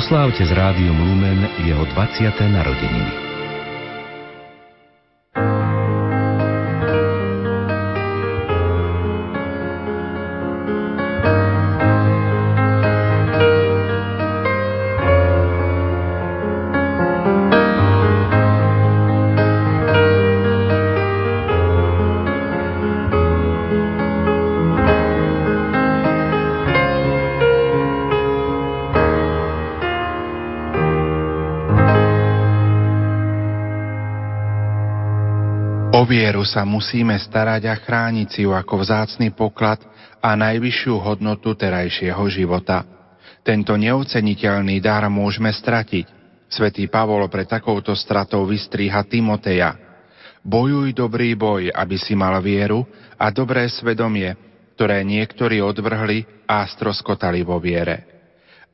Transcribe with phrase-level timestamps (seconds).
[0.00, 2.32] Oslávte z Rádium Lumen jeho 20.
[2.48, 3.29] narodeniny.
[36.10, 39.78] Vieru sa musíme starať a chrániť si ju ako vzácný poklad
[40.18, 42.82] a najvyššiu hodnotu terajšieho života.
[43.46, 46.18] Tento neoceniteľný dar môžeme stratiť.
[46.50, 49.78] Svetý Pavol pre takouto stratou vystríha Timoteja.
[50.42, 52.82] Bojuj dobrý boj, aby si mal vieru
[53.14, 54.34] a dobré svedomie,
[54.74, 58.02] ktoré niektorí odvrhli a stroskotali vo viere.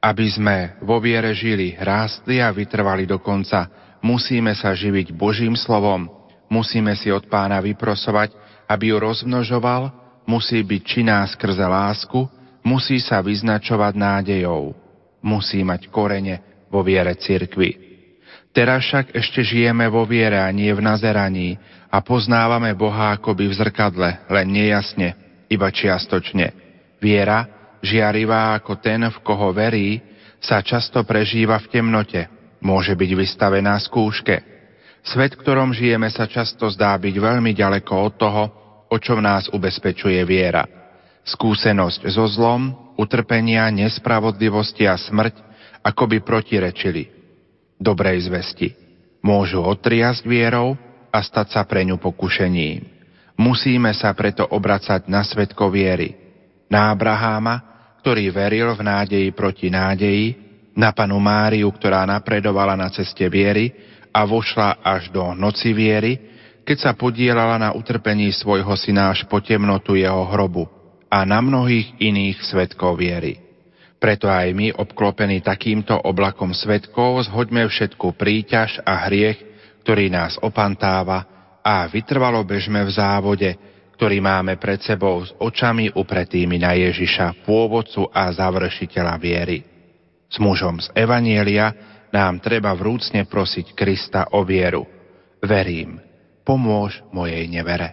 [0.01, 3.69] Aby sme vo viere žili, rástli a vytrvali do konca,
[4.01, 8.35] musíme sa živiť Božím slovom, Musíme si od pána vyprosovať,
[8.71, 9.91] aby ju rozmnožoval,
[10.27, 12.27] musí byť činná skrze lásku,
[12.63, 14.75] musí sa vyznačovať nádejou,
[15.23, 17.87] musí mať korene vo viere cirkvy.
[18.55, 21.61] Teraz však ešte žijeme vo viere a nie v nazeraní
[21.93, 25.15] a poznávame Boha akoby v zrkadle, len nejasne,
[25.53, 26.57] iba čiastočne.
[26.99, 27.47] Viera,
[27.85, 30.01] žiarivá ako ten, v koho verí,
[30.41, 32.23] sa často prežíva v temnote,
[32.65, 34.37] môže byť vystavená skúške–
[35.07, 38.43] Svet, v ktorom žijeme, sa často zdá byť veľmi ďaleko od toho,
[38.91, 40.67] o čom nás ubezpečuje viera.
[41.23, 45.39] Skúsenosť so zlom, utrpenia, nespravodlivosti a smrť
[45.87, 47.07] akoby protirečili.
[47.79, 48.75] Dobrej zvesti.
[49.23, 50.75] Môžu otriasť vierou
[51.15, 52.83] a stať sa pre ňu pokušením.
[53.39, 56.19] Musíme sa preto obracať na svetko viery.
[56.67, 57.63] Na Abraháma,
[58.03, 60.35] ktorý veril v nádeji proti nádeji,
[60.75, 63.71] na panu Máriu, ktorá napredovala na ceste viery,
[64.17, 66.17] a vošla až do noci viery,
[66.65, 70.65] keď sa podielala na utrpení svojho syna až po temnotu jeho hrobu
[71.13, 73.45] a na mnohých iných svetkov viery.
[74.01, 79.37] Preto aj my, obklopení takýmto oblakom svetkov, zhoďme všetku príťaž a hriech,
[79.85, 81.29] ktorý nás opantáva
[81.61, 83.51] a vytrvalo bežme v závode,
[83.97, 89.65] ktorý máme pred sebou s očami upretými na Ježiša, pôvodcu a završiteľa viery.
[90.29, 94.89] S mužom z Evanielia, nám treba vrúcne prosiť Krista o vieru.
[95.45, 96.01] Verím,
[96.41, 97.93] pomôž mojej nevere.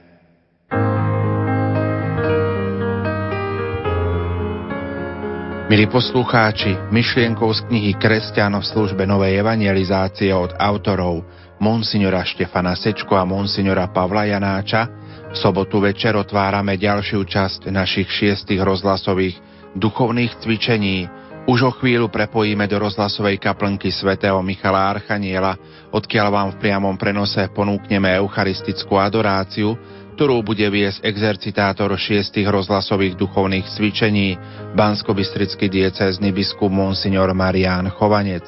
[5.67, 11.25] Milí poslucháči, myšlienkou z knihy Kresťan v službe Novej evangelizácie od autorov
[11.57, 14.85] Monsignora Štefana Sečko a Monsignora Pavla Janáča
[15.33, 19.35] v sobotu večer otvárame ďalšiu časť našich šiestých rozhlasových
[19.73, 21.09] duchovných cvičení
[21.43, 25.59] už o chvíľu prepojíme do rozhlasovej kaplnky svätého Michala Archaniela,
[25.91, 29.75] odkiaľ vám v priamom prenose ponúkneme eucharistickú adoráciu,
[30.15, 34.37] ktorú bude viesť exercitátor šiestých rozhlasových duchovných cvičení,
[34.77, 38.45] bansko-bystrický diecézny biskup Monsignor Marián Chovanec.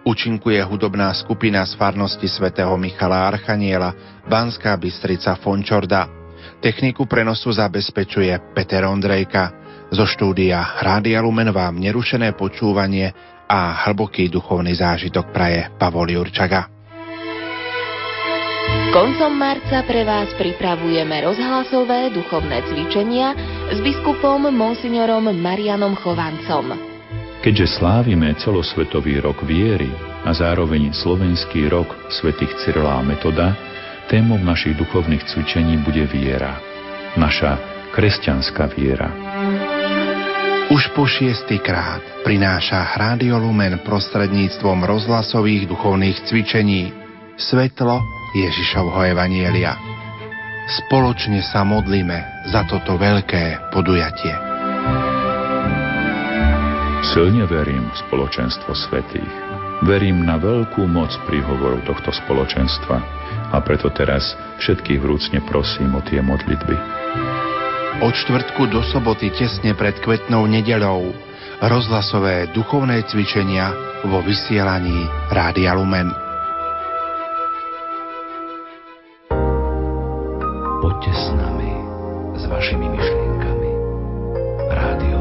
[0.00, 3.92] Učinkuje hudobná skupina z farnosti svätého Michala Archaniela,
[4.24, 6.08] Banská Bystrica Fončorda.
[6.64, 9.69] Techniku prenosu zabezpečuje Peter Ondrejka.
[9.90, 13.10] Zo štúdia Rádia Lumen vám nerušené počúvanie
[13.50, 16.70] a hlboký duchovný zážitok praje Pavol Jurčaga.
[18.94, 23.34] Koncom marca pre vás pripravujeme rozhlasové duchovné cvičenia
[23.74, 26.78] s biskupom Monsignorom Marianom Chovancom.
[27.42, 29.90] Keďže slávime celosvetový rok viery
[30.22, 33.58] a zároveň slovenský rok svätých Cyrila a Metoda,
[34.06, 36.62] témou našich duchovných cvičení bude viera.
[37.18, 37.58] Naša
[37.90, 39.10] kresťanská viera.
[40.70, 46.94] Už po šiestý krát prináša Rádio Lumen prostredníctvom rozhlasových duchovných cvičení
[47.34, 47.98] svetlo
[48.38, 49.74] Ježišovho Evanielia.
[50.70, 54.30] Spoločne sa modlíme za toto veľké podujatie.
[57.02, 59.34] Silne verím v spoločenstvo svetých.
[59.82, 62.96] Verím na veľkú moc príhovoru tohto spoločenstva
[63.50, 66.78] a preto teraz všetkých vrúcne prosím o tie modlitby
[68.00, 71.12] od štvrtku do soboty tesne pred kvetnou nedelou
[71.60, 73.76] rozhlasové duchovné cvičenia
[74.08, 76.08] vo vysielaní Rádia Lumen.
[80.80, 81.72] Poďte s nami,
[82.40, 83.70] s vašimi myšlienkami.
[84.72, 85.19] Rádio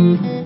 [0.00, 0.39] Mm-hmm.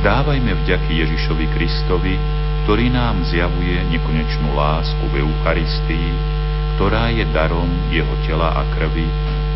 [0.00, 2.16] Vzdávajme vďaky Ježišovi Kristovi,
[2.64, 6.08] ktorý nám zjavuje nekonečnú lásku v Eucharistii,
[6.80, 9.04] ktorá je darom jeho tela a krvi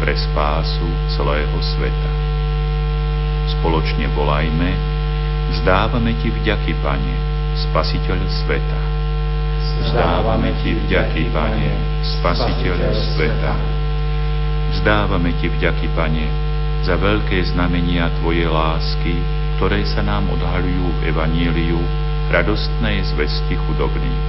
[0.04, 0.85] pre spásu
[1.16, 2.12] celého sveta.
[3.57, 4.68] Spoločne volajme,
[5.57, 7.14] vzdávame Ti vďaky, Pane,
[7.64, 8.80] Spasiteľ sveta.
[9.80, 11.73] Vzdávame Ti vďaky, Pane,
[12.21, 13.54] Spasiteľ sveta.
[14.76, 16.28] Vzdávame Ti vďaky, Pane,
[16.85, 21.80] za veľké znamenia Tvojej lásky, ktoré sa nám odhaľujú v Evaníliu
[22.32, 24.23] radostnej zvesti chudobných.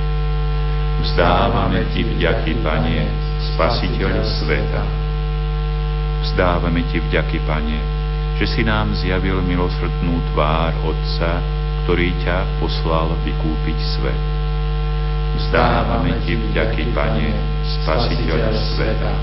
[1.06, 2.98] Vzdávame Ti vďaky, Pane,
[3.54, 4.84] Spasiteľ sveta.
[6.26, 7.80] Vzdávame Ti vďaky, Pane,
[8.42, 11.40] že si nám zjavil milosrdnú tvár Otca,
[11.86, 14.22] ktorý ťa poslal vykúpiť svet.
[15.36, 17.28] Vzdávame Ti vďaky, Pane,
[17.82, 19.14] Spasiteľ sveta.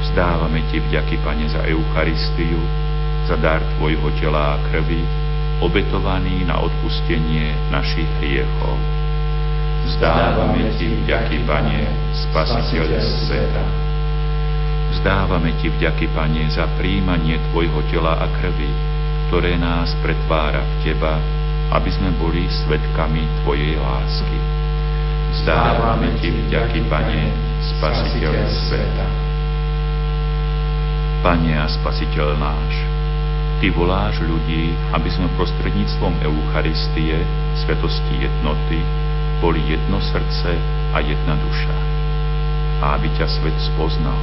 [0.00, 2.58] Vzdávame Ti vďaky, Pane, za Eucharistiu,
[3.30, 5.06] za dar Tvojho tela a krvi,
[5.62, 8.74] obetovaný na odpustenie našich hriechov.
[9.86, 13.64] Vzdávame Ti vďaky, Pane, Spasiteľ sveta.
[14.98, 18.66] Vzdávame Ti vďaky, Pane, za príjmanie Tvojho tela a krvi,
[19.30, 21.14] ktoré nás pretvára v Teba,
[21.70, 24.38] aby sme boli svetkami Tvojej lásky.
[25.38, 27.30] Vzdávame Ti vďaky, Pane,
[27.78, 29.06] Spasiteľ sveta.
[31.22, 32.89] Pane a Spasiteľ náš,
[33.60, 37.20] Ty voláš ľudí, aby sme prostredníctvom Eucharistie,
[37.60, 38.80] svetosti jednoty,
[39.44, 40.56] boli jedno srdce
[40.96, 41.76] a jedna duša.
[42.80, 44.16] A aby ťa svet spoznal.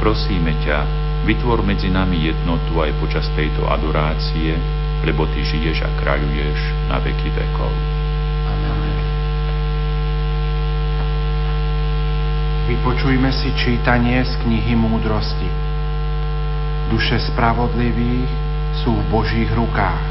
[0.00, 0.88] Prosíme ťa,
[1.28, 4.56] vytvor medzi nami jednotu aj počas tejto adorácie,
[5.04, 7.72] lebo Ty žiješ a kráľuješ na veky vekov.
[8.48, 8.96] Amen.
[12.72, 15.67] Vypočujme si čítanie z knihy Múdrosti.
[16.88, 18.30] Duše spravodlivých
[18.84, 20.04] sú v Božích rukách.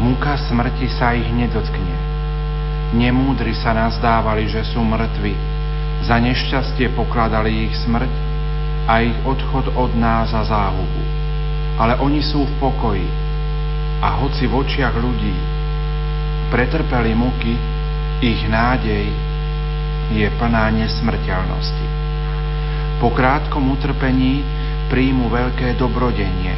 [0.00, 2.14] Múka smrti sa ich nedotkne
[2.94, 5.34] Nemúdri sa nazdávali, že sú mŕtvi.
[6.06, 8.12] Za nešťastie pokladali ich smrť
[8.86, 11.02] a ich odchod od nás za záhubu.
[11.74, 13.08] Ale oni sú v pokoji
[13.98, 15.34] a hoci v očiach ľudí
[16.54, 17.58] pretrpeli muky,
[18.22, 19.10] ich nádej
[20.14, 21.86] je plná nesmrteľnosti.
[23.02, 24.46] Po krátkom utrpení
[24.92, 26.54] príjmu veľké dobrodenie,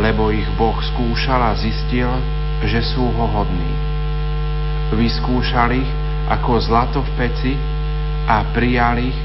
[0.00, 2.08] lebo ich Boh skúšal a zistil,
[2.64, 3.90] že sú ho hodní
[4.94, 5.82] vyskúšali
[6.30, 7.52] ako zlato v peci
[8.26, 9.18] a prijali ich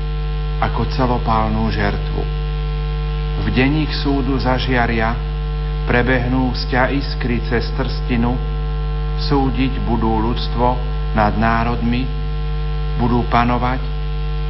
[0.62, 2.24] ako celopálnú žertvu.
[3.44, 5.12] V denník súdu zažiaria,
[5.86, 8.40] prebehnú sťa iskry cez trstinu,
[9.28, 10.80] súdiť budú ľudstvo
[11.14, 12.08] nad národmi,
[12.96, 13.84] budú panovať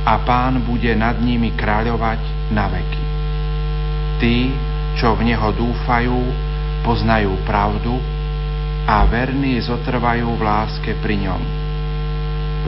[0.06, 2.22] a pán bude nad nimi kráľovať
[2.54, 3.05] na veky.
[4.18, 4.52] Tí,
[4.96, 6.20] čo v neho dúfajú,
[6.88, 8.00] poznajú pravdu,
[8.86, 11.42] a verní zotrvajú v láske pri ňom.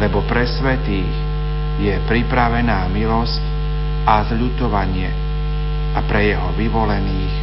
[0.01, 1.13] Lebo pre svetých
[1.77, 3.41] je pripravená milosť
[4.09, 5.13] a zľutovanie
[5.93, 7.33] a pre jeho vyvolených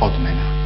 [0.00, 0.57] odmena.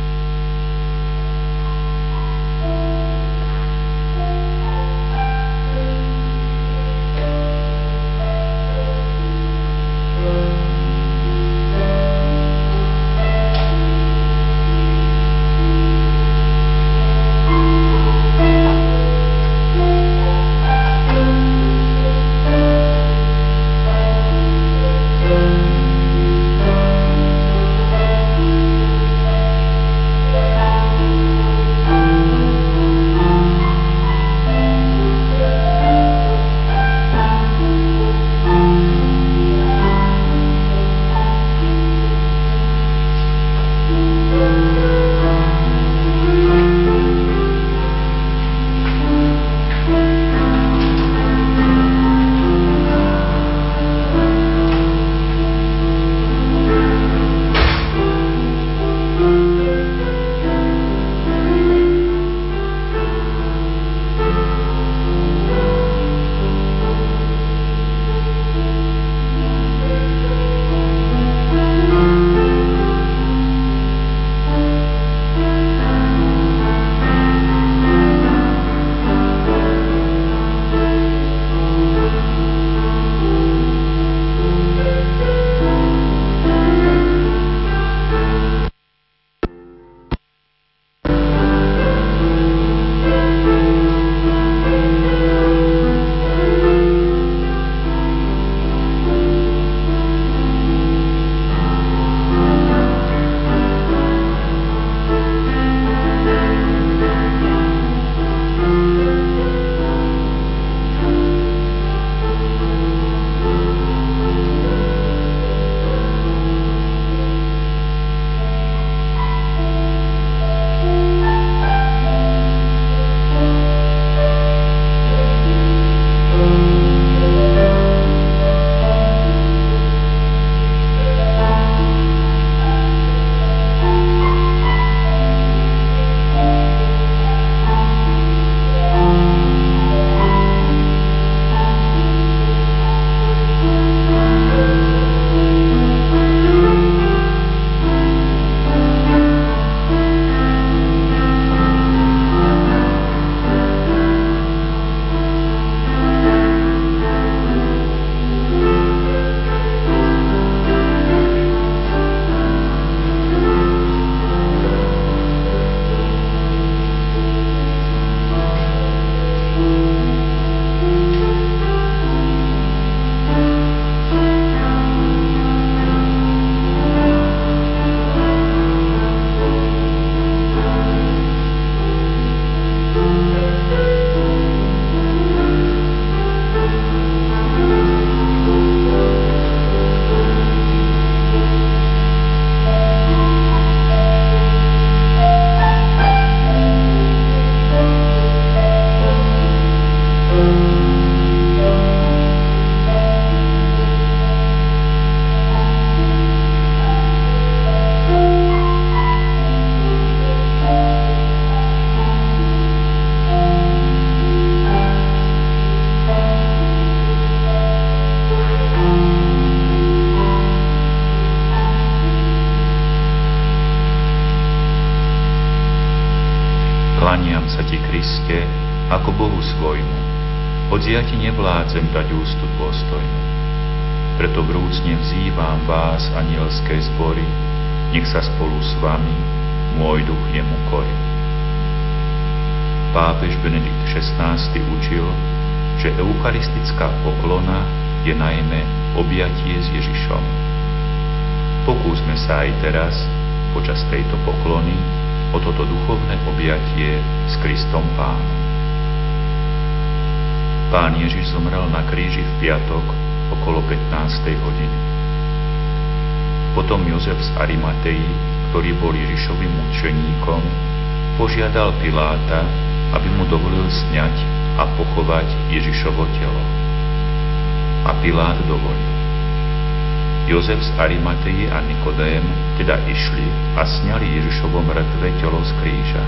[284.33, 286.01] Ježišovo mŕtve telo z kríža.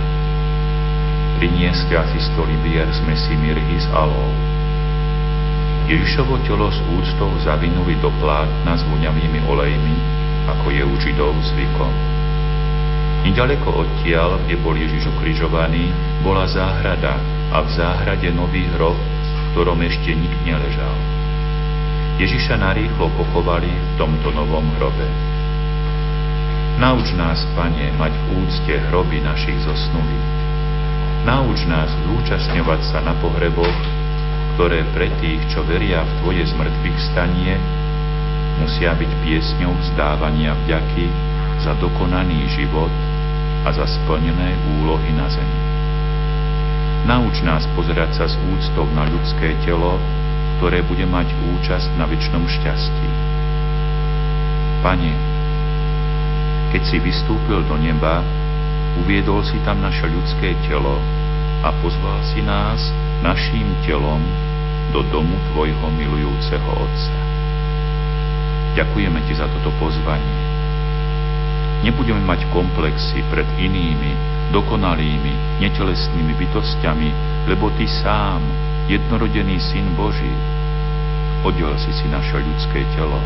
[1.36, 4.32] Priniesli asi sto libier z mesí mirhy z alov.
[5.92, 9.96] Ježišovo telo s úctou zavinuli do plátna s voňavými olejmi,
[10.56, 11.92] ako je u Židov zvykom.
[13.28, 15.92] Nedaleko odtiaľ, kde bol Ježiš ukrižovaný,
[16.24, 17.20] bola záhrada
[17.52, 20.96] a v záhrade nový hrob, v ktorom ešte nik neležal.
[22.16, 25.33] Ježiša narýchlo pochovali v tomto novom hrobe.
[26.74, 30.28] Nauč nás, Pane, mať v úcte hroby našich zosnulých.
[31.22, 33.78] Nauč nás zúčastňovať sa na pohreboch,
[34.54, 37.54] ktoré pre tých, čo veria v Tvoje zmrtvých stanie,
[38.58, 41.06] musia byť piesňou vzdávania vďaky
[41.62, 42.90] za dokonaný život
[43.64, 45.60] a za splnené úlohy na zemi.
[47.04, 49.96] Nauč nás pozerať sa s úctou na ľudské telo,
[50.58, 53.08] ktoré bude mať účasť na väčšnom šťastí.
[54.80, 55.33] Pane,
[56.74, 58.18] keď si vystúpil do neba,
[58.98, 60.98] uviedol si tam naše ľudské telo
[61.62, 62.90] a pozval si nás
[63.22, 64.18] naším telom
[64.90, 67.18] do domu Tvojho milujúceho Otca.
[68.74, 70.54] Ďakujeme Ti za toto pozvanie
[71.84, 74.16] Nebudeme mať komplexy pred inými,
[74.56, 77.08] dokonalými, netelesnými bytostiami,
[77.44, 78.40] lebo Ty sám,
[78.88, 80.32] jednorodený Syn Boží,
[81.44, 83.20] oddel si si naše ľudské telo,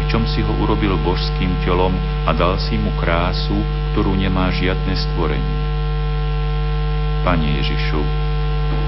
[0.00, 1.92] pričom si ho urobil božským telom
[2.24, 3.60] a dal si mu krásu,
[3.92, 5.56] ktorú nemá žiadne stvorenie.
[7.20, 8.00] Pane Ježišu,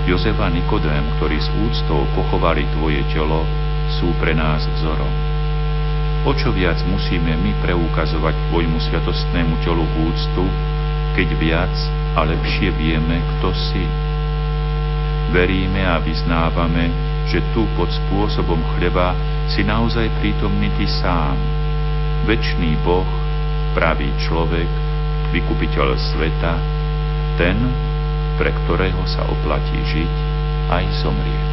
[0.09, 3.45] Jozef a Nikodém, ktorí s úctou pochovali Tvoje telo,
[4.01, 5.13] sú pre nás vzorom.
[6.25, 10.49] O čo viac musíme my preukazovať Tvojmu sviatostnému telu úctu,
[11.13, 11.75] keď viac
[12.17, 13.85] a lepšie vieme, kto si.
[15.29, 16.89] Veríme a vyznávame,
[17.29, 19.13] že tu pod spôsobom chleba
[19.51, 21.37] si naozaj prítomný Ty sám,
[22.29, 23.09] večný Boh,
[23.75, 24.69] pravý človek,
[25.33, 26.55] vykupiteľ sveta,
[27.41, 27.57] ten,
[28.37, 30.15] pre ktorého sa oplatí žiť
[30.71, 31.52] aj zomrieť.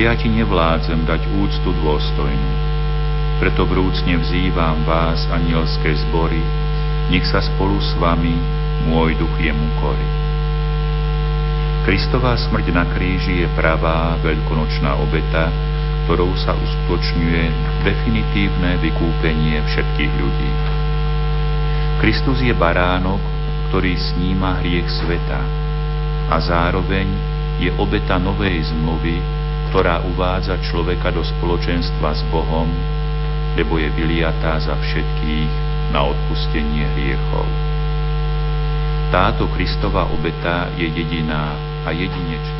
[0.00, 2.52] Ja ti nevládzem dať úctu dôstojnú.
[3.36, 6.40] Preto vrúcne vzývam vás, anielské zbory,
[7.12, 8.32] nech sa spolu s vami
[8.88, 10.08] môj duch jemu korí.
[11.84, 15.52] Kristová smrť na kríži je pravá veľkonočná obeta,
[16.08, 17.44] ktorou sa uskutočňuje
[17.84, 20.50] definitívne vykúpenie všetkých ľudí.
[22.00, 23.20] Kristus je baránok,
[23.68, 25.40] ktorý sníma hriech sveta,
[26.32, 27.04] a zároveň
[27.60, 29.39] je obeta novej zmluvy,
[29.70, 32.66] ktorá uvádza človeka do spoločenstva s Bohom,
[33.54, 35.50] lebo je vyliatá za všetkých
[35.94, 37.46] na odpustenie hriechov.
[39.14, 41.54] Táto Kristova obeta je jediná
[41.86, 42.58] a jedinečná.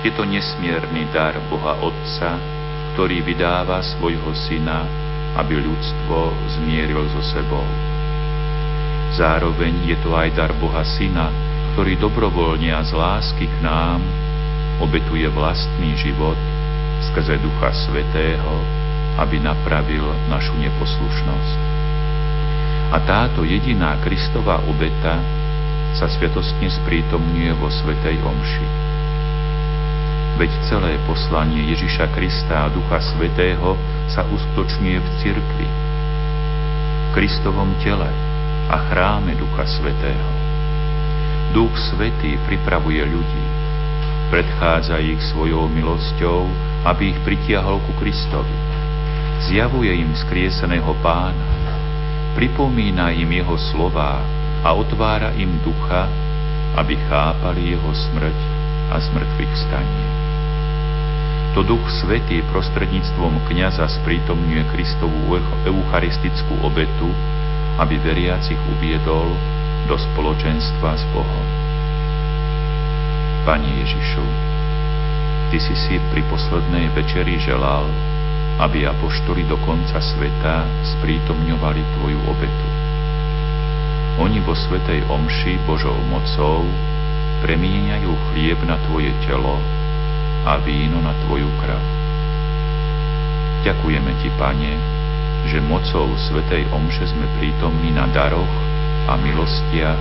[0.00, 2.40] Je to nesmierny dar Boha Otca,
[2.96, 4.88] ktorý vydáva svojho Syna
[5.38, 7.62] aby ľudstvo zmieril so sebou.
[9.10, 11.34] Zároveň je to aj dar Boha Syna,
[11.74, 13.98] ktorý dobrovoľne a z lásky k nám
[14.78, 16.38] obetuje vlastný život
[17.10, 18.54] skrze Ducha Svetého,
[19.18, 21.58] aby napravil našu neposlušnosť.
[22.90, 25.18] A táto jediná Kristová obeta
[25.98, 28.66] sa sviatostne sprítomňuje vo Svetej Omši.
[30.38, 33.74] Veď celé poslanie Ježiša Krista a Ducha Svetého
[34.06, 35.68] sa uskutočňuje v cirkvi,
[37.04, 38.29] v Kristovom tele
[38.70, 40.30] a chráme Ducha Svetého.
[41.50, 43.44] Duch Svetý pripravuje ľudí,
[44.30, 46.46] predchádza ich svojou milosťou,
[46.86, 48.54] aby ich pritiahol ku Kristovi.
[49.50, 51.50] Zjavuje im skrieseného pána,
[52.38, 54.22] pripomína im jeho slová
[54.62, 56.06] a otvára im ducha,
[56.78, 58.38] aby chápali jeho smrť
[58.94, 60.20] a zmrtvých stanie
[61.50, 65.34] to Duch Svetý prostredníctvom kniaza sprítomňuje Kristovú
[65.66, 67.10] eucharistickú obetu,
[67.80, 69.32] aby veriacich uviedol
[69.88, 71.46] do spoločenstva s Bohom.
[73.48, 74.26] Pane Ježišu,
[75.50, 77.82] Ty si si pri poslednej večeri želal,
[78.62, 80.62] aby apoštoli do konca sveta
[80.94, 82.68] sprítomňovali Tvoju obetu.
[84.20, 86.68] Oni vo Svetej Omši Božou mocou
[87.42, 89.56] premieňajú chlieb na Tvoje telo
[90.44, 91.82] a víno na Tvoju krv.
[93.64, 94.99] Ďakujeme Ti, Pane,
[95.48, 98.50] že mocou Svetej Omše sme prítomní na daroch
[99.08, 100.00] a milostiach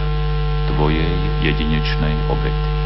[0.75, 2.78] Tvojej jedinečnej obety.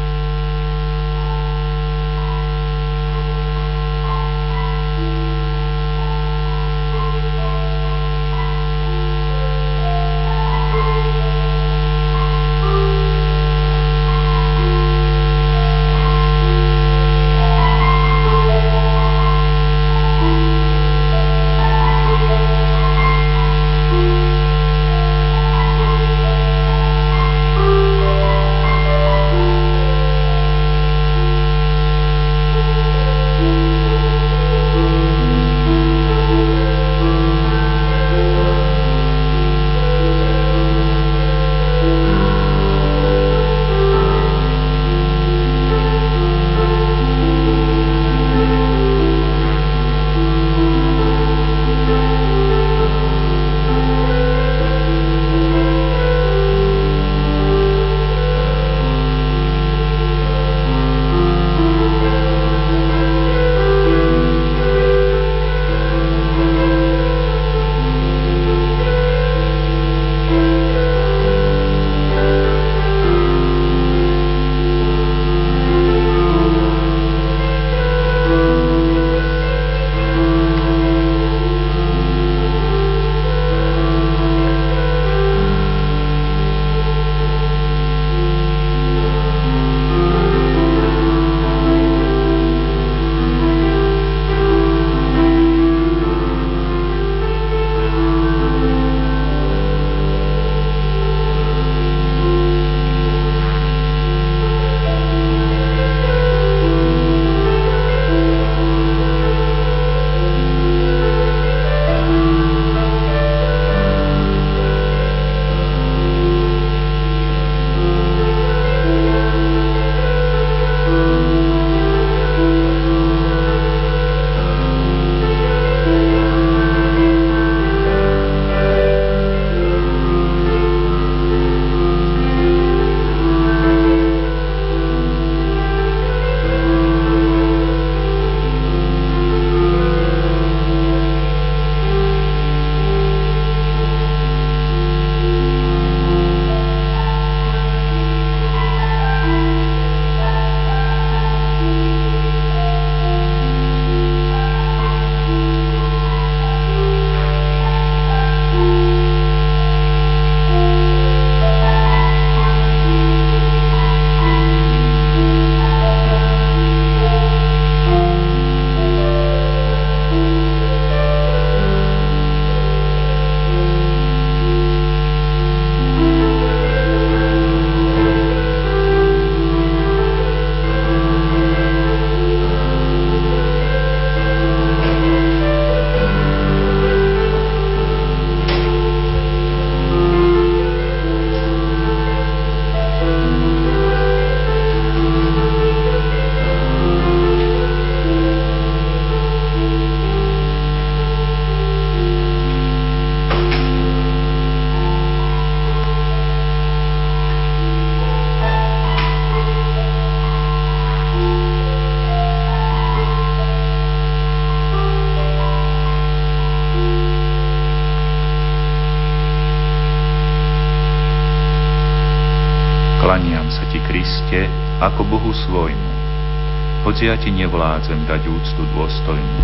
[226.94, 229.42] Hoci ja ti nevládzem dať úctu dôstojnú.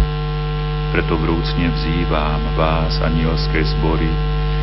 [0.94, 4.06] Preto vrúcne vzývam vás, anielské zbory,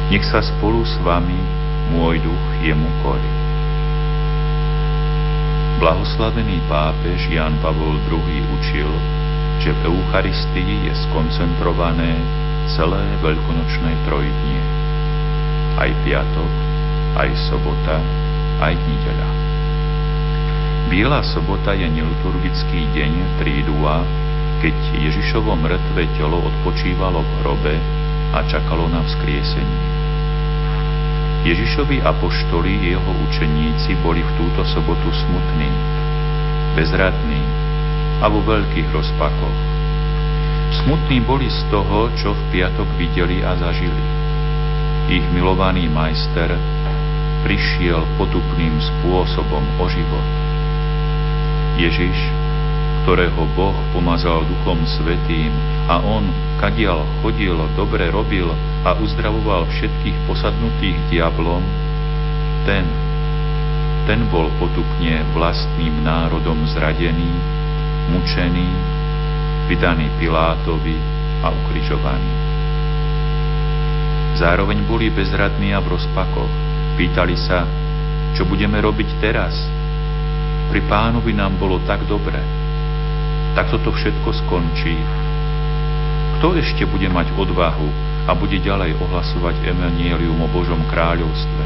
[0.08, 1.36] nech sa spolu s vami
[1.91, 3.34] môj duch jemu korí.
[5.84, 8.88] Blahoslavený pápež Jan Pavol II učil,
[9.60, 12.15] že v Eucharistii je skoncentrované
[12.71, 14.62] celé veľkonočné trojdnie.
[15.76, 16.52] Aj piatok,
[17.19, 18.00] aj sobota,
[18.63, 19.46] aj nedeľa.
[20.88, 24.08] Biela sobota je neliturgický deň Trídua,
[24.63, 27.76] keď Ježišovo mŕtve telo odpočívalo v hrobe
[28.32, 29.84] a čakalo na vzkriesenie.
[31.43, 35.67] Ježišovi apoštoli i jeho učeníci boli v túto sobotu smutní,
[36.80, 37.43] bezradní
[38.23, 39.58] a vo veľkých rozpakoch.
[40.71, 44.04] Smutní boli z toho, čo v piatok videli a zažili.
[45.12, 46.56] Ich milovaný majster
[47.43, 50.46] prišiel potupným spôsobom o život.
[51.77, 52.17] Ježiš,
[53.05, 55.53] ktorého Boh pomazal Duchom Svetým
[55.85, 56.25] a on,
[56.57, 58.49] kadial chodil, dobre robil
[58.81, 61.61] a uzdravoval všetkých posadnutých diablom,
[62.65, 62.81] ten,
[64.09, 67.29] ten bol potupne vlastným národom zradený,
[68.09, 68.69] mučený,
[69.69, 70.97] vydaný Pilátovi
[71.45, 72.33] a ukrižovaný.
[74.33, 76.49] Zároveň boli bezradní a v rozpakoch.
[76.97, 77.69] Pýtali sa,
[78.33, 79.76] čo budeme robiť teraz.
[80.67, 82.39] Pri pánovi nám bolo tak dobre.
[83.56, 84.99] Takto to všetko skončí.
[86.38, 87.89] Kto ešte bude mať odvahu
[88.27, 91.63] a bude ďalej ohlasovať Evangelium o Božom kráľovstve?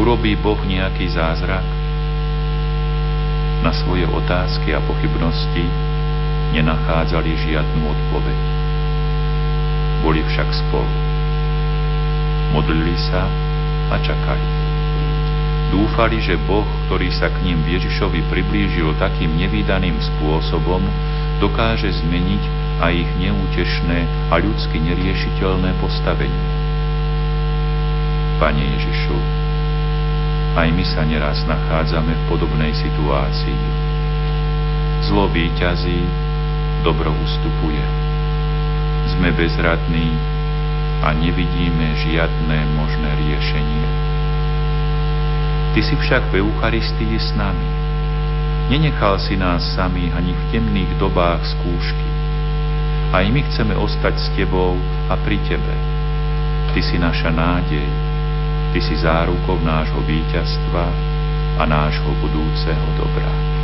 [0.00, 1.62] Urobí Boh nejaký zázrak?
[3.62, 5.64] Na svoje otázky a pochybnosti
[6.56, 8.40] nenachádzali žiadnu odpoveď.
[10.02, 10.94] Boli však spolu.
[12.50, 13.30] Modlili sa
[13.92, 14.63] a čakali.
[15.74, 20.78] Dúfali, že Boh, ktorý sa k ním Ježišovi priblížil takým nevýdaným spôsobom,
[21.42, 22.42] dokáže zmeniť
[22.78, 26.46] aj ich neútešné a ľudsky neriešiteľné postavenie.
[28.38, 29.18] Pane Ježišu,
[30.54, 33.62] aj my sa neraz nachádzame v podobnej situácii.
[35.10, 36.06] Zlo výťazí,
[36.86, 37.82] dobro ustupuje.
[39.10, 40.14] Sme bezradní
[41.02, 44.03] a nevidíme žiadne možné riešenie.
[45.74, 47.66] Ty si však v Eucharistii s nami.
[48.70, 52.08] Nenechal si nás sami ani v temných dobách skúšky.
[53.10, 54.78] Aj my chceme ostať s Tebou
[55.10, 55.74] a pri Tebe.
[56.70, 57.90] Ty si naša nádej,
[58.70, 60.86] Ty si zárukou nášho víťazstva
[61.58, 63.63] a nášho budúceho dobra.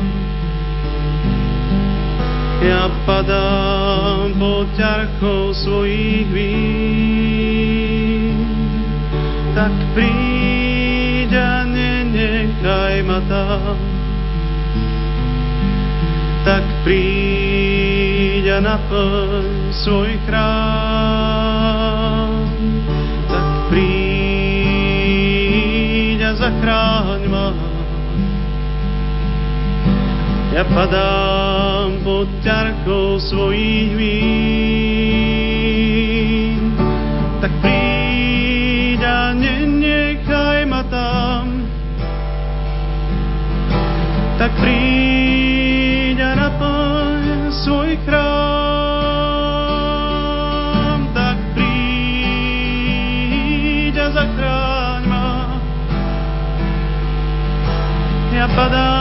[2.61, 7.57] Ja padám pod ťarchou svojich vín,
[9.57, 13.81] tak príď a nenechaj ma tam.
[16.45, 21.65] Tak príď a naplň svoj chrám,
[23.25, 23.89] tak príď
[26.29, 27.57] a zachráň ma.
[30.53, 31.70] Ja padám
[32.05, 34.21] pod ťarkou svojich vín.
[37.41, 41.65] Tak príď a nenechaj ma tam.
[44.37, 48.29] Tak príď a naplň svoj chrám.
[51.17, 52.85] Tak príď
[53.97, 55.57] a zachráň ma.
[58.37, 59.00] Ja padám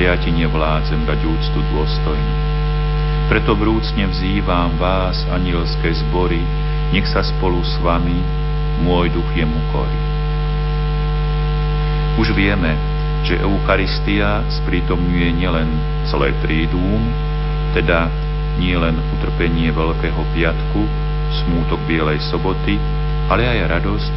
[0.00, 2.34] ja ti nevládzem dať úctu dôstojnú.
[3.28, 6.42] Preto vrúcne vzývam vás, anielské zbory,
[6.90, 8.18] nech sa spolu s vami
[8.82, 10.00] môj duch jemu korí.
[12.18, 12.74] Už vieme,
[13.22, 15.68] že Eucharistia sprítomňuje nielen
[16.08, 17.00] celé trídúm,
[17.76, 18.08] teda
[18.58, 20.82] nie len utrpenie Veľkého piatku,
[21.44, 22.80] smútok Bielej soboty,
[23.30, 24.14] ale aj radosť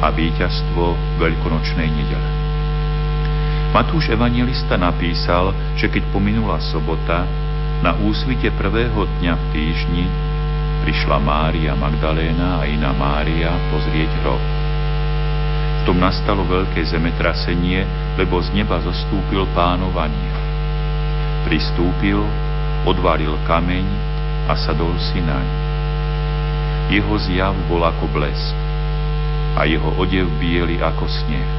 [0.00, 2.45] a víťazstvo Veľkonočnej nedele.
[3.74, 7.26] Matúš Evangelista napísal, že keď pominula sobota,
[7.84, 10.06] na úsvite prvého dňa v týždni
[10.86, 14.42] prišla Mária Magdaléna a iná Mária pozrieť hrob.
[15.82, 17.84] V tom nastalo veľké zemetrasenie,
[18.16, 20.30] lebo z neba zostúpil pánovanie.
[21.46, 22.22] Pristúpil,
[22.86, 23.86] odvaril kameň
[24.50, 25.46] a sadol si naň.
[26.90, 28.54] Jeho zjav bol ako blesk
[29.58, 31.55] a jeho odev biely ako sneh.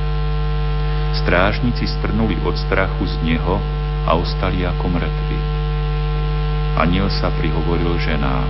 [1.15, 3.55] Strážnici strnuli od strachu z neho
[4.07, 5.39] a ostali ako mŕtvi.
[6.77, 8.47] Aniel sa prihovoril ženám.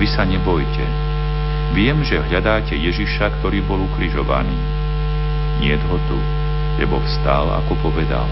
[0.00, 0.84] Vy sa nebojte.
[1.72, 4.56] Viem, že hľadáte Ježiša, ktorý bol ukrižovaný.
[5.60, 6.18] Nie ho tu,
[6.80, 8.26] lebo vstal, ako povedal.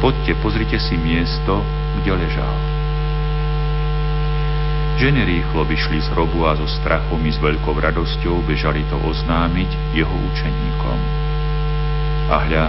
[0.00, 1.60] Poďte, pozrite si miesto,
[2.00, 2.56] kde ležal.
[5.02, 9.98] Ženy rýchlo vyšli z hrobu a so strachom i s veľkou radosťou bežali to oznámiť
[9.98, 11.21] jeho učeníkom.
[12.30, 12.66] A hľa,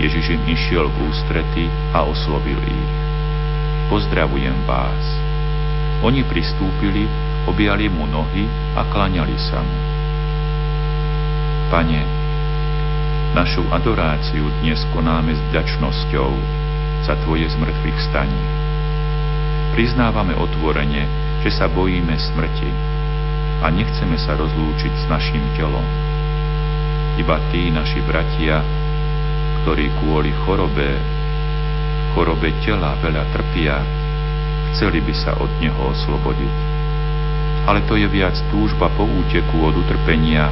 [0.00, 2.92] Ježiš im išiel v ústrety a oslovil ich.
[3.92, 5.04] Pozdravujem vás.
[6.00, 7.04] Oni pristúpili,
[7.44, 9.78] objali mu nohy a klaňali sa mu.
[11.68, 12.00] Pane,
[13.36, 16.30] našu adoráciu dnes konáme s vďačnosťou
[17.04, 18.42] za Tvoje zmrtvých staní.
[19.76, 21.04] Priznávame otvorene,
[21.44, 22.70] že sa bojíme smrti
[23.60, 26.09] a nechceme sa rozlúčiť s našim telom.
[27.20, 28.64] Iba tí naši bratia,
[29.60, 30.96] ktorí kvôli chorobe,
[32.16, 33.76] chorobe tela veľa trpia,
[34.72, 36.56] chceli by sa od neho oslobodiť.
[37.68, 40.48] Ale to je viac túžba po úteku od utrpenia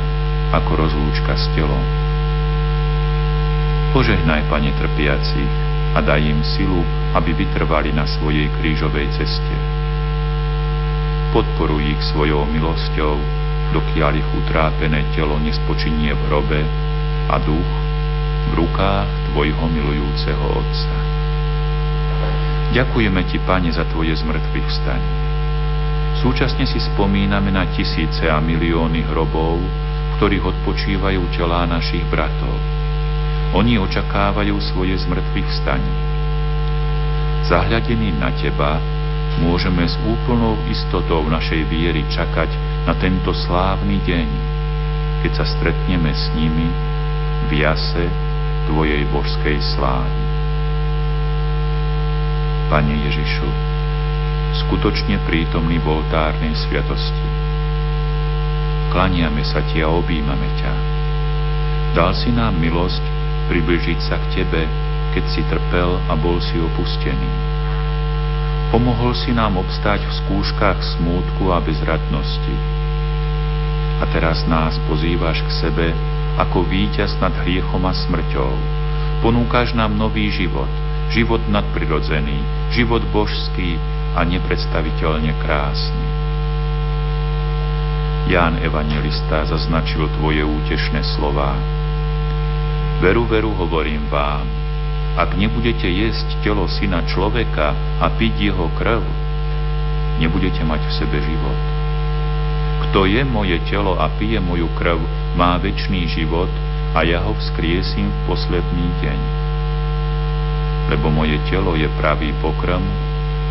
[0.52, 1.86] ako rozlúčka s telom.
[3.96, 5.52] Požehnaj, Pane, trpiacich
[5.96, 6.84] a daj im silu,
[7.16, 9.56] aby vytrvali na svojej krížovej ceste.
[11.32, 16.60] Podporuj ich svojou milosťou, dokiaľ ich utrápené telo nespočinie v hrobe
[17.28, 17.70] a duch
[18.48, 20.96] v rukách Tvojho milujúceho Otca.
[22.72, 25.02] Ďakujeme Ti, Pane, za Tvoje zmrtvých vstaň.
[26.20, 32.56] Súčasne si spomíname na tisíce a milióny hrobov, v ktorých odpočívajú telá našich bratov.
[33.56, 35.92] Oni očakávajú svoje zmrtvých vstaní.
[37.48, 38.76] Zahľadení na Teba,
[39.40, 42.50] môžeme s úplnou istotou našej viery čakať
[42.88, 44.28] na tento slávny deň,
[45.20, 46.72] keď sa stretneme s nimi
[47.52, 48.08] v jase
[48.64, 50.22] Tvojej božskej slávy.
[52.72, 53.48] Pane Ježišu,
[54.64, 57.28] skutočne prítomný v oltárnej sviatosti.
[58.88, 60.72] Klaniame sa Ti a objímame ťa.
[61.92, 63.04] Dal si nám milosť
[63.52, 64.64] približiť sa k Tebe,
[65.12, 67.48] keď si trpel a bol si opustený
[68.68, 72.77] Pomohol si nám obstáť v skúškach smútku a bezradnosti.
[73.98, 75.86] A teraz nás pozývaš k sebe
[76.38, 78.52] ako víťaz nad hriechom a smrťou.
[79.26, 80.70] Ponúkaš nám nový život,
[81.10, 82.38] život nadprirodzený,
[82.70, 83.74] život božský
[84.14, 86.06] a nepredstaviteľne krásny.
[88.30, 91.58] Ján Evangelista zaznačil tvoje útešné slova.
[93.02, 94.46] Veru, veru hovorím vám,
[95.18, 99.02] ak nebudete jesť telo syna človeka a piť jeho krv,
[100.22, 101.77] nebudete mať v sebe život.
[102.86, 105.02] Kto je moje telo a pije moju krv,
[105.34, 106.50] má väčší život
[106.94, 109.20] a ja ho vzkriesím v posledný deň.
[110.94, 112.80] Lebo moje telo je pravý pokrm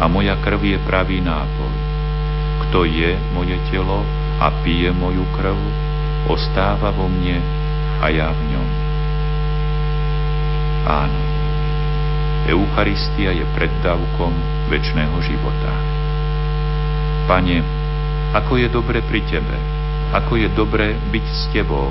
[0.02, 1.74] a moja krv je pravý nápoj.
[2.68, 4.02] Kto je moje telo
[4.42, 5.58] a pije moju krv,
[6.30, 7.38] ostáva vo mne
[8.02, 8.68] a ja v ňom.
[10.88, 11.22] Áno.
[12.48, 14.32] Eucharistia je preddavkom
[14.72, 15.74] väčšného života.
[17.28, 17.60] Pane,
[18.38, 19.58] ako je dobre pri Tebe,
[20.14, 21.90] ako je dobre byť s Tebou.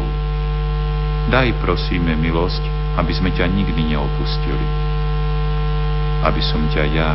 [1.26, 2.62] Daj prosíme milosť,
[3.02, 4.66] aby sme ťa nikdy neopustili.
[6.22, 7.10] Aby som ťa ja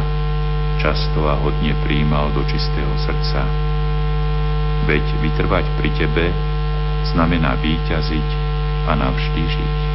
[0.84, 3.48] často a hodne príjmal do čistého srdca.
[4.92, 6.28] Veď vytrvať pri Tebe
[7.16, 8.30] znamená výťaziť
[8.90, 9.91] a navždy žiť.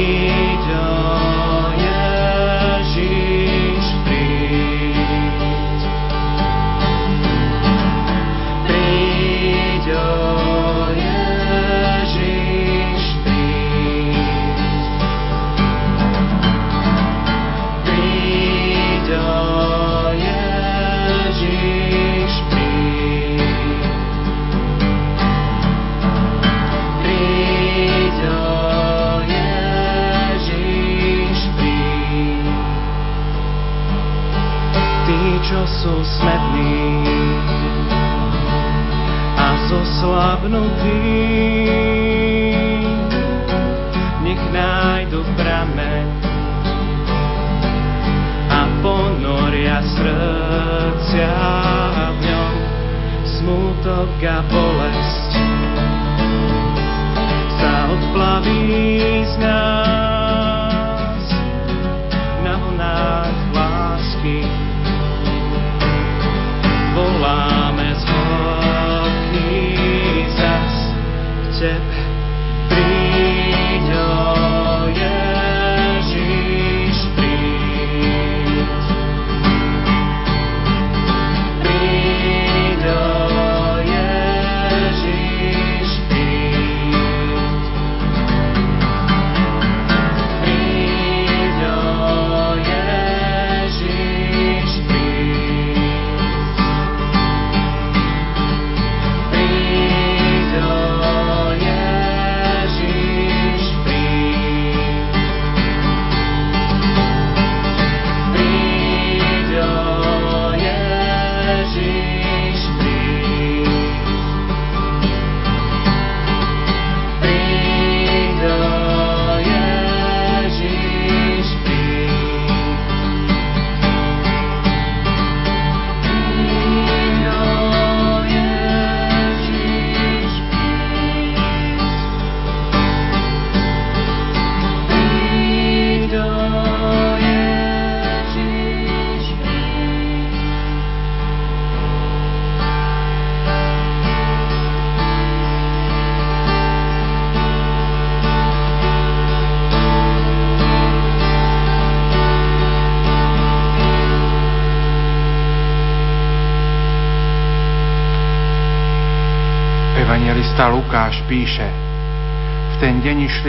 [0.00, 0.99] freedom.
[54.22, 54.59] Evangelista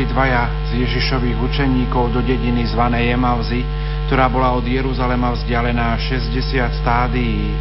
[0.01, 3.61] ten deň išli dvaja z Ježišových učeníkov do dediny zvanej Emavzy,
[4.09, 7.53] ktorá bola od Jeruzalema vzdialená 60 stádií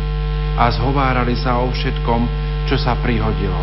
[0.57, 2.20] a zhovárali sa o všetkom,
[2.64, 3.61] čo sa prihodilo.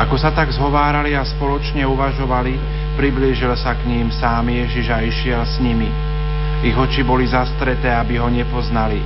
[0.00, 2.56] Ako sa tak zhovárali a spoločne uvažovali,
[2.96, 5.92] priblížil sa k ním sám Ježiš a išiel s nimi.
[6.64, 9.04] Ich oči boli zastreté, aby ho nepoznali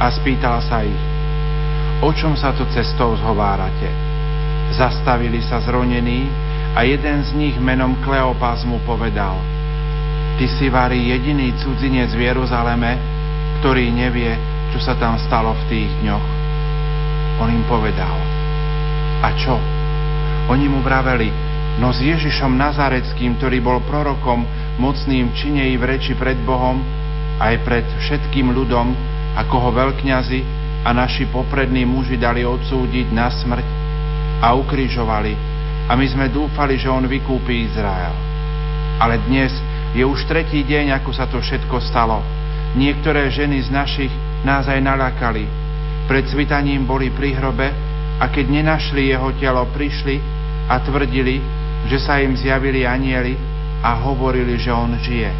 [0.00, 1.02] a spýtal sa ich,
[2.00, 3.92] o čom sa to cestou zhovárate?
[4.72, 6.32] Zastavili sa zronení
[6.72, 9.36] a jeden z nich menom Kleopas mu povedal
[10.40, 12.96] Ty si varí jediný cudzinec v Jeruzaleme,
[13.60, 14.32] ktorý nevie,
[14.72, 16.26] čo sa tam stalo v tých dňoch.
[17.44, 18.16] On im povedal
[19.20, 19.60] A čo?
[20.48, 21.28] Oni mu vraveli,
[21.76, 24.48] no s Ježišom Nazareckým, ktorý bol prorokom,
[24.80, 26.80] mocným čine i v reči pred Bohom,
[27.38, 28.96] aj pred všetkým ľudom,
[29.36, 30.40] ako ho veľkňazi
[30.82, 33.66] a naši poprední muži dali odsúdiť na smrť
[34.42, 35.51] a ukrižovali
[35.88, 38.14] a my sme dúfali, že on vykúpi Izrael.
[39.02, 39.50] Ale dnes
[39.92, 42.22] je už tretí deň, ako sa to všetko stalo.
[42.78, 44.12] Niektoré ženy z našich
[44.46, 45.44] nás aj nalakali.
[46.06, 47.68] Pred svitaním boli pri hrobe
[48.18, 50.22] a keď nenašli jeho telo, prišli
[50.70, 51.42] a tvrdili,
[51.90, 53.34] že sa im zjavili anieli
[53.82, 55.30] a hovorili, že on žije.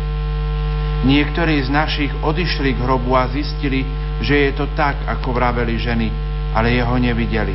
[1.02, 3.82] Niektorí z našich odišli k hrobu a zistili,
[4.22, 6.08] že je to tak, ako vraveli ženy,
[6.54, 7.54] ale jeho nevideli.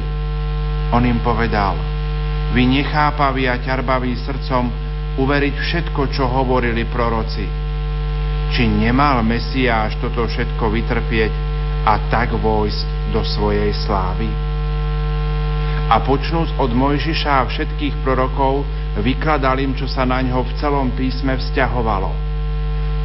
[0.92, 1.76] On im povedal,
[2.56, 4.72] vy nechápaví a ťarbaví srdcom
[5.18, 7.44] uveriť všetko, čo hovorili proroci.
[8.54, 11.34] Či nemal Mesiáš toto všetko vytrpieť
[11.84, 14.30] a tak vojsť do svojej slávy?
[15.88, 18.68] A počnúc od Mojžiša a všetkých prorokov,
[19.00, 22.12] vykladal im, čo sa na ňo v celom písme vzťahovalo.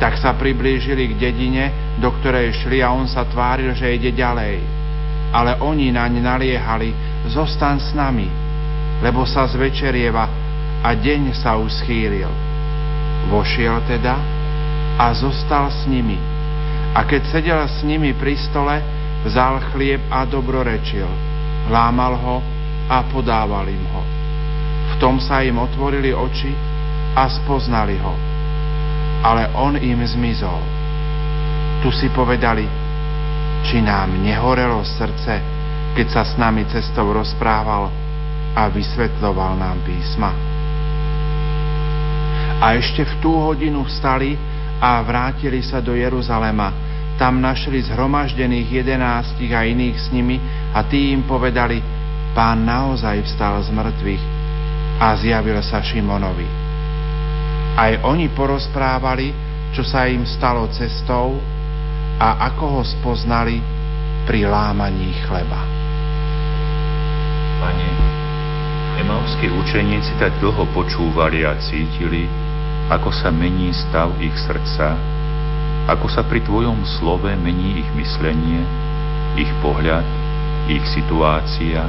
[0.02, 1.64] Tak sa priblížili k dedine,
[2.02, 4.58] do ktorej šli a on sa tváril, že ide ďalej.
[5.30, 6.90] Ale oni naň naliehali,
[7.30, 8.41] zostan s nami,
[9.02, 10.24] lebo sa zvečerieva
[10.82, 12.30] a deň sa uschýlil.
[13.28, 14.14] Vošiel teda
[14.96, 16.16] a zostal s nimi.
[16.94, 18.78] A keď sedel s nimi pri stole,
[19.26, 21.08] vzal chlieb a dobrorečil,
[21.70, 22.36] lámal ho
[22.86, 24.02] a podával im ho.
[24.92, 26.54] V tom sa im otvorili oči
[27.18, 28.14] a spoznali ho.
[29.22, 30.62] Ale on im zmizol.
[31.82, 32.66] Tu si povedali,
[33.62, 35.38] či nám nehorelo srdce,
[35.94, 38.01] keď sa s nami cestou rozprával
[38.52, 40.30] a vysvetloval nám písma.
[42.62, 44.38] A ešte v tú hodinu vstali
[44.78, 46.70] a vrátili sa do Jeruzalema.
[47.18, 50.38] Tam našli zhromaždených jedenástich a iných s nimi
[50.74, 51.82] a tí im povedali,
[52.32, 54.24] pán naozaj vstal z mŕtvych
[55.02, 56.48] a zjavil sa Šimonovi.
[57.76, 59.32] Aj oni porozprávali,
[59.72, 61.40] čo sa im stalo cestou
[62.20, 63.58] a ako ho spoznali
[64.28, 65.60] pri lámaní chleba.
[67.58, 68.21] Pane,
[69.02, 72.30] emavskí učeníci tak dlho počúvali a cítili,
[72.86, 74.94] ako sa mení stav ich srdca,
[75.90, 78.62] ako sa pri Tvojom slove mení ich myslenie,
[79.34, 80.06] ich pohľad,
[80.70, 81.82] ich situácia,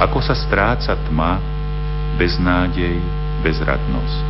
[0.00, 1.36] ako sa stráca tma,
[2.16, 2.96] beznádej,
[3.44, 4.20] bezradnosť.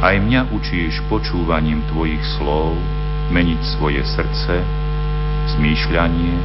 [0.00, 2.72] Aj mňa učíš počúvaním Tvojich slov
[3.28, 4.64] meniť svoje srdce,
[5.60, 6.36] zmýšľanie,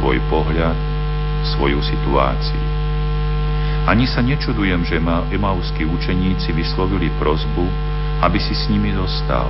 [0.00, 0.76] svoj pohľad,
[1.52, 2.67] svoju situáciu.
[3.88, 7.64] Ani sa nečudujem, že ma emauskí učeníci vyslovili prozbu,
[8.20, 9.48] aby si s nimi zostal.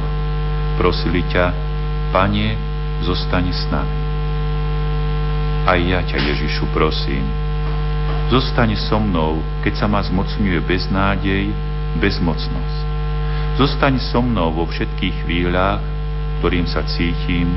[0.78, 1.51] Prosili ťa,
[2.14, 2.55] Pane,
[3.03, 3.99] zostaň s nami.
[5.66, 7.26] Aj ja ťa, Ježišu, prosím,
[8.30, 11.51] zostaň so mnou, keď sa ma zmocňuje beznádej,
[11.99, 12.78] bezmocnosť.
[13.59, 15.82] Zostaň so mnou vo všetkých chvíľach,
[16.39, 17.51] ktorým sa cítim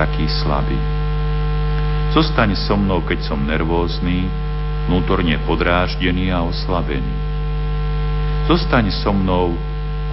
[0.00, 0.80] taký slabý.
[2.16, 4.32] Zostaň so mnou, keď som nervózny,
[4.86, 7.14] vnútorne podráždený a oslabený.
[8.50, 9.54] Zostaň so mnou,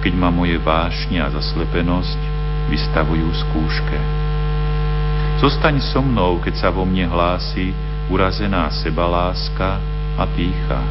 [0.00, 2.20] keď ma moje vášne a zaslepenosť
[2.70, 3.98] vystavujú skúške.
[5.42, 7.74] Zostaň so mnou, keď sa vo mne hlási
[8.12, 9.80] urazená sebaláska
[10.14, 10.82] a pícha.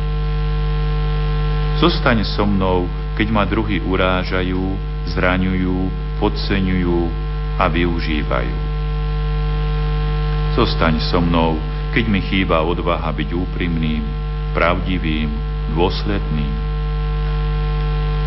[1.79, 4.75] Zostaň so mnou, keď ma druhy urážajú,
[5.15, 5.79] zraňujú,
[6.19, 6.99] podceňujú
[7.55, 8.57] a využívajú.
[10.59, 11.55] Zostaň so mnou,
[11.89, 14.03] keď mi chýba odvaha byť úprimným,
[14.53, 15.29] pravdivým,
[15.73, 16.53] dôsledným.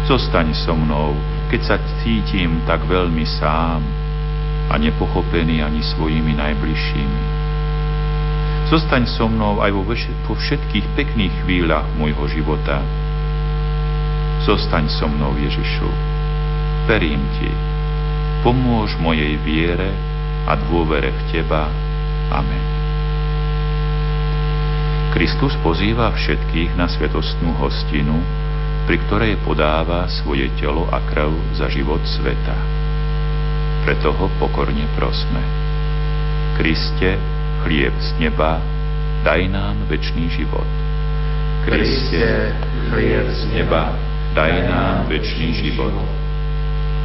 [0.06, 1.14] Zostaň so mnou,
[1.46, 3.82] keď sa cítim tak veľmi sám
[4.66, 7.22] a nepochopený ani svojimi najbližšími.
[8.72, 9.84] Zostaň so mnou aj vo,
[10.32, 12.80] všetkých pekných chvíľach môjho života.
[14.48, 15.90] Zostaň so mnou, Ježišu.
[16.88, 17.52] Verím Ti.
[18.42, 19.92] Pomôž mojej viere
[20.48, 21.70] a dôvere v Teba.
[22.32, 22.71] Amen.
[25.22, 28.18] Kristus pozýva všetkých na svetostnú hostinu,
[28.90, 32.58] pri ktorej podáva svoje telo a krv za život sveta.
[33.86, 35.38] Preto ho pokorne prosme.
[36.58, 37.22] Kriste,
[37.62, 38.58] chlieb z neba,
[39.22, 40.66] daj nám večný život.
[41.70, 42.58] Kriste,
[42.90, 43.94] chlieb z neba,
[44.34, 45.94] daj nám večný život.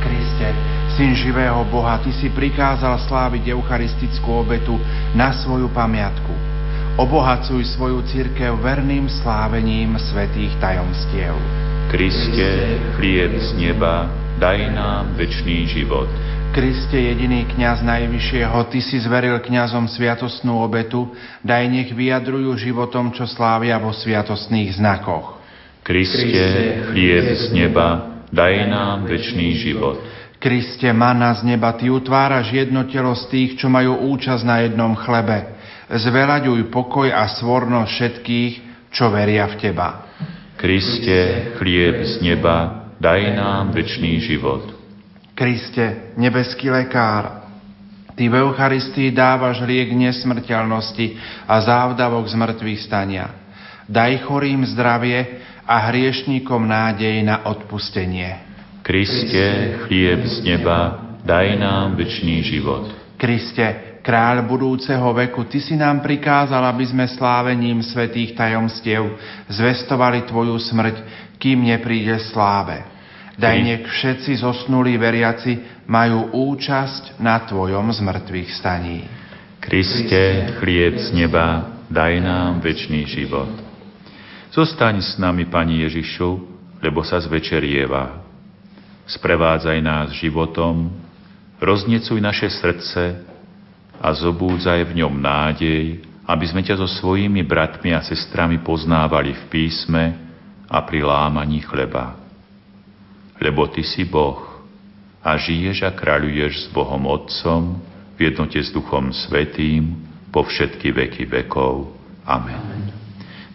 [0.02, 0.58] Kriste,
[0.98, 4.74] Syn živého Boha, Ty si prikázal sláviť eucharistickú obetu
[5.14, 6.47] na svoju pamiatku
[6.98, 11.38] obohacuj svoju církev verným slávením svetých tajomstiev.
[11.94, 12.50] Kriste,
[12.98, 14.10] chlieb z neba,
[14.42, 16.10] daj nám večný život.
[16.52, 21.14] Kriste, jediný kňaz Najvyššieho, Ty si zveril kňazom sviatostnú obetu,
[21.46, 25.38] daj nech vyjadrujú životom, čo slávia vo sviatostných znakoch.
[25.86, 30.02] Kriste, chlieb z neba, daj nám večný život.
[30.42, 34.98] Kriste, mana z neba, Ty utváraš jedno telo z tých, čo majú účasť na jednom
[34.98, 35.57] chlebe
[35.92, 38.54] zvelaďuj pokoj a svornosť všetkých,
[38.92, 39.90] čo veria v Teba.
[40.58, 44.74] Kriste, chlieb z neba, daj nám večný život.
[45.38, 47.48] Kriste, nebeský lekár,
[48.18, 53.30] Ty v Eucharistii dávaš liek nesmrteľnosti a závdavok z mŕtvych stania.
[53.86, 58.42] Daj chorým zdravie a hriešníkom nádej na odpustenie.
[58.82, 62.90] Kriste, chlieb z neba, daj nám večný život.
[63.22, 69.20] Kriste, kráľ budúceho veku, Ty si nám prikázal, aby sme slávením svetých tajomstiev
[69.52, 70.96] zvestovali Tvoju smrť,
[71.36, 72.88] kým nepríde sláve.
[73.36, 79.04] Daj nech všetci zosnulí veriaci majú účasť na Tvojom zmrtvých staní.
[79.60, 83.52] Kriste, chlieb z neba, daj nám väčší život.
[84.56, 86.30] Zostaň s nami, Pani Ježišu,
[86.80, 88.24] lebo sa zvečerieva.
[89.04, 90.96] Sprevádzaj nás životom,
[91.60, 93.27] roznecuj naše srdce
[93.98, 99.44] a zobúdzaj v ňom nádej, aby sme ťa so svojimi bratmi a sestrami poznávali v
[99.48, 100.04] písme
[100.68, 102.20] a pri lámaní chleba.
[103.40, 104.44] Lebo Ty si Boh
[105.24, 107.80] a žiješ a kráľuješ s Bohom Otcom
[108.18, 111.94] v jednote s Duchom Svetým po všetky veky vekov.
[112.28, 112.92] Amen.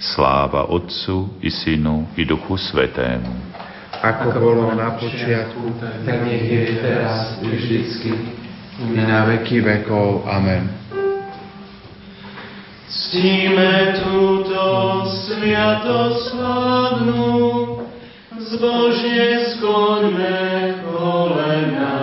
[0.00, 3.54] Sláva Otcu i Synu i Duchu Svetému.
[4.02, 8.10] Ako bolo na počiatku, tak nech je teraz i vždycky,
[8.80, 10.24] i na veky vekov.
[10.24, 10.72] Amen.
[12.92, 14.64] Ctíme túto
[15.08, 17.80] sviatosť slavnú,
[18.36, 21.96] zbožne skloňme kolena.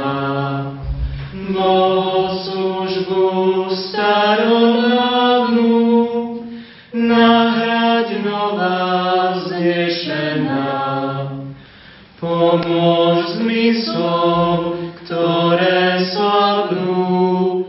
[1.49, 3.25] Bohoslužbu
[3.73, 5.73] starodávnu,
[6.93, 10.69] nahrať nová znešená.
[12.21, 17.65] Pomôž zmyslom, ktoré slabnú,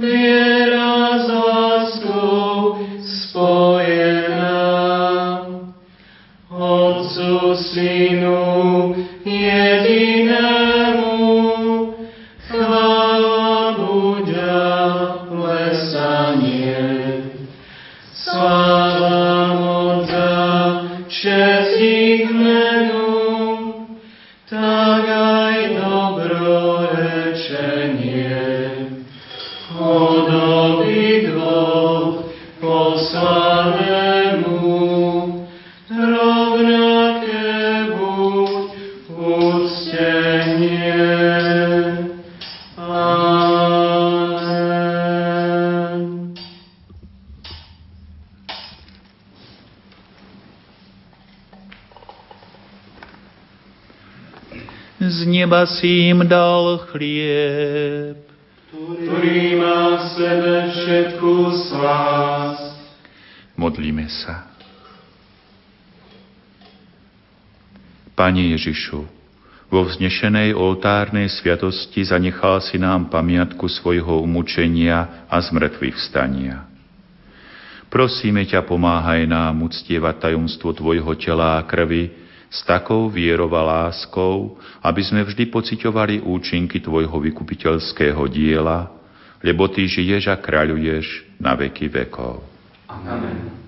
[0.00, 4.64] viera s láskou spojená.
[6.48, 8.49] Otcu, Synu,
[55.60, 58.16] Z neba si im dal chlieb.
[58.72, 61.32] ktorý má v sebe všetku
[61.68, 62.80] slásť.
[63.60, 64.48] Modlíme sa.
[68.16, 69.04] Pane Ježišu,
[69.68, 76.64] vo vznešenej oltárnej sviatosti zanechal si nám pamiatku svojho umúčenia a zmrtvých vstania.
[77.92, 84.58] Prosíme ťa, pomáhaj nám uctievať tajomstvo Tvojho tela a krvi s takou vierou a láskou,
[84.82, 88.90] aby sme vždy pociťovali účinky Tvojho vykupiteľského diela,
[89.38, 92.42] lebo Ty žiješ a kráľuješ na veky vekov.
[92.90, 93.59] Amen.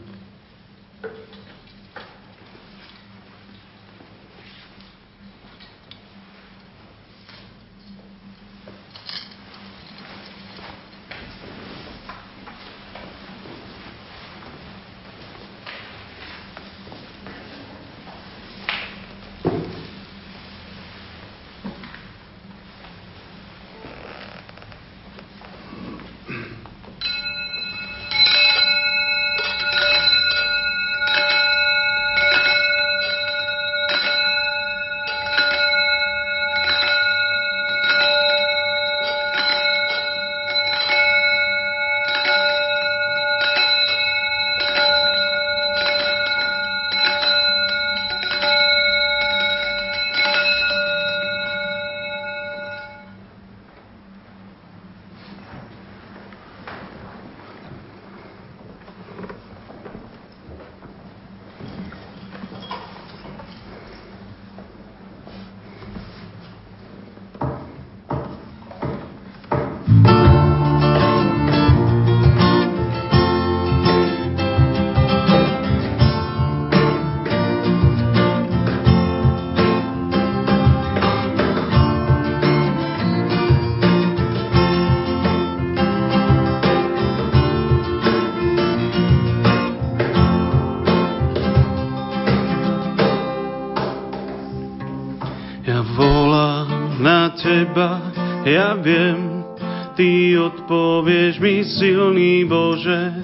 [97.72, 98.12] Teba,
[98.44, 99.48] ja viem,
[99.96, 103.16] ty odpovieš mi, silný Bože,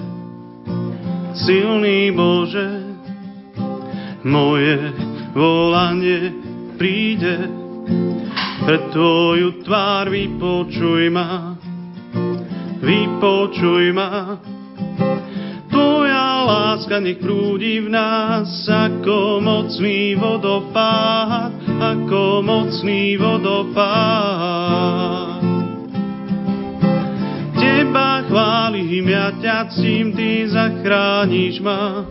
[1.37, 2.97] silný Bože,
[4.25, 4.89] moje
[5.37, 6.33] volanie
[6.81, 7.45] príde,
[8.65, 11.53] pred tvoju tvár vypočuj ma,
[12.81, 14.41] vypočuj ma,
[15.69, 23.79] Tvoja láska nech prúdi v nás ako mocný vodopád, ako mocný vodopád.
[27.55, 32.03] Teba chválim, ja ťa cím, ty zachrániš ma.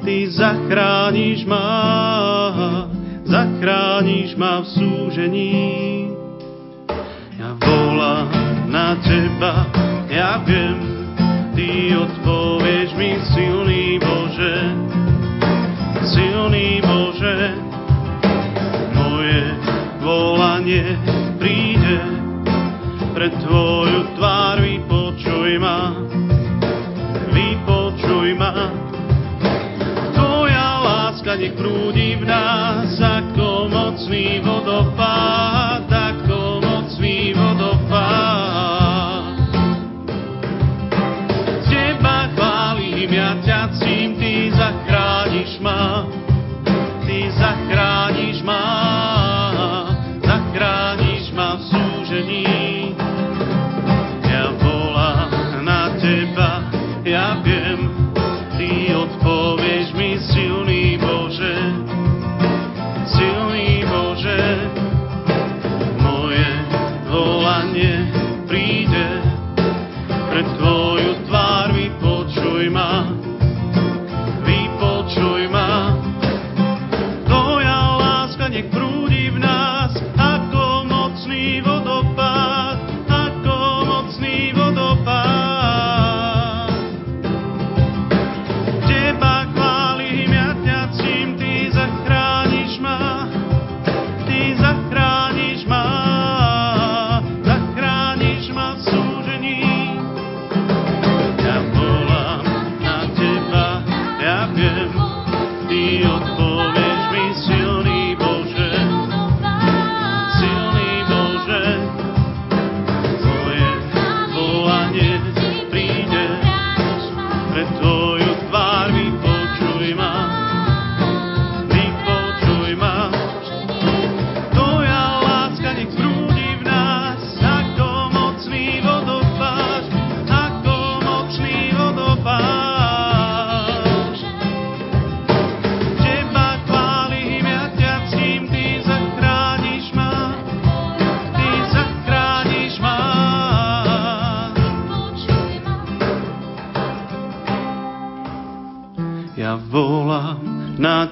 [0.00, 1.68] Ty zachrániš ma,
[3.26, 6.14] zachrániš ma v súžení.
[7.36, 8.30] Ja volám
[8.72, 9.68] na teba,
[10.08, 10.78] ja viem,
[11.52, 13.77] ty odpovieš mi silný
[20.68, 21.00] volanie
[21.40, 21.96] príde.
[23.16, 25.96] Pred Tvoju tvár, vypočuj ma,
[27.32, 28.52] vypočuj ma.
[30.14, 35.88] Tvoja láska nech prúdi v nás ako mocný vodopád,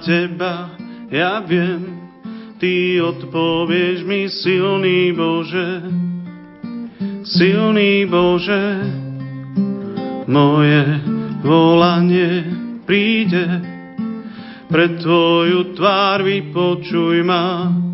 [0.07, 0.70] Teba,
[1.11, 1.98] ja viem,
[2.62, 5.82] Ty odpovieš mi silný Bože,
[7.26, 8.86] silný Bože,
[10.30, 11.02] moje
[11.42, 12.46] volanie
[12.86, 13.66] príde,
[14.70, 17.86] pred Tvoju tvár vypočuj ma.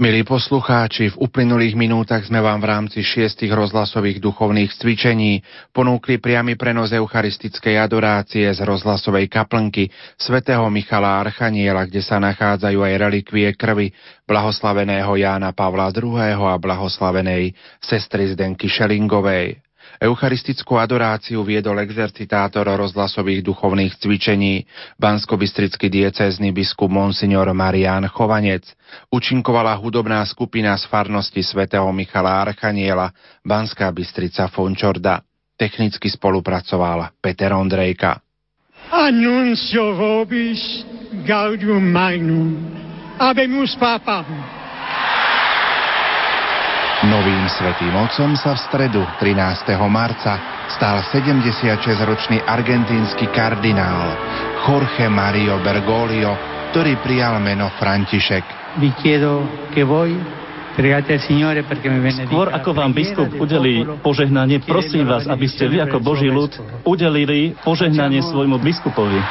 [0.00, 5.44] Milí poslucháči, v uplynulých minútach sme vám v rámci šiestich rozhlasových duchovných cvičení
[5.76, 12.94] ponúkli priamy prenos eucharistickej adorácie z rozhlasovej kaplnky svätého Michala Archaniela, kde sa nachádzajú aj
[12.96, 13.92] relikvie krvi
[14.24, 16.16] blahoslaveného Jána Pavla II.
[16.48, 17.52] a blahoslavenej
[17.84, 19.60] sestry Zdenky Šelingovej.
[20.00, 24.64] Eucharistickú adoráciu viedol exercitátor rozhlasových duchovných cvičení,
[24.96, 28.64] banskobistrický diecézny biskup Monsignor Marián Chovanec.
[29.12, 33.12] Učinkovala hudobná skupina z farnosti svätého Michala Archaniela,
[33.44, 35.20] Banská Bystrica Fončorda.
[35.60, 38.24] Technicky spolupracoval Peter Ondrejka.
[38.88, 40.80] Annuncio vobis
[41.28, 42.56] gaudium magnum.
[43.20, 44.59] Abemus papam.
[47.00, 49.72] Novým svetým otcom sa v stredu 13.
[49.88, 50.36] marca
[50.68, 54.20] stal 76-ročný argentínsky kardinál
[54.68, 56.36] Jorge Mario Bergoglio,
[56.68, 58.44] ktorý prijal meno František.
[62.28, 66.52] Skôr ako vám biskup udelí požehnanie, prosím vás, aby ste vy ako Boží ľud
[66.84, 69.24] udelili požehnanie svojmu biskupovi.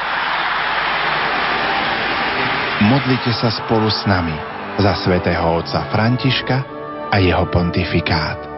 [2.82, 4.34] Modlite sa spolu s nami
[4.82, 6.79] za svätého otca Františka
[7.12, 8.50] a jeho pontifikát.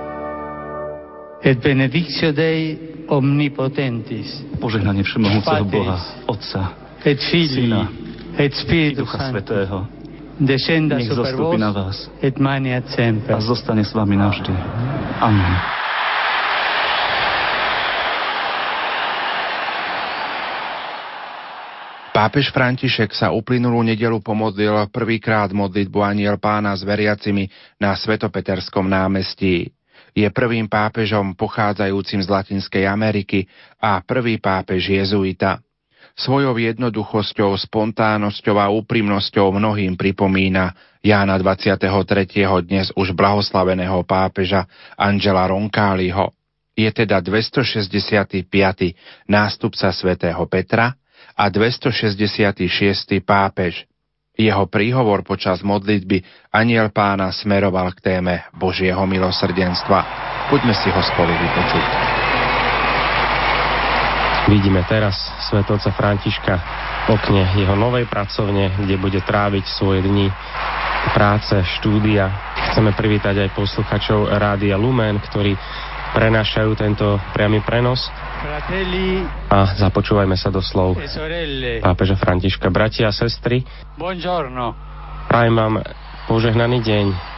[1.43, 2.78] Et benedictio Dei
[3.08, 5.97] omnipotentis, Požehnanie všemohúceho Boha,
[6.30, 7.89] Otca, et Filii, Syna
[8.38, 9.78] et i Spiritus Ducha Sancti, Svetého,
[10.39, 12.38] descenda nech zostúpi na vás et
[12.93, 13.36] semper.
[13.36, 14.54] a zostane s vami navždy.
[15.22, 15.54] Amen.
[22.22, 27.50] Pápež František sa uplynulú nedelu pomodlil prvýkrát modlitbu Aniel pána s veriacimi
[27.82, 29.74] na Svetopeterskom námestí.
[30.14, 33.50] Je prvým pápežom pochádzajúcim z Latinskej Ameriky
[33.82, 35.66] a prvý pápež jezuita.
[36.14, 41.90] Svojou jednoduchosťou, spontánnosťou a úprimnosťou mnohým pripomína Jána 23.
[42.62, 46.38] dnes už blahoslaveného pápeža Angela Roncalliho.
[46.78, 48.46] Je teda 265.
[49.26, 51.01] nástupca svätého Petra
[51.38, 52.58] a 266.
[53.24, 53.86] pápež.
[54.32, 56.24] Jeho príhovor počas modlitby
[56.56, 60.00] aniel pána smeroval k téme Božieho milosrdenstva.
[60.48, 61.86] Poďme si ho spolu vypočuť.
[64.50, 65.16] Vidíme teraz
[65.52, 66.56] svetovca Františka
[67.06, 70.34] v okne jeho novej pracovne, kde bude tráviť svoje dni
[71.14, 72.30] práce, štúdia.
[72.72, 75.54] Chceme privítať aj posluchačov Rádia Lumen, ktorí
[76.12, 78.12] prenášajú tento priamy prenos.
[79.51, 82.68] A započúvajme sa do slov e pápeža Františka.
[82.74, 83.64] Bratia a sestry,
[85.30, 85.76] prajem vám
[86.28, 87.31] požehnaný deň.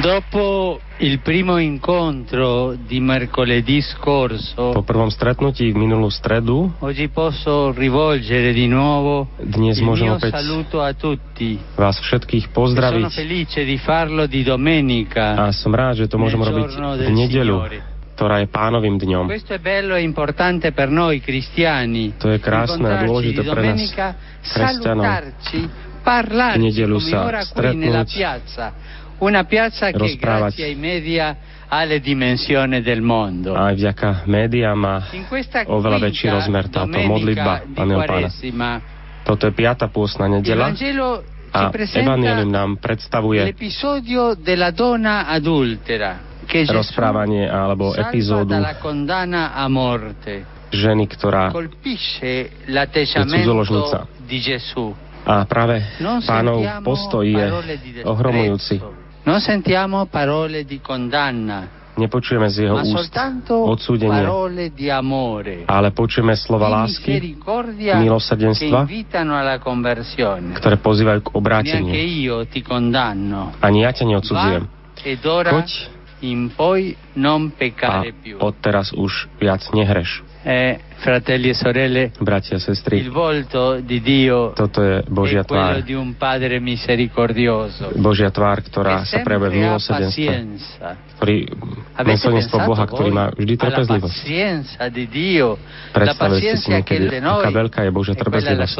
[0.00, 8.56] Dopo il primo incontro di mercoledì scorso, Po prvom stretnutí minulú stredu oggi posso rivolgere
[8.56, 11.60] di nuovo dnes il mio saluto a tutti.
[11.76, 15.36] vás všetkých Sono pozdraviť felice di farlo di domenica.
[15.36, 17.78] a som rád, že to môžem robiť v nedeľu, Signore.
[18.16, 19.28] ktorá je pánovým dňom.
[19.28, 22.16] Questo è bello e importante per noi cristiani.
[22.16, 24.04] To je krásne a dôležité pre nás, domenica,
[24.40, 25.04] kresťanov.
[25.04, 25.60] parlarci
[26.58, 28.66] V nedeľu come sa ora qui nella stretnúť, piazza.
[29.18, 31.36] Una piazza che grazie ai media
[31.68, 33.56] ha le dimensioni del mondo.
[33.56, 34.96] A aj vďaka médiám má
[35.68, 38.28] oveľa väčší rozmer táto modlitba Aniel Pána.
[39.22, 40.68] Toto je piata pôstna nedela
[41.52, 43.44] a Evangelium nám predstavuje
[46.68, 48.56] rozprávanie alebo epizódu
[50.72, 52.64] ženy, ktorá Colpisce
[53.28, 54.08] cudzoložnica.
[55.22, 55.84] a práve
[56.24, 57.46] pánov postoj je
[58.02, 59.01] ohromujúci.
[59.22, 63.12] Non sentiamo parole di condanna, Nepočujeme z jeho úst
[63.52, 64.24] odsúdenie,
[65.68, 67.36] ale počujeme slova lásky,
[68.00, 68.88] milosrdenstva,
[70.56, 71.92] ktoré pozývajú k obráteniu.
[73.60, 74.64] Ani ja ťa neodsudzujem.
[75.52, 75.68] Choď
[77.84, 77.96] a
[78.40, 80.24] odteraz už viac nehreš.
[81.02, 85.82] Fratelli e sorelle, Bratia a il sestry, volto di Dio toto je Božia tvár.
[85.82, 87.90] di un Padre misericordioso.
[87.98, 91.36] Božia tvár, ktorá sa prejavuje v milosrdenstve, ktorý
[92.06, 94.22] milosrdenstvo Boha, ktorý má vždy trpezlivosť.
[94.94, 98.74] di Dio, la Predstavili ste si niekedy, aká veľká je Božia e trpezlivosť,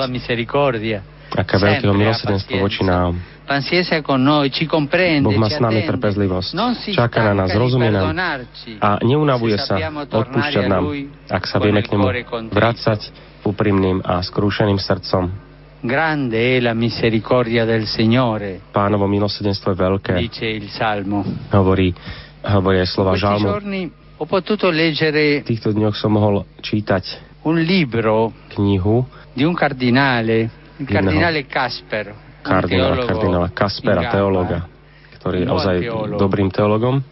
[1.34, 3.18] aká veľkého milosrdenstvo voči nám.
[3.42, 6.50] Boh má s nami trpezlivosť.
[6.94, 8.14] Čaká na nás, rozumie nám
[8.78, 10.84] a neunavuje sa odpúšťať nám,
[11.26, 12.06] ak sa vieme il k nemu
[12.52, 13.00] vrácať
[13.42, 15.24] úprimným a skrúšeným srdcom.
[15.82, 21.26] Grande è la misericordia del Signore, Pánovo milosrdenstvo je veľké, dice il Salmo.
[21.50, 21.90] hovorí,
[22.46, 23.50] hovorí aj slova žalmu.
[23.50, 29.02] giorni ho potuto leggere V týchto dňoch som mohol čítať un libro knihu
[29.34, 30.38] di un cardinale,
[30.78, 32.14] il cardinale Casper,
[32.46, 34.58] kardinála, teologo kardinála Kaspera, teológa,
[35.18, 36.18] ktorý je ozaj teológ.
[36.22, 37.02] dobrým teologom,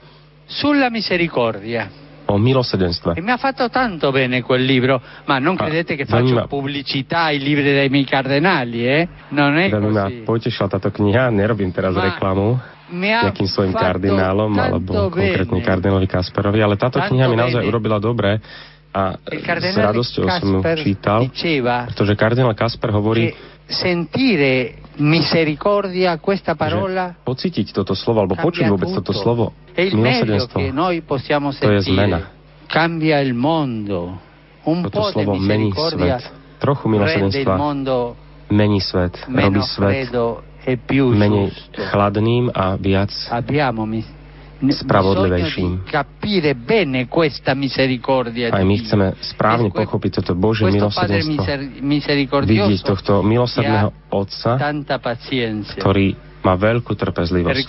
[0.46, 1.90] sulla misericordia.
[2.32, 3.14] O milosrdenstve.
[3.16, 6.46] E mi ha fatto tanto bene quel libro, ma non Ah, credete che faccio ma-
[6.46, 9.08] pubblicità ai libri dei miei cardinali, eh?
[9.30, 12.58] Non è Veľmi ma potešila táto kniha, nerobím teraz Ma- reklamu
[12.90, 15.62] nejakým svojim kardinálom alebo tanto konkrétne bene.
[15.62, 17.70] kardinálovi Kasperovi, ale táto Tanto kniha mi naozaj bene.
[17.70, 18.42] urobila dobre
[18.90, 23.30] a s radosťou som ju čítal, diceva pretože kardinál Kasper hovorí,
[23.70, 29.22] sentire misericordia, questa parola, pocítiť toto slovo, alebo počuť vôbec toto tutto.
[29.22, 32.38] slovo, È il meglio che noi possiamo sentire.
[32.66, 34.28] Cambia il mondo.
[34.62, 36.38] Un Toto po' di slovo mení misericordia svet.
[36.60, 37.54] Trochu milosrdenstva
[38.50, 40.12] mení svet, robí svet
[40.66, 43.08] e più menej chladným a viac
[47.56, 51.48] Misericordia aj my chceme správne pochopiť toto Padre milosrdenstvo.
[52.44, 54.60] Vidieť tohto milosrdného Otca,
[55.80, 56.06] ktorý
[56.40, 57.68] má veľkú trpezlivosť.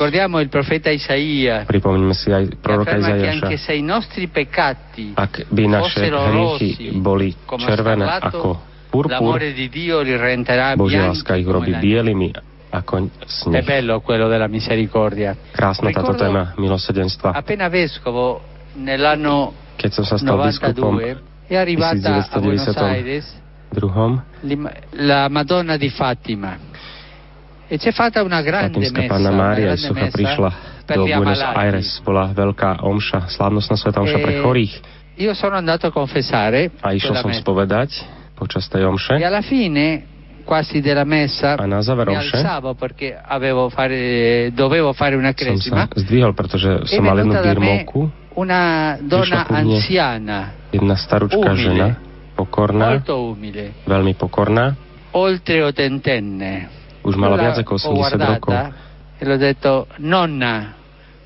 [1.68, 3.52] Pripomnime si aj proroka Izaiaša.
[5.16, 8.60] Ak by naše hriechy boli červené ako
[8.92, 9.40] purpur,
[10.76, 13.62] Božia láska ich robí bielými ako È sneh.
[13.64, 15.36] bello quello della misericordia.
[15.52, 17.32] Krásna táto Ricordo- téma milosrdenstva.
[17.36, 18.42] Appena vescovo
[18.76, 23.26] nell'anno Keď som sa stal biskupom 92 è arrivata a Buenos 1992 Aires
[23.72, 24.22] druhom,
[25.00, 26.56] la Madonna di Fatima
[27.68, 30.52] e c'è fatta una grande messa, Panna una Mária messa prišla
[30.86, 31.40] per do Buenos.
[31.40, 32.02] Aires.
[32.04, 34.74] Bola veľká omša, slávnostná sveta omša pre Eh, chorých.
[35.24, 38.04] Io sono andato a confessare A išiel som spovedať
[38.36, 39.16] počas tej omše.
[39.16, 40.04] e alla fine
[40.44, 45.58] quasi della messa A na záver omše alzavo perché avevo fare, dovevo fare una som
[45.58, 48.00] sa zdvihol, pretože è som mal jednu birmovku.
[48.36, 51.58] una donna anziana Jedna starúčka Umile.
[51.60, 51.88] žena,
[52.36, 54.76] pokorná, molto umile, veľmi pokorná.
[55.12, 56.70] oltre ottantenne.
[57.04, 58.56] Už mala viac ako ho 80 rokov.
[59.20, 60.74] e l'ho detto nonna,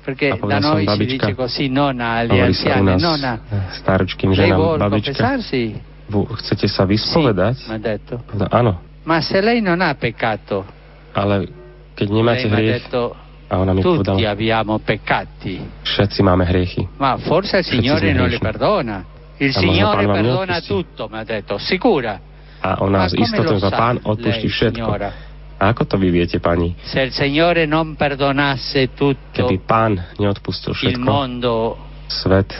[0.02, 3.38] perché da noi si babička, dice così, nonna agli anziani, nonna,
[3.70, 5.62] staročkým lei ženám, babička, confessarsi?
[6.10, 7.56] "Vu- chcete sa vyspovedať?
[7.70, 8.18] ha detto.
[8.26, 8.72] Povedal, Áno,
[9.06, 10.66] Ma se lei non ha peccato,
[11.14, 11.46] ale
[11.94, 13.14] keď nemáte hriech, detto
[13.46, 15.54] a ona mi tutti povedala, abbiamo peccati,
[15.86, 16.82] všetci máme hriechy.
[16.98, 19.04] ma forse il Signore non le perdona.
[19.38, 22.18] Il A Signore perdona tutto, mi ha detto, sicura.
[22.60, 24.74] A ona s istotou sa pán odpustí všetko.
[24.74, 25.08] signora?
[25.56, 26.74] A ako to vy viete, pani?
[26.82, 31.78] Se il Signore non perdonasse tutto, Keby pán neodpustil il všetko, mondo
[32.10, 32.50] svet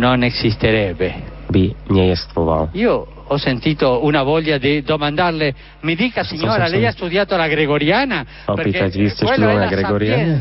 [0.00, 1.33] non esisterebbe.
[1.54, 2.74] By nejestvoval.
[2.74, 8.26] Io ho sentito una voglia di domandarle, mi dica signora, lei ha studiato la gregoriana?
[8.44, 10.34] Opýtať, vy ste študovaná la Gregoriane?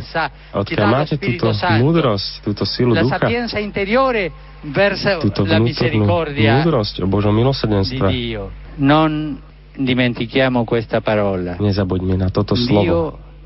[0.52, 4.34] Odkiaľ máte túto múdrosť, túto silu la ducha, sapienza interiore
[4.74, 8.08] verso túto la misericordia múdrosť o Božom di milosrdenstve?
[8.10, 8.44] Dio.
[8.82, 9.38] Non
[9.78, 11.56] dimentichiamo questa parola.
[11.62, 12.84] Nezabuďme na toto slovo.
[12.84, 13.02] Dio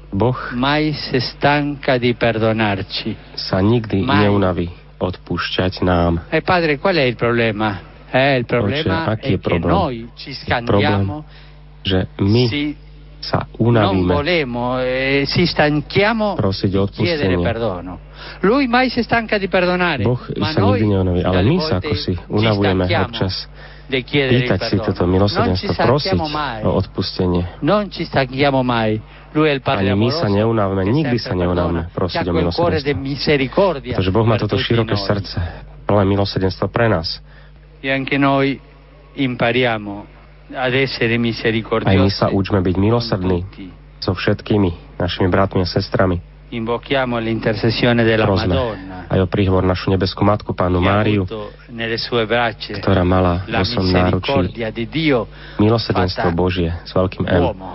[0.08, 3.36] Boh mai si stanca di perdonarci.
[3.36, 4.24] sa nikdy Mai.
[4.24, 6.28] neunaví odpúšťať nám.
[6.30, 7.96] E padre, qual è il problema?
[8.10, 9.72] Eh, il problema aký je problém?
[9.72, 11.24] noi ci scandiamo,
[11.84, 12.64] Že my si
[13.20, 17.38] sa unavíme volemo, eh, si stanchiamo prosiť o odpustenie.
[18.44, 21.96] Lui mai si stanca di perdonare, Boh ma sa nikdy neunaví, ale my sa ako
[21.96, 23.48] si unavujeme občas
[23.88, 26.20] pýtať si toto milosrdenstvo, prosiť
[26.68, 27.44] o odpustenie.
[29.68, 33.80] Ani my sa neunávame, nikdy sa neunávame prosiť o milosrdenstvo.
[33.80, 35.40] Pretože Boh má toto široké srdce,
[35.88, 37.24] plné milosrdenstva pre nás.
[40.48, 41.20] Essere
[41.84, 43.40] Aj my sa učme byť milosrdní
[44.00, 46.37] so všetkými našimi bratmi a sestrami.
[46.50, 51.96] Invochiamo l'intercessione della Prosme Madonna aj o príhovor našu nebeskú matku, pánu Máriu, avuto nelle
[51.96, 54.68] sue braccia ktorá mala la vo svojom náručí
[55.96, 57.42] fatta Božie s veľkým M.
[57.42, 57.68] uomo.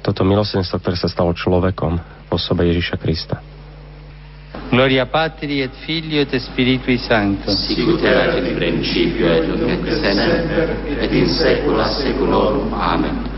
[0.00, 3.36] Toto milosrdenstvo, ktoré sa stalo človekom v osobe Ježiša Krista.
[4.70, 7.52] Gloria Patri et Filio et Spiritui Sancto.
[7.52, 10.66] sicut erat in principio et nunc et semper
[11.04, 12.72] et in saecula saeculorum.
[12.74, 13.29] Amen.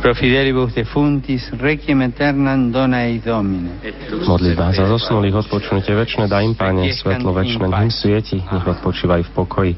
[0.00, 3.80] Pro fidelibus defuntis, requiem aeternam dona ei Domine.
[4.26, 9.32] Modlitba za zosnulých odpočnutie večné, daj im, Pane, svetlo večné, ním svieti, nech odpočívajú v
[9.34, 9.72] pokoji.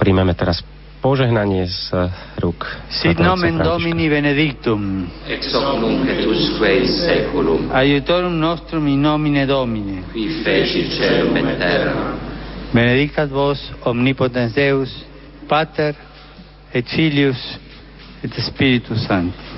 [0.00, 0.64] Príjmeme teraz
[1.00, 2.08] požehnanie z
[2.40, 3.56] rúk Sit nomen.
[3.60, 10.04] Domini benedictum, Ex hoc nunc et usque in saeculum, aiutorum nostrum in nomine Domini.
[10.12, 12.16] qui feci celum et terra.
[12.72, 14.92] Benedicat vos omnipotens Deus,
[15.48, 15.94] Pater
[16.72, 17.58] et Filius
[18.22, 19.49] et Spiritus Sanctus.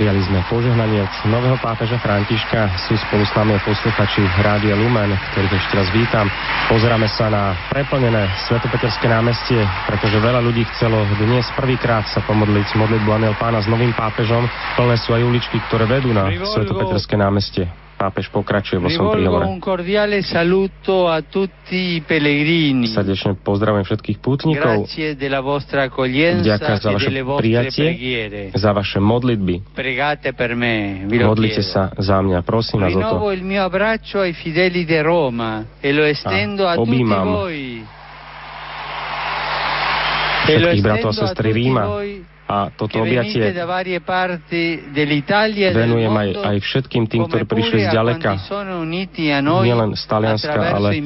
[0.00, 2.72] Prijali sme požehnanie od nového pápeža Františka.
[2.88, 6.30] Sú spolu s nami posluchači Rádia Lumen, ktorých ešte raz vítam.
[6.70, 9.60] Pozeráme sa na preplnené Svetopeterské námestie,
[9.90, 14.46] pretože veľa ľudí chcelo dnes prvýkrát sa pomodliť modlitbu Aniel Pána s novým pápežom.
[14.78, 17.79] Plné sú aj uličky, ktoré vedú na Svetopeterské námestie.
[18.00, 19.44] Pápež pokračuje vo svojom príhovore.
[19.44, 22.88] un cordiale saluto a tutti i pellegrini.
[22.88, 28.48] Srdečne pozdravujem všetkých pútnikov Grazie della vostra accoglienza Vďaka za e vaše delle vostre prijatie.
[28.56, 29.54] za vaše modlitby.
[31.12, 33.36] Modlite sa za mňa, prosím vás o to.
[35.84, 35.92] E
[36.24, 37.26] a, objímam.
[37.52, 37.84] E
[40.40, 41.84] Všetkých bratov a sestry Ríma.
[42.50, 43.54] A toto objatie
[45.70, 48.30] venujem aj, aj všetkým tým, ktorí prišli z ďaleka,
[49.62, 51.02] nielen z Talianska, ale di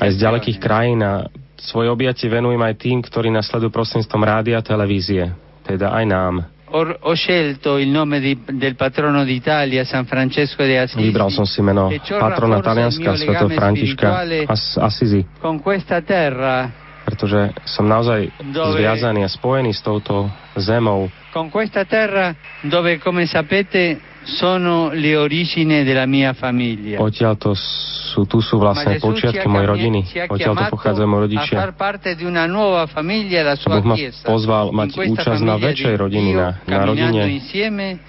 [0.00, 1.28] aj z ďalekých krajín a
[1.60, 5.36] svoje objatie venujem aj tým, ktorí nasledujú prostredníctvom rádia a televízie,
[5.68, 6.34] teda aj nám.
[6.68, 6.84] Ho,
[7.16, 11.00] scelto il nome di- del patrono d'Italia, San Francesco de Assisi.
[11.00, 11.88] Vybral som si meno
[12.20, 14.08] patrona Talianska, legame Františka
[14.48, 20.28] As- Assisi, con questa terra, pretože som naozaj Dove- zviazaný a spojený s touto
[20.60, 22.36] zemou, con questa terra
[22.68, 23.96] dove, come sapete,
[24.28, 27.00] sono le origini della mia famiglia.
[27.00, 30.00] Odtiaľ to sú, tu sú vlastne počiatky mojej rodiny.
[30.28, 31.56] Odtiaľ to pochádzajú moji rodičia.
[33.64, 33.96] Boh ma
[34.28, 37.40] pozval mať účasť na väčšej di rodiny, na, na rodine,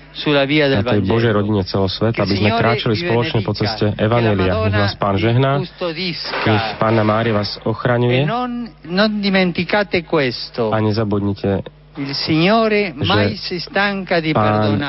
[0.10, 4.58] na tej Božej rodine celosveta, aby sme kráčali spoločne po ceste Evanelia.
[4.68, 8.26] Nech vás Pán žehná, nech Pána Mária vás E ochraňuje
[10.04, 10.74] questo.
[10.74, 11.62] a nezabudnite
[14.24, 14.80] di Pán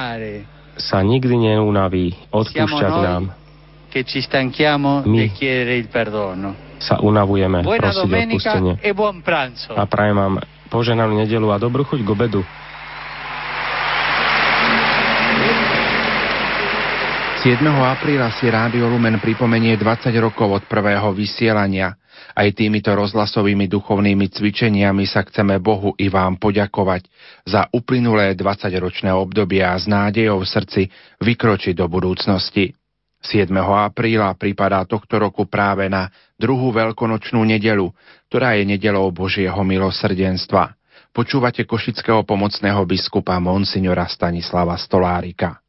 [0.81, 3.25] sa nikdy neunaví odpúšťať nám.
[5.91, 6.57] perdono.
[6.81, 8.73] Sa unavujeme prosiť odpustenie.
[8.81, 9.77] e.
[9.77, 10.35] A prajem vám
[10.73, 12.41] poženanú nedelu a dobrú chuť k obedu.
[17.41, 17.57] 7.
[17.65, 21.97] apríla si Rádio Lumen pripomenie 20 rokov od prvého vysielania.
[22.37, 27.09] Aj týmito rozhlasovými duchovnými cvičeniami sa chceme Bohu i vám poďakovať
[27.49, 30.83] za uplynulé 20-ročné obdobie a s nádejou v srdci
[31.25, 32.77] vykročiť do budúcnosti.
[33.25, 33.49] 7.
[33.89, 37.89] apríla pripadá tohto roku práve na druhú veľkonočnú nedelu,
[38.29, 40.77] ktorá je nedelou Božieho milosrdenstva.
[41.17, 45.60] Počúvate košického pomocného biskupa Monsignora Stanislava Stolárika.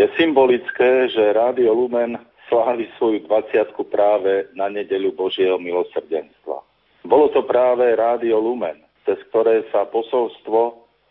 [0.00, 2.16] Je symbolické, že Rádio Lumen
[2.48, 6.64] slávi svoju 20 práve na nedeľu Božieho milosrdenstva.
[7.04, 10.60] Bolo to práve Rádio Lumen, cez ktoré sa posolstvo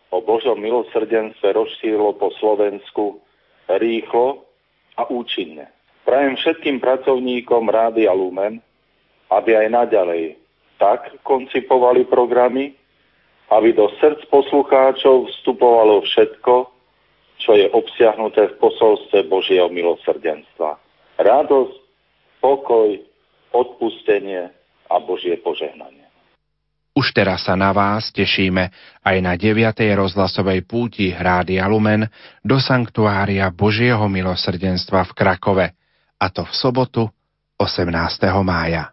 [0.10, 3.22] o Božom milosrdenstve rozšírilo po Slovensku
[3.78, 4.50] rýchlo
[4.98, 5.70] a účinne.
[6.02, 8.58] Prajem všetkým pracovníkom Rádia Lumen,
[9.30, 10.34] aby aj naďalej
[10.82, 12.74] tak koncipovali programy,
[13.54, 16.79] aby do srdc poslucháčov vstupovalo všetko,
[17.40, 20.76] čo je obsiahnuté v posolstve Božieho milosrdenstva.
[21.20, 21.76] Radosť,
[22.44, 23.00] pokoj,
[23.56, 24.52] odpustenie
[24.92, 26.06] a Božie požehnanie.
[27.00, 28.76] Už teraz sa na vás tešíme
[29.08, 29.56] aj na 9.
[29.96, 32.04] rozhlasovej púti Rádia Lumen
[32.44, 35.68] do Sanktuária Božieho milosrdenstva v Krakove,
[36.20, 37.08] a to v sobotu
[37.56, 37.88] 18.
[38.44, 38.92] mája.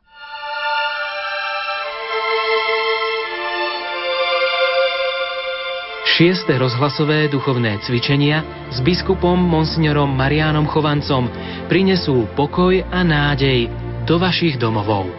[6.17, 8.41] Šieste rozhlasové duchovné cvičenia
[8.73, 11.29] s biskupom Monsignorom Marianom Chovancom
[11.69, 13.69] prinesú pokoj a nádej
[14.09, 15.13] do vašich domovov.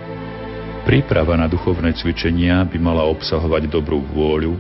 [0.90, 4.58] Príprava na duchovné cvičenia by mala obsahovať dobrú vôľu,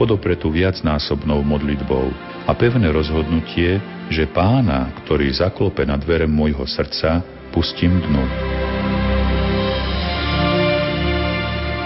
[0.00, 2.08] podopretú viacnásobnou modlitbou
[2.48, 3.76] a pevné rozhodnutie,
[4.08, 7.20] že pána, ktorý zaklope na dvere môjho srdca,
[7.52, 8.24] pustím dnu.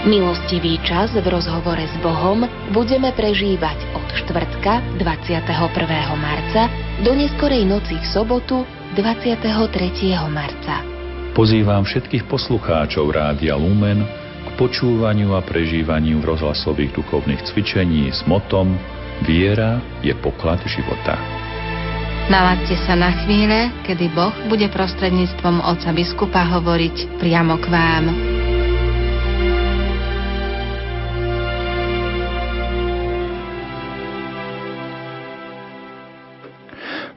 [0.07, 5.43] Milostivý čas v rozhovore s Bohom budeme prežívať od štvrtka 21.
[6.15, 6.71] marca
[7.03, 8.63] do neskorej noci v sobotu
[8.95, 9.43] 23.
[10.31, 10.87] marca.
[11.35, 14.07] Pozývam všetkých poslucháčov Rádia Lumen
[14.47, 18.79] k počúvaniu a prežívaniu rozhlasových duchovných cvičení s motom
[19.27, 21.19] Viera je poklad života.
[22.31, 28.05] Nalaďte sa na chvíle, kedy Boh bude prostredníctvom oca biskupa hovoriť priamo k vám.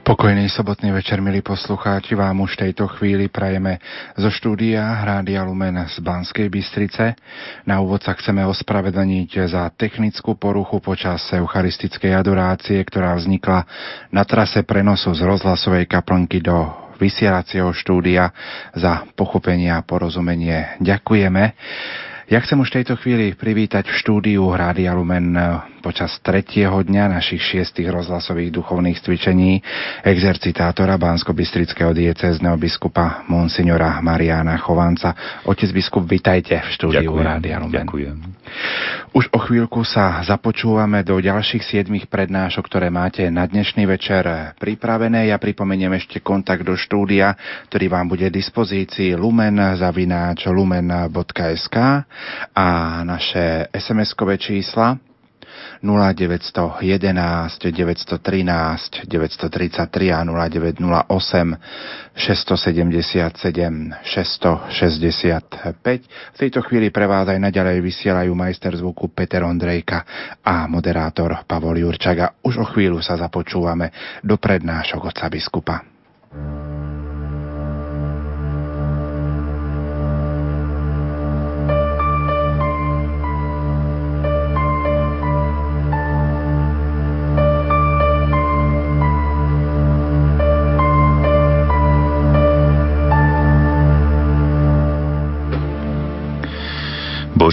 [0.03, 3.79] Pokojný sobotný večer, milí poslucháči, vám už tejto chvíli prajeme
[4.19, 7.15] zo štúdia Rádia Lumen z Banskej Bystrice.
[7.63, 13.63] Na úvod sa chceme ospravedlniť za technickú poruchu počas eucharistickej adorácie, ktorá vznikla
[14.11, 16.67] na trase prenosu z rozhlasovej kaplnky do
[16.99, 18.27] vysielacieho štúdia.
[18.75, 21.55] Za pochopenie a porozumenie ďakujeme.
[22.27, 25.31] Ja chcem už v tejto chvíli privítať v štúdiu Rádia Lumen
[25.83, 29.59] počas tretieho dňa našich šiestých rozhlasových duchovných cvičení
[30.07, 35.43] exercitátora Bansko-Bystrického diecézneho biskupa Monsignora Mariana Chovanca.
[35.43, 37.83] Otec biskup, vitajte v štúdiu ďakujem, Rádia Lumen.
[37.83, 38.17] Ďakujem.
[39.11, 44.23] Už o chvíľku sa započúvame do ďalších siedmých prednášok, ktoré máte na dnešný večer
[44.57, 45.29] pripravené.
[45.29, 47.35] Ja pripomeniem ešte kontakt do štúdia,
[47.67, 51.77] ktorý vám bude v dispozícii lumen zavináč lumen.sk
[52.55, 52.67] a
[53.05, 55.12] naše SMS-kové čísla
[55.83, 66.07] 0911 913 933 a 0908 677 665.
[66.07, 70.07] V tejto chvíli pre vás aj naďalej vysielajú majster zvuku Peter Ondrejka
[70.39, 72.39] a moderátor Pavol Jurčaga.
[72.41, 73.91] Už o chvíľu sa započúvame
[74.23, 75.92] do prednášok otca biskupa.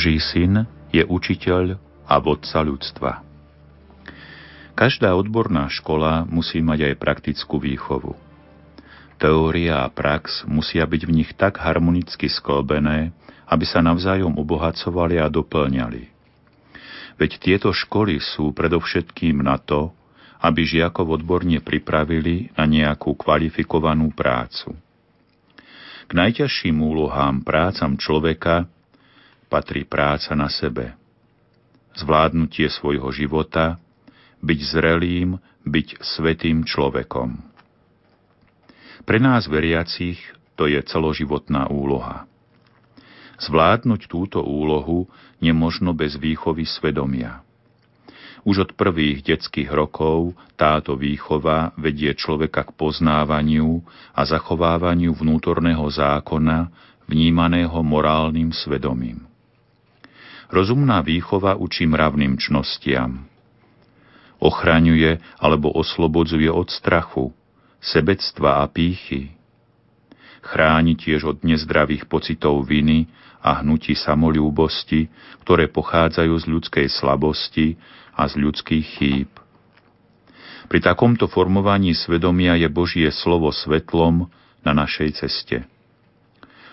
[0.00, 0.64] Boží syn
[0.96, 1.76] je učiteľ
[2.08, 3.20] a vodca ľudstva.
[4.72, 8.16] Každá odborná škola musí mať aj praktickú výchovu.
[9.20, 13.12] Teória a prax musia byť v nich tak harmonicky sklbené,
[13.44, 16.08] aby sa navzájom obohacovali a doplňali.
[17.20, 19.92] Veď tieto školy sú predovšetkým na to,
[20.40, 24.72] aby žiakov odborne pripravili na nejakú kvalifikovanú prácu.
[26.08, 28.64] K najťažším úlohám prácam človeka
[29.50, 30.94] patrí práca na sebe.
[31.98, 33.82] Zvládnutie svojho života,
[34.40, 37.34] byť zrelým, byť svetým človekom.
[39.02, 40.22] Pre nás veriacich
[40.54, 42.30] to je celoživotná úloha.
[43.40, 45.08] Zvládnuť túto úlohu
[45.40, 47.40] nemožno bez výchovy svedomia.
[48.44, 53.84] Už od prvých detských rokov táto výchova vedie človeka k poznávaniu
[54.16, 56.72] a zachovávaniu vnútorného zákona,
[57.08, 59.29] vnímaného morálnym svedomím.
[60.50, 63.30] Rozumná výchova učí mravným čnostiam.
[64.42, 67.30] Ochraňuje alebo oslobodzuje od strachu,
[67.78, 69.30] sebectva a pýchy.
[70.42, 73.06] Chráni tiež od nezdravých pocitov viny
[73.38, 75.06] a hnutí samolúbosti,
[75.46, 77.78] ktoré pochádzajú z ľudskej slabosti
[78.18, 79.30] a z ľudských chýb.
[80.66, 84.26] Pri takomto formovaní svedomia je Božie slovo svetlom
[84.66, 85.62] na našej ceste.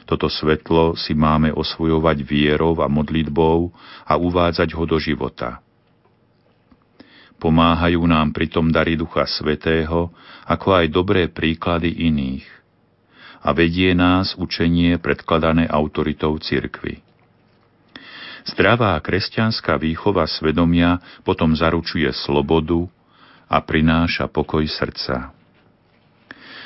[0.07, 3.75] Toto svetlo si máme osvojovať vierou a modlitbou
[4.07, 5.59] a uvádzať ho do života.
[7.37, 10.09] Pomáhajú nám pritom dary Ducha Svetého,
[10.47, 12.47] ako aj dobré príklady iných.
[13.45, 17.03] A vedie nás učenie predkladané autoritou cirkvy.
[18.47, 22.87] Zdravá kresťanská výchova svedomia potom zaručuje slobodu
[23.51, 25.36] a prináša pokoj srdca.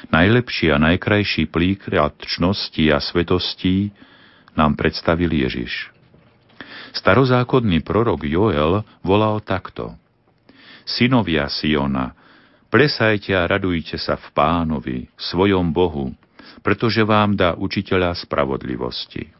[0.10, 3.94] Najlepší a najkrajší príklad čnosti a svetostí
[4.58, 5.94] nám predstavil Ježiš.
[6.92, 9.96] Starozákonný prorok Joel volal takto.
[10.84, 12.12] Synovia Siona,
[12.74, 16.12] plesajte a radujte sa v pánovi, svojom Bohu,
[16.66, 19.32] pretože vám dá učiteľa spravodlivosti.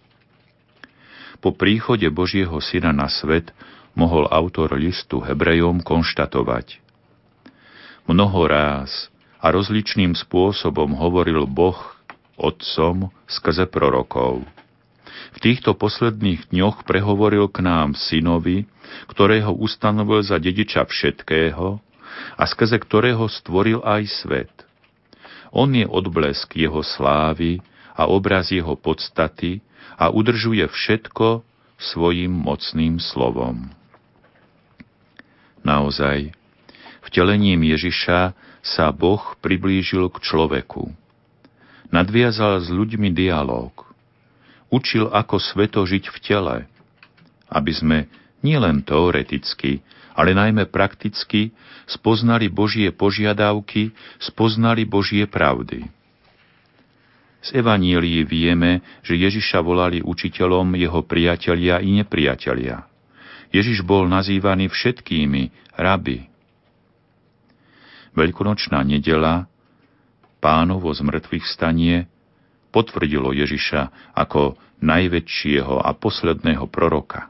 [1.42, 3.50] Po príchode Božieho Syna na svet
[3.98, 6.80] mohol autor listu Hebrejom konštatovať.
[8.08, 9.11] Mnoho ráz
[9.42, 11.78] a rozličným spôsobom hovoril Boh
[12.38, 14.46] otcom skrze prorokov.
[15.32, 18.70] V týchto posledných dňoch prehovoril k nám synovi,
[19.10, 21.82] ktorého ustanovil za dediča všetkého
[22.38, 24.54] a skrze ktorého stvoril aj svet.
[25.50, 27.60] On je odblesk jeho slávy
[27.98, 29.60] a obraz jeho podstaty,
[30.02, 31.46] a udržuje všetko
[31.78, 33.70] svojim mocným slovom.
[35.62, 36.34] Naozaj,
[37.06, 40.94] vtelením Ježiša sa Boh priblížil k človeku.
[41.92, 43.74] Nadviazal s ľuďmi dialog.
[44.72, 46.58] Učil, ako sveto žiť v tele,
[47.52, 47.98] aby sme
[48.40, 49.84] nielen teoreticky,
[50.16, 51.52] ale najmä prakticky
[51.84, 53.92] spoznali Božie požiadavky,
[54.24, 55.92] spoznali Božie pravdy.
[57.42, 62.86] Z Evanílií vieme, že Ježiša volali učiteľom jeho priatelia i nepriatelia.
[63.52, 66.31] Ježiš bol nazývaný všetkými rabi.
[68.12, 69.48] Veľkonočná nedela,
[70.44, 72.12] pánovo zmrtvých stanie,
[72.72, 77.30] potvrdilo Ježiša ako najväčšieho a posledného proroka.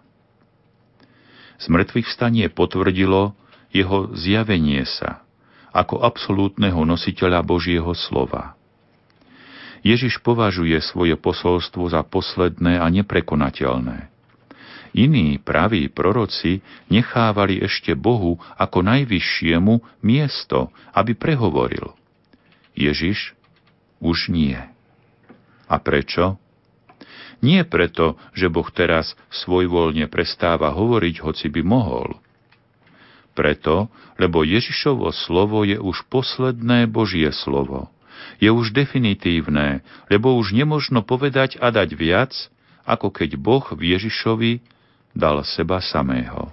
[1.62, 3.38] Zmrtvých stanie potvrdilo
[3.70, 5.22] jeho zjavenie sa
[5.72, 8.60] ako absolútneho nositeľa Božieho slova.
[9.82, 14.11] Ježiš považuje svoje posolstvo za posledné a neprekonateľné.
[14.92, 16.60] Iní praví proroci
[16.92, 21.96] nechávali ešte Bohu ako najvyššiemu miesto, aby prehovoril.
[22.76, 23.32] Ježiš
[24.04, 24.60] už nie.
[25.72, 26.36] A prečo?
[27.40, 32.20] Nie preto, že Boh teraz svojvoľne prestáva hovoriť, hoci by mohol.
[33.32, 33.88] Preto,
[34.20, 37.90] lebo Ježišovo slovo je už posledné Božie slovo
[38.42, 42.34] je už definitívne, lebo už nemožno povedať a dať viac,
[42.86, 44.52] ako keď Boh v Ježišovi
[45.12, 46.52] dal seba samého.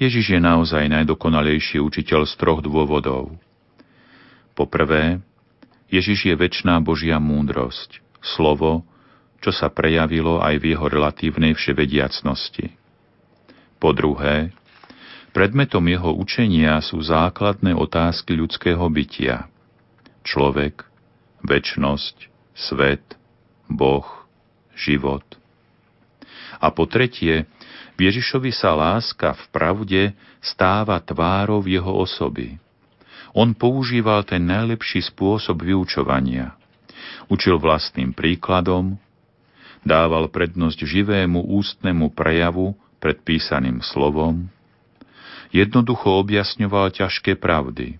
[0.00, 3.38] Ježiš je naozaj najdokonalejší učiteľ z troch dôvodov.
[4.52, 5.22] Po prvé,
[5.92, 8.82] Ježiš je väčšiná Božia múdrosť, slovo,
[9.38, 12.74] čo sa prejavilo aj v jeho relatívnej vševediacnosti.
[13.78, 14.50] Po druhé,
[15.32, 19.48] Predmetom jeho učenia sú základné otázky ľudského bytia.
[20.28, 20.84] Človek,
[21.40, 23.16] väčnosť, svet,
[23.64, 24.04] Boh,
[24.76, 25.24] život.
[26.62, 27.42] A po tretie,
[27.98, 30.02] v Ježišovi sa láska v pravde
[30.38, 32.56] stáva tvárou jeho osoby.
[33.34, 36.54] On používal ten najlepší spôsob vyučovania.
[37.26, 38.94] Učil vlastným príkladom,
[39.82, 44.46] dával prednosť živému ústnemu prejavu predpísaným slovom,
[45.50, 47.98] jednoducho objasňoval ťažké pravdy.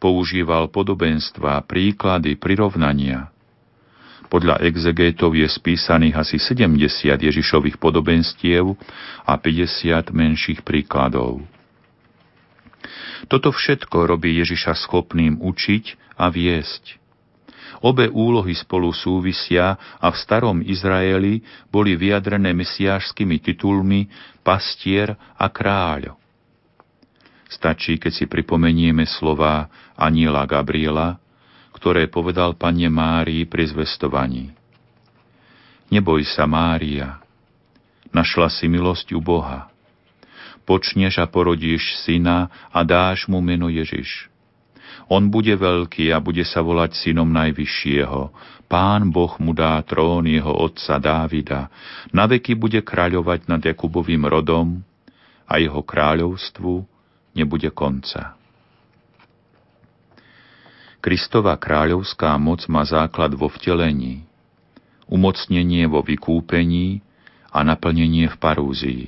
[0.00, 3.32] Používal podobenstva, príklady, prirovnania.
[4.26, 8.74] Podľa exegétov je spísaných asi 70 Ježišových podobenstiev
[9.22, 11.46] a 50 menších príkladov.
[13.26, 17.02] Toto všetko robí Ježiša schopným učiť a viesť.
[17.84, 24.08] Obe úlohy spolu súvisia a v starom Izraeli boli vyjadrené mesiášskými titulmi
[24.40, 26.16] pastier a kráľ.
[27.46, 31.20] Stačí, keď si pripomenieme slova aniela Gabriela,
[31.76, 34.48] ktoré povedal Panne Márii pri zvestovaní.
[35.92, 37.20] Neboj sa, Mária,
[38.10, 39.68] našla si milosť u Boha.
[40.66, 44.26] počneš a porodíš syna a dáš mu meno Ježiš.
[45.06, 48.34] On bude veľký a bude sa volať synom Najvyššieho.
[48.66, 51.70] Pán Boh mu dá trón jeho otca Dávida.
[52.10, 54.82] Na veky bude kráľovať nad Jakubovým rodom
[55.46, 56.82] a jeho kráľovstvu
[57.38, 58.34] nebude konca.
[61.06, 64.26] Kristova kráľovská moc má základ vo vtelení,
[65.06, 66.98] umocnenie vo vykúpení
[67.54, 69.04] a naplnenie v parúzii.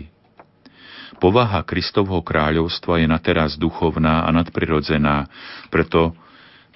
[1.18, 5.26] Povaha Kristovho kráľovstva je na teraz duchovná a nadprirodzená,
[5.74, 6.14] preto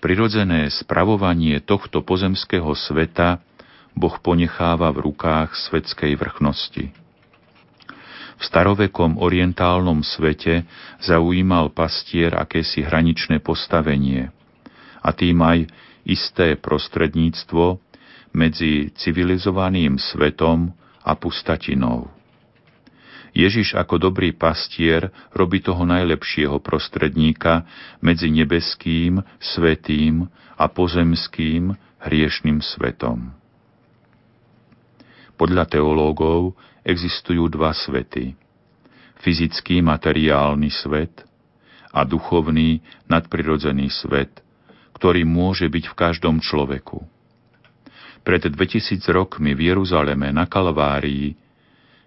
[0.02, 3.38] prirodzené spravovanie tohto pozemského sveta
[3.94, 6.90] Boh ponecháva v rukách svetskej vrchnosti.
[8.34, 10.66] V starovekom orientálnom svete
[10.98, 14.34] zaujímal pastier akési hraničné postavenie
[15.02, 15.58] a tým aj
[16.06, 17.78] isté prostredníctvo
[18.32, 20.72] medzi civilizovaným svetom
[21.04, 22.08] a pustatinou.
[23.32, 27.64] Ježiš ako dobrý pastier robí toho najlepšieho prostredníka
[28.04, 30.28] medzi nebeským, svetým
[30.60, 31.72] a pozemským
[32.04, 33.32] hriešným svetom.
[35.40, 36.52] Podľa teológov
[36.84, 38.36] existujú dva svety.
[39.24, 41.24] Fyzický materiálny svet
[41.88, 44.41] a duchovný nadprirodzený svet,
[45.02, 47.02] ktorý môže byť v každom človeku.
[48.22, 51.34] Pred 2000 rokmi v Jeruzaleme na Kalvárii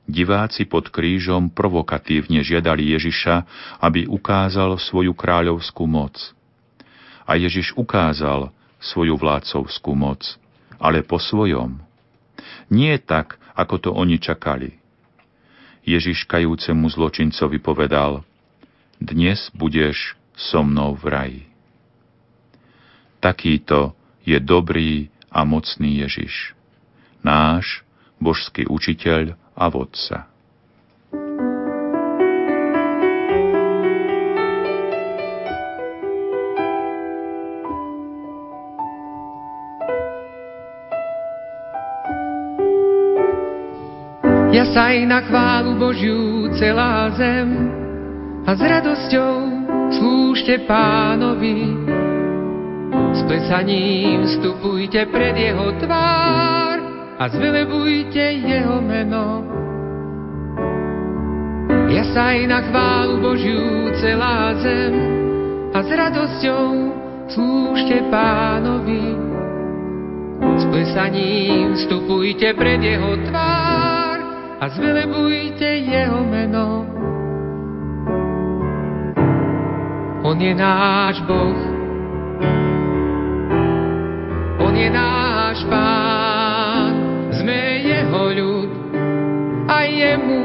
[0.08, 3.36] Diváci pod krížom provokatívne žiadali Ježiša,
[3.84, 6.16] aby ukázal svoju kráľovskú moc.
[7.28, 10.24] A Ježiš ukázal svoju vládcovskú moc,
[10.80, 11.84] ale po svojom.
[12.72, 14.80] Nie tak, ako to oni čakali.
[15.84, 18.24] Ježiš kajúcemu zločincovi povedal,
[19.04, 21.55] dnes budeš so mnou v raji.
[23.26, 26.54] Takýto je dobrý a mocný Ježiš,
[27.26, 27.82] náš
[28.22, 30.30] božský učiteľ a vodca.
[44.54, 47.74] Ja sa aj na chválu Božiu celá zem
[48.46, 49.34] a s radosťou
[49.98, 52.05] slúžte pánovi.
[53.16, 56.78] S plesaním vstupujte pred jeho tvár
[57.16, 59.48] a zvelebujte jeho meno.
[61.96, 64.94] Ja sa aj na chválu Božiu celá zem
[65.72, 66.66] a s radosťou
[67.32, 69.16] slúžte pánovi.
[70.60, 74.18] S plesaním vstupujte pred jeho tvár
[74.60, 76.84] a zvelebujte jeho meno.
[80.26, 81.75] On je náš Boh,
[84.86, 86.94] je náš Pán,
[87.34, 88.70] sme jeho ľud
[89.66, 90.44] a jemu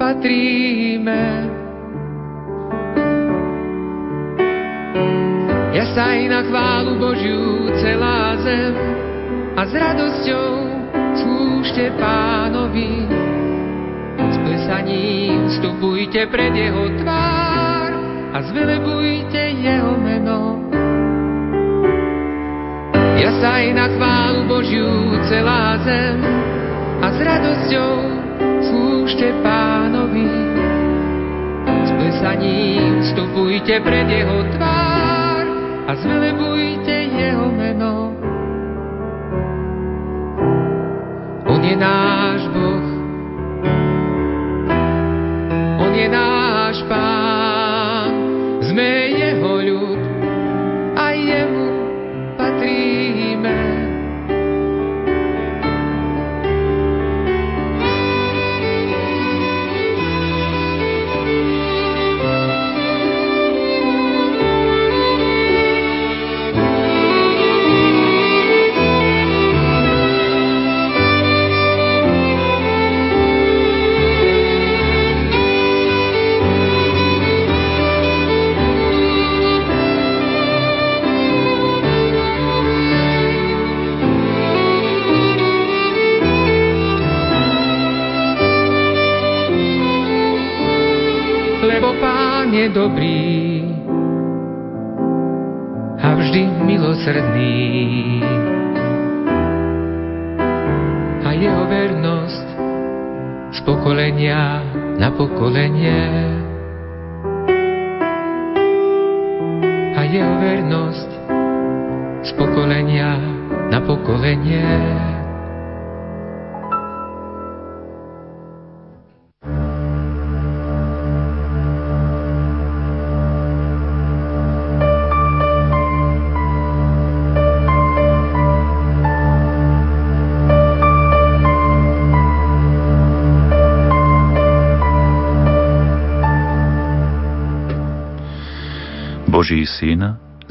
[0.00, 1.24] patríme.
[5.76, 8.72] Ja sa aj na chválu Božiu celá zem
[9.60, 10.52] a s radosťou
[11.20, 13.04] slúžte pánovi.
[14.16, 17.92] S plesaním vstupujte pred jeho tvár
[18.32, 20.64] a zvelebujte jeho meno.
[23.16, 26.20] Ja sa aj na chválu Božiu celá zem
[27.00, 27.94] a s radosťou
[28.60, 30.28] slúžte pánovi.
[31.64, 35.44] S plesaním vstupujte pred jeho tvár
[35.88, 38.12] a zvelebujte jeho meno.
[41.48, 42.88] On je náš Boh,
[45.80, 46.35] On je náš
[92.76, 93.64] dobrý
[95.96, 97.56] a vždy milosrdný.
[101.24, 102.46] A jeho vernosť
[103.56, 104.60] z pokolenia
[105.00, 106.04] na pokolenie.
[109.96, 111.10] A jeho vernosť
[112.28, 113.16] z pokolenia
[113.72, 115.15] na pokolenie.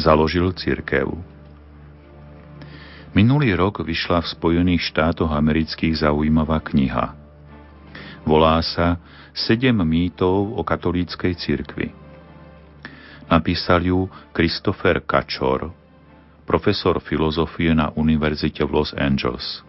[0.06, 1.10] Založil cirkev.
[3.18, 7.18] Minulý rok vyšla v Spojených štátoch amerických zaujímavá kniha.
[8.22, 9.02] Volá sa
[9.36, 11.92] Sedem mýtov o katolíckej cirkvi.
[13.28, 15.76] Napísal ju Christopher Kačor,
[16.48, 19.60] profesor filozofie na Univerzite v Los Angeles.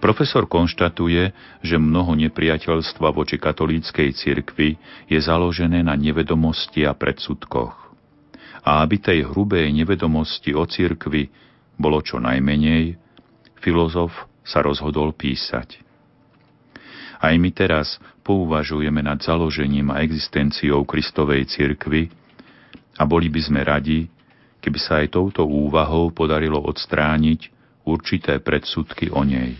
[0.00, 4.80] Profesor konštatuje, že mnoho nepriateľstva voči katolíckej cirkvi
[5.12, 7.87] je založené na nevedomosti a predsudkoch.
[8.68, 11.32] A aby tej hrubej nevedomosti o cirkvi
[11.80, 13.00] bolo čo najmenej,
[13.64, 14.12] filozof
[14.44, 15.80] sa rozhodol písať.
[17.18, 22.12] Aj my teraz pouvažujeme nad založením a existenciou Kristovej cirkvy
[23.00, 24.04] a boli by sme radi,
[24.60, 27.48] keby sa aj touto úvahou podarilo odstrániť
[27.88, 29.56] určité predsudky o nej.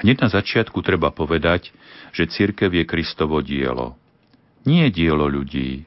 [0.00, 1.74] Hneď na začiatku treba povedať,
[2.14, 3.98] že cirkev je Kristovo dielo.
[4.64, 5.82] Nie dielo ľudí,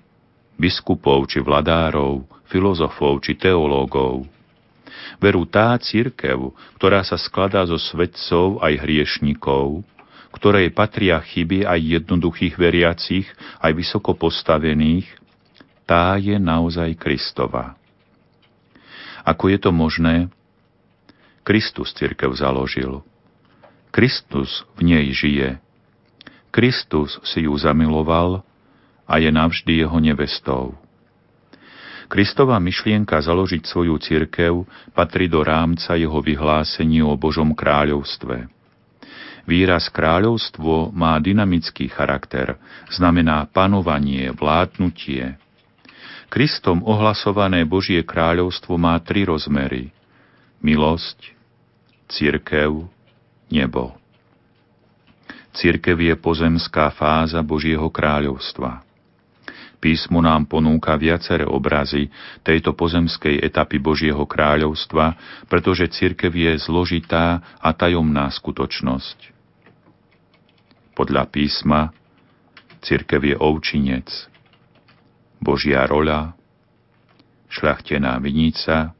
[0.58, 4.28] biskupov či vladárov, filozofov či teológov,
[5.18, 9.82] Veru tá církev, ktorá sa skladá zo svetcov aj hriešnikov,
[10.30, 13.26] ktorej patria chyby aj jednoduchých veriacich,
[13.58, 15.10] aj vysoko postavených,
[15.88, 17.74] tá je naozaj Kristova.
[19.26, 20.30] Ako je to možné?
[21.42, 23.02] Kristus církev založil.
[23.90, 25.58] Kristus v nej žije.
[26.52, 28.44] Kristus si ju zamiloval
[29.08, 30.76] a je navždy jeho nevestou.
[32.08, 34.64] Kristová myšlienka založiť svoju cirkev
[34.96, 38.48] patrí do rámca jeho vyhlásení o Božom kráľovstve.
[39.48, 42.60] Výraz kráľovstvo má dynamický charakter,
[42.92, 45.40] znamená panovanie, vládnutie.
[46.28, 49.92] Kristom ohlasované Božie kráľovstvo má tri rozmery.
[50.60, 51.32] Milosť,
[52.12, 52.92] cirkev,
[53.48, 53.96] nebo.
[55.56, 58.87] Cirkev je pozemská fáza Božieho kráľovstva.
[59.78, 62.10] Písmo nám ponúka viaceré obrazy
[62.42, 65.14] tejto pozemskej etapy Božieho kráľovstva,
[65.46, 69.38] pretože cirkev je zložitá a tajomná skutočnosť.
[70.98, 71.94] Podľa písma
[72.82, 74.10] cirkev je ovčinec,
[75.38, 76.34] Božia rola,
[77.54, 78.98] šľachtená vinica,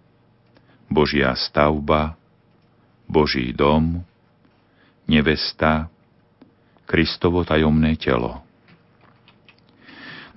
[0.86, 2.14] Božia stavba,
[3.10, 4.06] Boží dom,
[5.10, 5.90] nevesta,
[6.88, 8.47] Kristovo tajomné telo.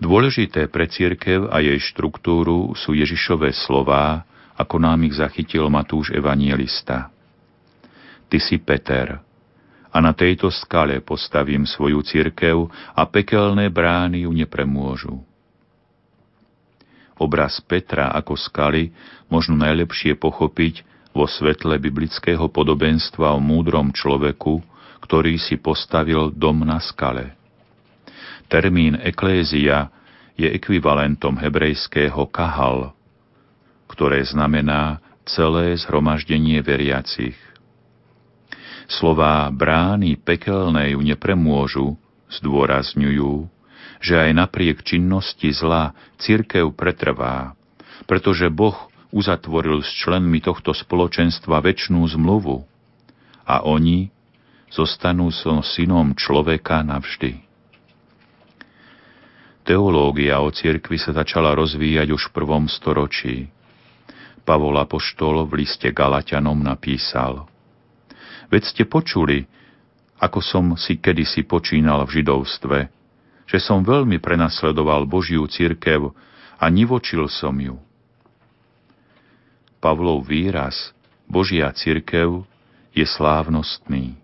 [0.01, 4.25] Dôležité pre církev a jej štruktúru sú Ježišové slová,
[4.57, 7.13] ako nám ich zachytil Matúš Evanielista.
[8.33, 9.21] Ty si Peter,
[9.91, 15.19] a na tejto skale postavím svoju církev a pekelné brány ju nepremôžu.
[17.21, 18.95] Obraz Petra ako skaly
[19.29, 24.63] možno najlepšie pochopiť vo svetle biblického podobenstva o múdrom človeku,
[25.05, 27.40] ktorý si postavil dom na skale.
[28.51, 29.95] Termín eklézia
[30.35, 32.91] je ekvivalentom hebrejského kahal,
[33.87, 37.39] ktoré znamená celé zhromaždenie veriacich.
[38.91, 41.95] Slová brány pekelné ju nepremôžu,
[42.27, 43.47] zdôrazňujú,
[44.03, 47.55] že aj napriek činnosti zla cirkev pretrvá,
[48.11, 52.67] pretože Boh uzatvoril s členmi tohto spoločenstva väčšnú zmluvu
[53.47, 54.11] a oni
[54.75, 57.50] zostanú so synom človeka navždy.
[59.71, 63.47] Teológia o cirkvi sa začala rozvíjať už v prvom storočí.
[64.43, 67.47] Pavol Apoštol v liste Galatianom napísal
[68.51, 69.47] Veď ste počuli,
[70.19, 72.79] ako som si kedysi počínal v židovstve,
[73.47, 76.19] že som veľmi prenasledoval Božiu cirkev
[76.59, 77.79] a nivočil som ju.
[79.79, 80.91] Pavlov výraz
[81.31, 82.43] Božia cirkev
[82.91, 84.19] je slávnostný.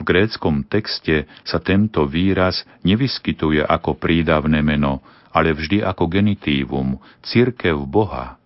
[0.00, 7.76] V gréckom texte sa tento výraz nevyskytuje ako prídavné meno, ale vždy ako genitívum, církev
[7.84, 8.40] Boha.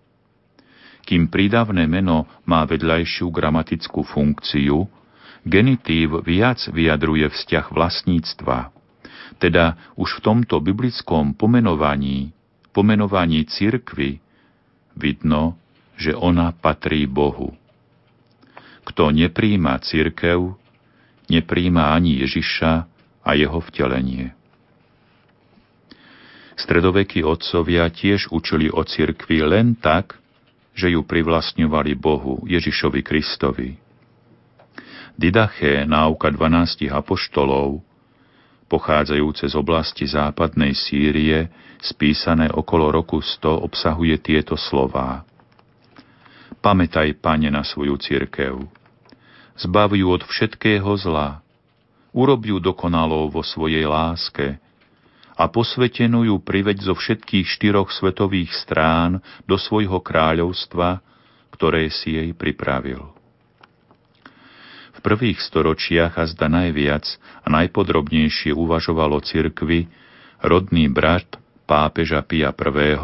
[1.06, 4.90] Kým prídavné meno má vedľajšiu gramatickú funkciu,
[5.46, 8.74] genitív viac vyjadruje vzťah vlastníctva.
[9.38, 12.34] Teda už v tomto biblickom pomenovaní,
[12.74, 14.18] pomenovaní církvy,
[14.98, 15.54] vidno,
[15.94, 17.54] že ona patrí Bohu.
[18.82, 20.63] Kto nepríjma církev,
[21.28, 22.72] nepríjma ani Ježiša
[23.24, 24.36] a jeho vtelenie.
[26.54, 30.16] Stredovekí otcovia tiež učili o cirkvi len tak,
[30.74, 33.70] že ju privlastňovali Bohu, Ježišovi Kristovi.
[35.14, 37.78] Didaché, náuka 12 apoštolov,
[38.66, 41.46] pochádzajúce z oblasti západnej Sýrie,
[41.78, 45.22] spísané okolo roku 100, obsahuje tieto slová.
[46.58, 48.66] Pamätaj, Pane, na svoju cirkev,
[49.58, 51.42] zbav ju od všetkého zla,
[52.14, 54.58] urob ju dokonalou vo svojej láske
[55.34, 59.18] a posvetenú ju priveď zo všetkých štyroch svetových strán
[59.50, 61.02] do svojho kráľovstva,
[61.50, 63.10] ktoré si jej pripravil.
[64.94, 67.04] V prvých storočiach a zda najviac
[67.42, 69.90] a najpodrobnejšie uvažoval o cirkvi
[70.38, 71.26] rodný brat
[71.66, 72.94] pápeža Pia I.,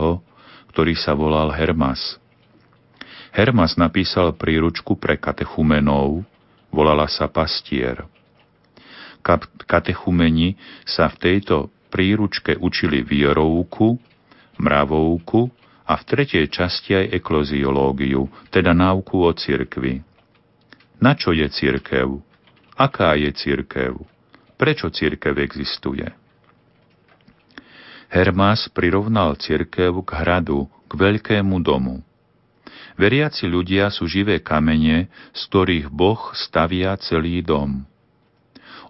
[0.71, 2.23] ktorý sa volal Hermas.
[3.35, 6.23] Hermas napísal príručku pre katechumenov,
[6.73, 8.07] volala sa Pastier.
[9.69, 10.57] Katechumeni
[10.87, 13.99] sa v tejto príručke učili vierovku,
[14.57, 15.51] mravovku
[15.85, 20.01] a v tretej časti aj ekloziológiu, teda náuku o cirkvi.
[21.03, 22.23] Na čo je cirkev?
[22.79, 23.99] Aká je cirkev?
[24.57, 26.07] Prečo cirkev existuje?
[28.11, 32.03] Hermas prirovnal cirkev k hradu, k veľkému domu.
[33.01, 37.81] Veriaci ľudia sú živé kamene, z ktorých Boh stavia celý dom.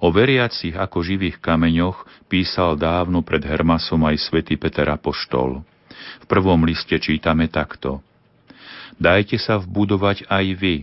[0.03, 5.63] O veriacich ako živých kameňoch písal dávno pred Hermasom aj svätý Peter Apoštol.
[6.19, 8.03] V prvom liste čítame takto.
[8.99, 10.77] Dajte sa vbudovať aj vy,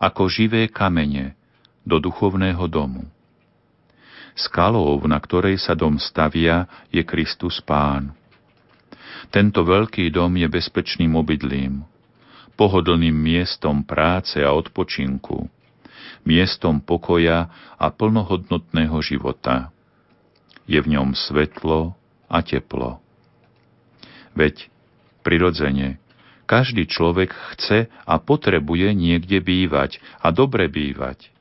[0.00, 1.36] ako živé kamene,
[1.84, 3.04] do duchovného domu.
[4.32, 8.16] Skalou, na ktorej sa dom stavia, je Kristus Pán.
[9.28, 11.84] Tento veľký dom je bezpečným obydlím,
[12.54, 15.46] pohodlným miestom práce a odpočinku,
[16.26, 19.70] miestom pokoja a plnohodnotného života.
[20.64, 21.92] Je v ňom svetlo
[22.30, 22.98] a teplo.
[24.32, 24.66] Veď,
[25.22, 26.00] prirodzene,
[26.44, 31.32] každý človek chce a potrebuje niekde bývať a dobre bývať.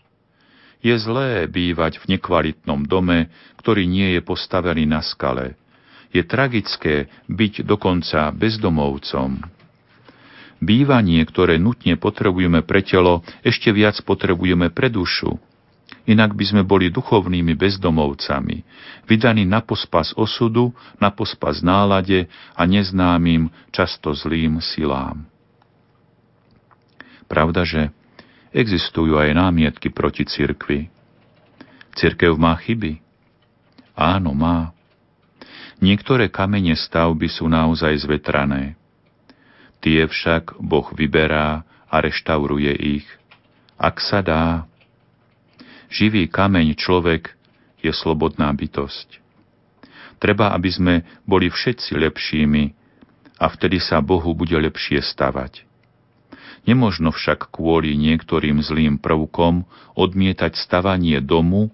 [0.83, 3.31] Je zlé bývať v nekvalitnom dome,
[3.63, 5.55] ktorý nie je postavený na skale.
[6.11, 9.39] Je tragické byť dokonca bezdomovcom.
[10.63, 15.35] Bývanie, ktoré nutne potrebujeme pre telo, ešte viac potrebujeme pre dušu.
[16.03, 18.63] Inak by sme boli duchovnými bezdomovcami,
[19.07, 25.23] vydaní na pospas osudu, na pospas nálade a neznámym, často zlým silám.
[27.27, 27.91] Pravda, že
[28.51, 30.91] existujú aj námietky proti cirkvi.
[31.95, 32.99] Cirkev má chyby?
[33.95, 34.75] Áno, má.
[35.79, 38.75] Niektoré kamene stavby sú naozaj zvetrané.
[39.83, 43.07] Tie však Boh vyberá a reštauruje ich,
[43.75, 44.63] ak sa dá.
[45.91, 47.35] Živý kameň človek
[47.83, 49.19] je slobodná bytosť.
[50.23, 50.93] Treba, aby sme
[51.27, 52.63] boli všetci lepšími
[53.43, 55.67] a vtedy sa Bohu bude lepšie stavať.
[56.63, 59.67] Nemožno však kvôli niektorým zlým prvkom
[59.99, 61.67] odmietať stavanie domu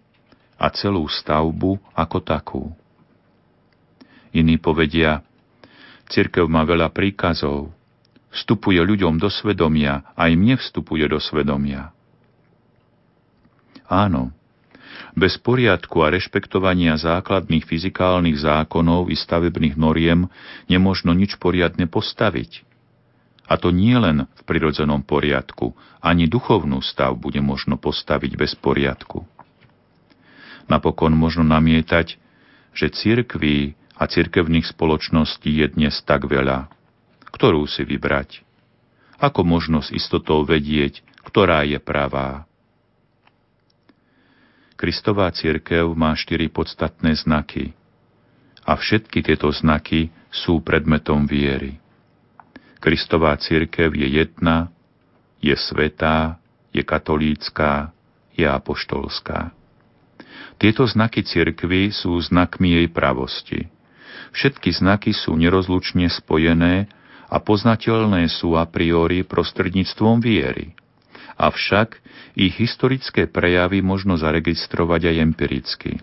[0.58, 2.64] a celú stavbu ako takú.
[4.34, 5.22] Iní povedia,
[6.10, 7.70] cirkev má veľa príkazov,
[8.30, 11.94] vstupuje ľuďom do svedomia, aj mne vstupuje do svedomia.
[13.90, 14.30] Áno,
[15.18, 20.30] bez poriadku a rešpektovania základných fyzikálnych zákonov i stavebných noriem
[20.70, 22.64] nemožno nič poriadne postaviť.
[23.50, 29.26] A to nie len v prirodzenom poriadku, ani duchovnú stavbu nemožno postaviť bez poriadku.
[30.70, 32.22] Napokon možno namietať,
[32.78, 36.70] že cirkví a cirkevných spoločností je dnes tak veľa,
[37.34, 38.42] ktorú si vybrať.
[39.20, 42.48] Ako možno s istotou vedieť, ktorá je pravá?
[44.80, 47.76] Kristová církev má štyri podstatné znaky
[48.64, 51.76] a všetky tieto znaky sú predmetom viery.
[52.80, 54.72] Kristová církev je jedna,
[55.44, 56.40] je svetá,
[56.72, 57.92] je katolícká,
[58.40, 59.52] je apoštolská.
[60.56, 63.68] Tieto znaky cirkvy sú znakmi jej pravosti.
[64.32, 66.88] Všetky znaky sú nerozlučne spojené
[67.30, 70.74] a poznateľné sú a priori prostredníctvom viery.
[71.40, 72.02] Avšak
[72.36, 75.94] ich historické prejavy možno zaregistrovať aj empiricky.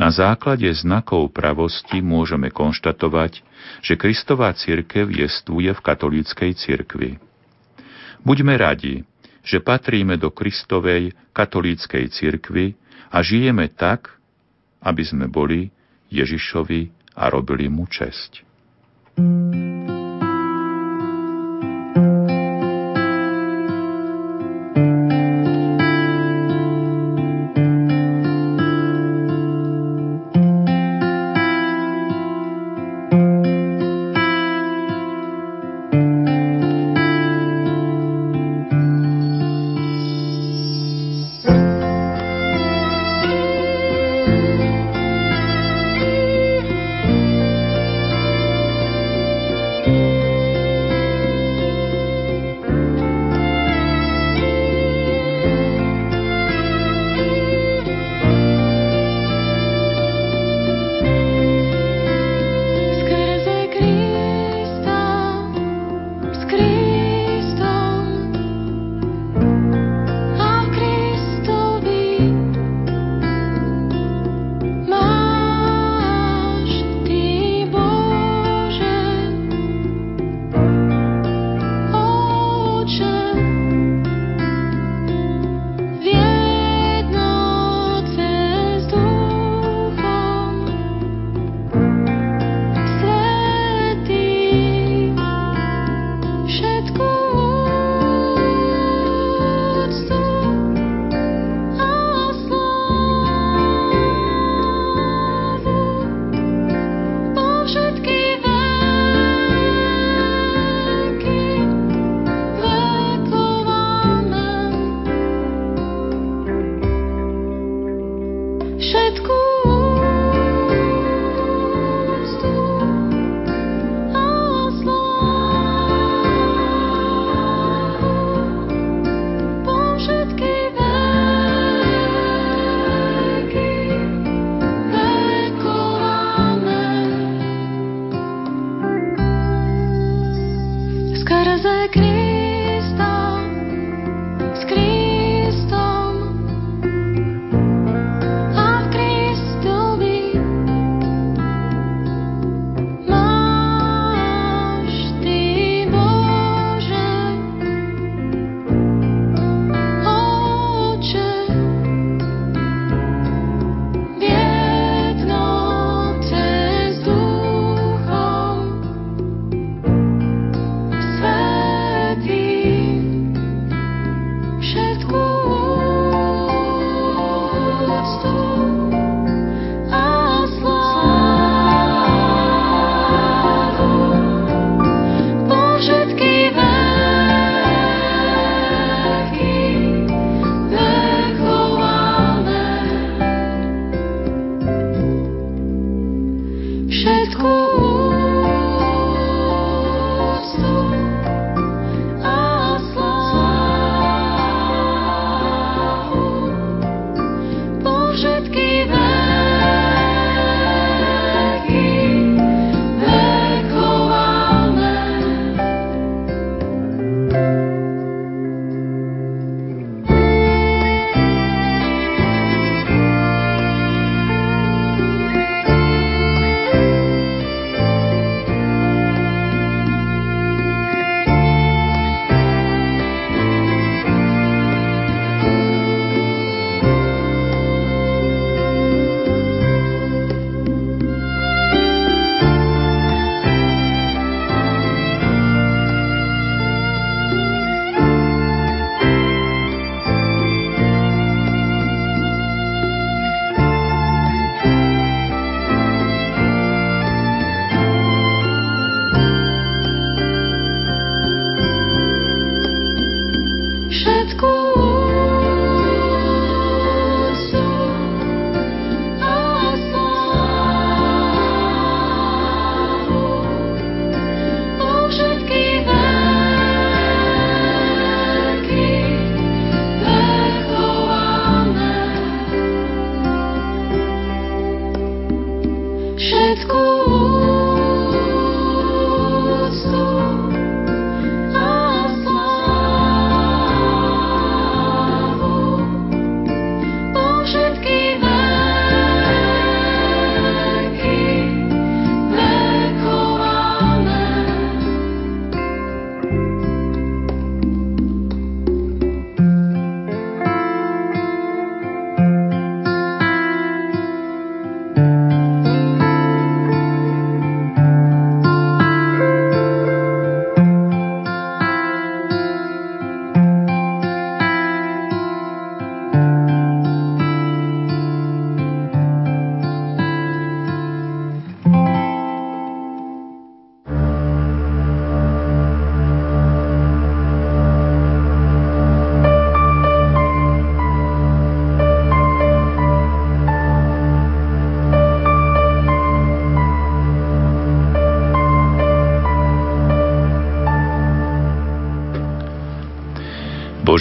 [0.00, 3.44] Na základe znakov pravosti môžeme konštatovať,
[3.84, 7.20] že Kristová církev jestvuje v katolíckej cirkvi.
[8.24, 9.04] Buďme radi,
[9.44, 12.72] že patríme do Kristovej katolíckej cirkvi
[13.12, 14.16] a žijeme tak,
[14.80, 15.68] aby sme boli
[16.08, 18.48] Ježišovi a robili mu česť.
[19.12, 20.01] thank you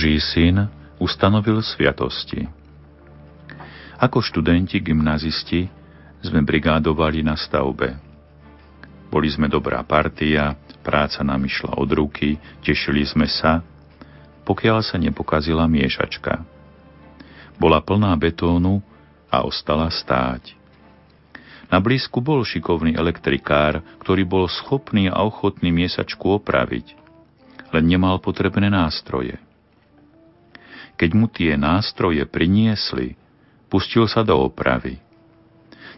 [0.01, 0.65] Boží syn
[0.97, 2.49] ustanovil sviatosti.
[4.01, 5.69] Ako študenti gymnazisti
[6.25, 8.01] sme brigádovali na stavbe.
[9.13, 13.61] Boli sme dobrá partia, práca nám išla od ruky, tešili sme sa,
[14.41, 16.49] pokiaľ sa nepokazila miešačka.
[17.61, 18.81] Bola plná betónu
[19.29, 20.57] a ostala stáť.
[21.69, 26.97] Na blízku bol šikovný elektrikár, ktorý bol schopný a ochotný miesačku opraviť,
[27.69, 29.37] len nemal potrebné nástroje.
[31.01, 33.17] Keď mu tie nástroje priniesli,
[33.73, 35.01] pustil sa do opravy.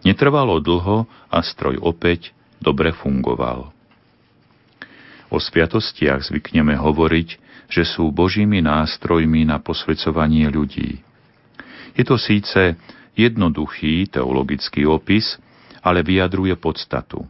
[0.07, 2.31] Netrvalo dlho a stroj opäť
[2.63, 3.75] dobre fungoval.
[5.27, 7.35] O sviatostiach zvykneme hovoriť,
[7.67, 11.03] že sú Božími nástrojmi na posvedcovanie ľudí.
[11.99, 12.79] Je to síce
[13.19, 15.35] jednoduchý teologický opis,
[15.83, 17.27] ale vyjadruje podstatu.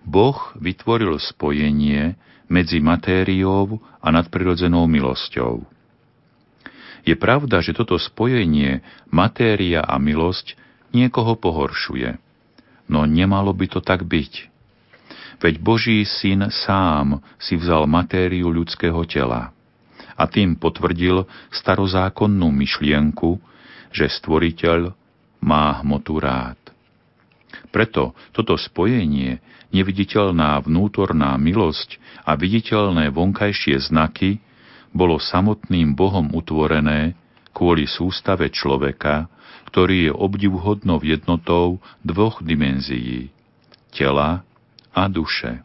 [0.00, 2.16] Boh vytvoril spojenie
[2.48, 5.73] medzi matériou a nadprirodzenou milosťou.
[7.04, 8.80] Je pravda, že toto spojenie
[9.12, 10.56] matéria a milosť
[10.96, 12.16] niekoho pohoršuje.
[12.88, 14.48] No nemalo by to tak byť.
[15.40, 19.52] Veď Boží syn sám si vzal matériu ľudského tela
[20.14, 23.36] a tým potvrdil starozákonnú myšlienku,
[23.90, 24.94] že stvoriteľ
[25.42, 26.56] má hmotu rád.
[27.74, 29.42] Preto toto spojenie,
[29.74, 34.38] neviditeľná vnútorná milosť a viditeľné vonkajšie znaky
[34.94, 37.18] bolo samotným Bohom utvorené
[37.50, 39.26] kvôli sústave človeka,
[39.68, 43.34] ktorý je obdivhodnou jednotou dvoch dimenzií–
[43.94, 44.46] tela
[44.94, 45.62] a duše.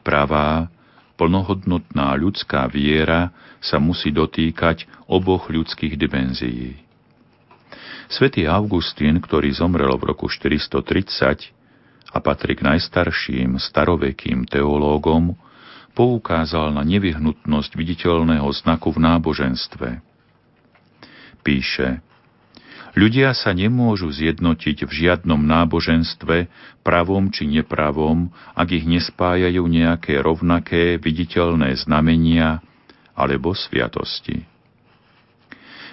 [0.00, 0.72] Pravá,
[1.20, 6.80] plnohodnotná ľudská viera sa musí dotýkať oboch ľudských dimenzií.
[8.08, 11.52] Svetý Augustín, ktorý zomrel v roku 430
[12.10, 15.36] a patrí k najstarším starovekým teológom,
[15.94, 19.88] poukázal na nevyhnutnosť viditeľného znaku v náboženstve.
[21.40, 22.04] Píše,
[22.92, 26.50] ľudia sa nemôžu zjednotiť v žiadnom náboženstve,
[26.84, 32.60] pravom či nepravom, ak ich nespájajú nejaké rovnaké viditeľné znamenia
[33.16, 34.44] alebo sviatosti.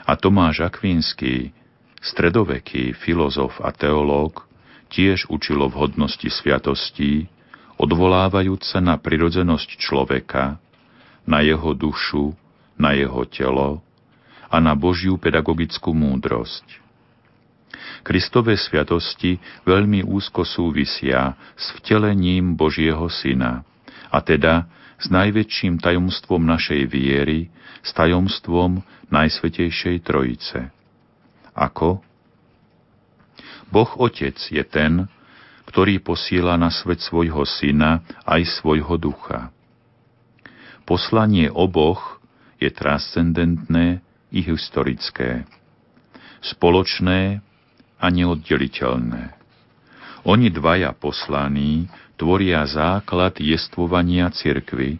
[0.07, 1.51] A Tomáš Akvinský,
[1.99, 4.47] stredoveký filozof a teológ,
[4.87, 7.27] tiež učilo v hodnosti sviatostí,
[7.77, 10.57] odvolávajúc sa na prirodzenosť človeka,
[11.23, 12.33] na jeho dušu,
[12.77, 13.81] na jeho telo
[14.47, 16.65] a na Božiu pedagogickú múdrosť.
[18.01, 19.37] Kristové sviatosti
[19.67, 23.67] veľmi úzko súvisia s vtelením Božieho Syna,
[24.07, 27.51] a teda s najväčším tajomstvom našej viery,
[27.83, 28.81] s tajomstvom
[29.11, 30.71] Najsvetejšej Trojice.
[31.53, 31.99] Ako?
[33.67, 35.11] Boh Otec je ten,
[35.67, 39.51] ktorý posiela na svet svojho syna aj svojho ducha.
[40.87, 42.23] Poslanie oboch
[42.57, 43.99] je transcendentné
[44.31, 45.43] i historické,
[46.39, 47.43] spoločné
[47.99, 49.35] a neoddeliteľné.
[50.23, 54.99] Oni dvaja poslaní tvoria základ jestvovania cirkvy,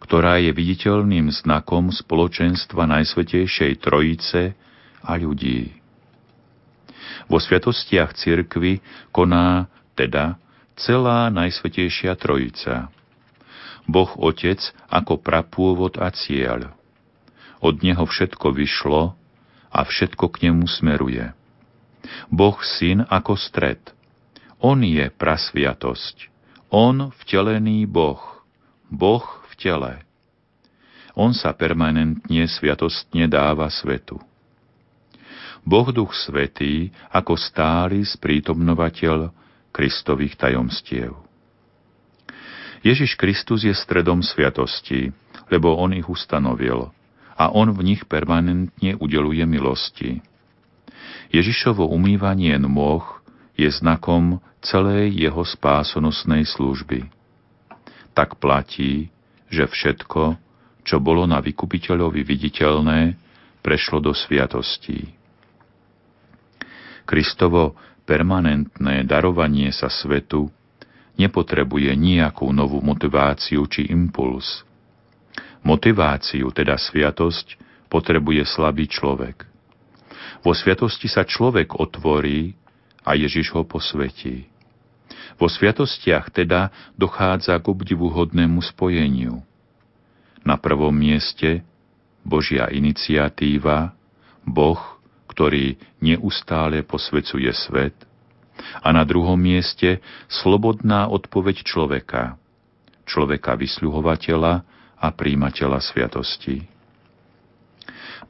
[0.00, 4.52] ktorá je viditeľným znakom spoločenstva Najsvetejšej Trojice
[5.00, 5.72] a ľudí.
[7.28, 8.82] Vo sviatostiach cirkvy
[9.14, 9.70] koná
[10.02, 10.34] teda
[10.74, 12.90] celá Najsvetejšia Trojica.
[13.86, 14.58] Boh Otec
[14.90, 16.74] ako prapôvod a cieľ.
[17.62, 19.14] Od Neho všetko vyšlo
[19.70, 21.30] a všetko k Nemu smeruje.
[22.26, 23.78] Boh Syn ako stred.
[24.58, 26.30] On je prasviatosť.
[26.74, 28.22] On vtelený Boh.
[28.90, 30.02] Boh v tele.
[31.14, 34.18] On sa permanentne sviatostne dáva svetu.
[35.62, 39.30] Boh Duch Svetý ako stály sprítomnovateľ
[39.72, 41.16] Kristových tajomstiev.
[42.84, 45.14] Ježiš Kristus je stredom sviatosti,
[45.48, 46.92] lebo On ich ustanovil
[47.38, 50.20] a On v nich permanentne udeluje milosti.
[51.32, 53.02] Ježišovo umývanie nôh
[53.56, 57.08] je znakom celej jeho spásonosnej služby.
[58.12, 59.08] Tak platí,
[59.48, 60.36] že všetko,
[60.84, 63.16] čo bolo na vykupiteľovi viditeľné,
[63.62, 65.14] prešlo do sviatostí.
[67.06, 70.50] Kristovo permanentné darovanie sa svetu
[71.16, 74.64] nepotrebuje nejakú novú motiváciu či impuls.
[75.62, 79.46] Motiváciu, teda sviatosť, potrebuje slabý človek.
[80.42, 82.58] Vo sviatosti sa človek otvorí
[83.06, 84.50] a Ježiš ho posvetí.
[85.38, 89.42] Vo sviatostiach teda dochádza k obdivuhodnému spojeniu.
[90.42, 91.62] Na prvom mieste
[92.26, 93.94] Božia iniciatíva,
[94.42, 94.91] Boh
[95.32, 97.96] ktorý neustále posvecuje svet,
[98.82, 102.36] a na druhom mieste slobodná odpoveď človeka,
[103.08, 104.54] človeka vysľuhovateľa
[105.02, 106.68] a príjimateľa sviatosti.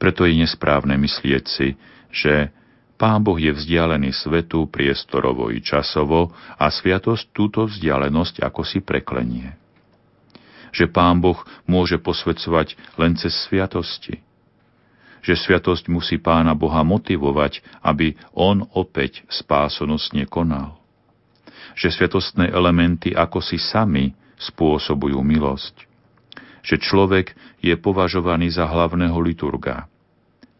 [0.01, 1.77] Preto je nesprávne myslieť si,
[2.09, 2.49] že
[2.97, 9.53] Pán Boh je vzdialený svetu priestorovo i časovo a sviatosť túto vzdialenosť ako si preklenie.
[10.73, 11.37] Že Pán Boh
[11.69, 14.23] môže posvedcovať len cez sviatosti,
[15.23, 20.75] že sviatosť musí Pána Boha motivovať, aby On opäť spásonosne konal.
[21.79, 25.89] Že sviatostné elementy ako si sami spôsobujú milosť.
[26.63, 29.91] že človek je považovaný za hlavného liturga.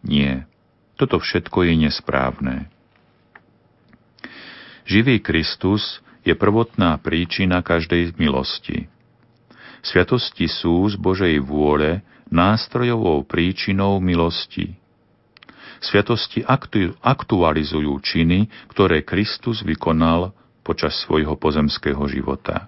[0.03, 0.43] Nie,
[0.99, 2.67] toto všetko je nesprávne.
[4.83, 8.91] Živý Kristus je prvotná príčina každej milosti.
[9.79, 12.03] Sviatosti sú z Božej vôle
[12.33, 14.73] nástrojovou príčinou milosti.
[15.77, 20.33] Sviatosti aktu- aktualizujú činy, ktoré Kristus vykonal
[20.65, 22.65] počas svojho pozemského života.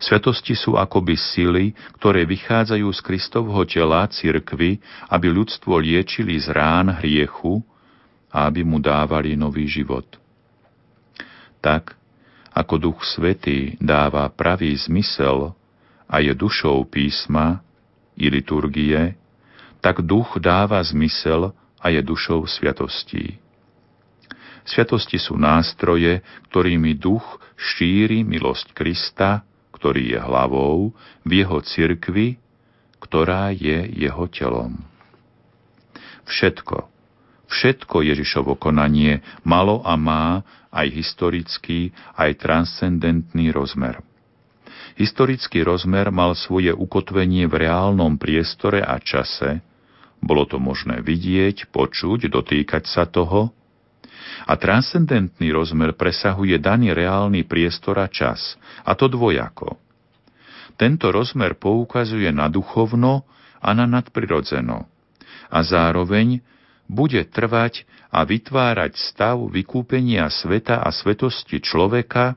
[0.00, 1.64] Sviatosti sú akoby sily,
[1.98, 4.80] ktoré vychádzajú z Kristovho tela cirkvy,
[5.10, 7.60] aby ľudstvo liečili z rán hriechu
[8.30, 10.06] a aby mu dávali nový život.
[11.58, 11.94] Tak,
[12.54, 15.52] ako Duch Svetý dáva pravý zmysel
[16.06, 17.60] a je dušou písma
[18.14, 19.14] i liturgie,
[19.82, 23.36] tak Duch dáva zmysel a je dušou sviatostí.
[24.64, 27.24] Sviatosti sú nástroje, ktorými duch
[27.60, 29.44] šíri milosť Krista
[29.84, 30.96] ktorý je hlavou,
[31.28, 32.40] v jeho cirkvi,
[33.04, 34.80] ktorá je jeho telom.
[36.24, 36.88] Všetko,
[37.52, 40.40] všetko Ježišovo konanie malo a má
[40.72, 44.00] aj historický, aj transcendentný rozmer.
[44.94, 49.58] Historický rozmer mal svoje ukotvenie v reálnom priestore a čase,
[50.22, 53.50] bolo to možné vidieť, počuť, dotýkať sa toho,
[54.46, 58.54] a transcendentný rozmer presahuje daný reálny priestor a čas,
[58.86, 59.76] a to dvojako.
[60.74, 63.26] Tento rozmer poukazuje na duchovno
[63.62, 64.86] a na nadprirodzeno
[65.50, 66.42] a zároveň
[66.90, 72.36] bude trvať a vytvárať stav vykúpenia sveta a svetosti človeka,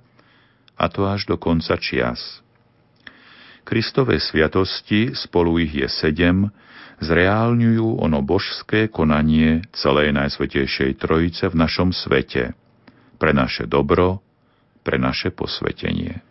[0.77, 2.45] a to až do konca čias.
[3.67, 6.47] Kristové sviatosti, spolu ich je sedem,
[7.03, 12.55] zreálňujú ono božské konanie celej Najsvetejšej Trojice v našom svete,
[13.19, 14.23] pre naše dobro,
[14.87, 16.23] pre naše posvetenie.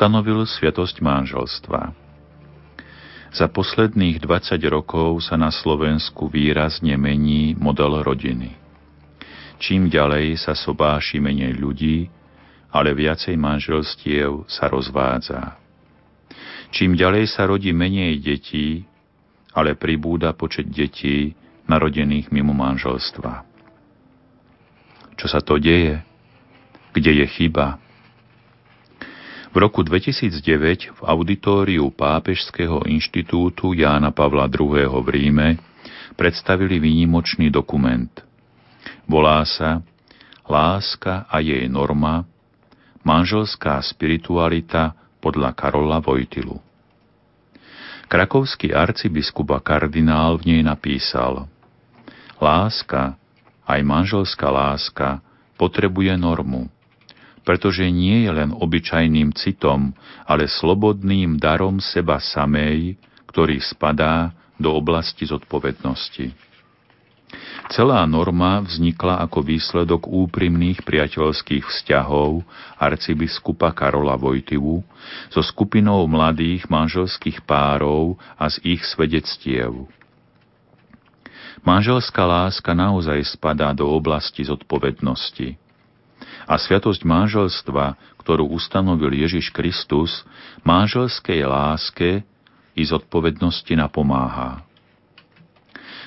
[0.00, 1.92] Ustanovil sviatosť manželstva.
[3.36, 8.56] Za posledných 20 rokov sa na Slovensku výrazne mení model rodiny.
[9.60, 12.08] Čím ďalej sa sobáši menej ľudí,
[12.72, 15.60] ale viacej manželstiev sa rozvádza.
[16.72, 18.80] Čím ďalej sa rodí menej detí,
[19.52, 21.36] ale pribúda počet detí
[21.68, 23.44] narodených mimo manželstva.
[25.20, 26.00] Čo sa to deje?
[26.96, 27.89] Kde je chyba?
[29.50, 34.86] V roku 2009 v auditóriu Pápežského inštitútu Jána Pavla II.
[35.02, 35.48] v Ríme
[36.14, 38.14] predstavili výnimočný dokument.
[39.10, 39.82] Volá sa
[40.46, 42.22] Láska a jej norma,
[43.02, 46.62] manželská spiritualita podľa Karola Vojtilu.
[48.06, 51.50] Krakovský arcibiskup a kardinál v nej napísal
[52.38, 53.18] Láska,
[53.66, 55.18] aj manželská láska,
[55.58, 56.70] potrebuje normu–
[57.44, 59.96] pretože nie je len obyčajným citom,
[60.28, 63.00] ale slobodným darom seba samej,
[63.30, 66.50] ktorý spadá do oblasti zodpovednosti.
[67.70, 72.42] Celá norma vznikla ako výsledok úprimných priateľských vzťahov
[72.74, 74.82] arcibiskupa Karola Vojtivu
[75.30, 79.86] so skupinou mladých manželských párov a z ich svedectiev.
[81.62, 85.69] Manželská láska naozaj spadá do oblasti zodpovednosti
[86.50, 90.26] a sviatosť manželstva, ktorú ustanovil Ježiš Kristus,
[90.66, 92.26] manželskej láske
[92.74, 94.66] i zodpovednosti napomáha.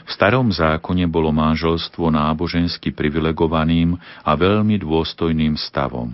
[0.03, 3.95] V starom zákone bolo manželstvo nábožensky privilegovaným
[4.27, 6.11] a veľmi dôstojným stavom.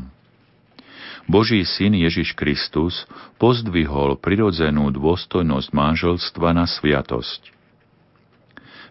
[1.25, 3.09] Boží syn Ježiš Kristus
[3.41, 7.49] pozdvihol prirodzenú dôstojnosť manželstva na sviatosť.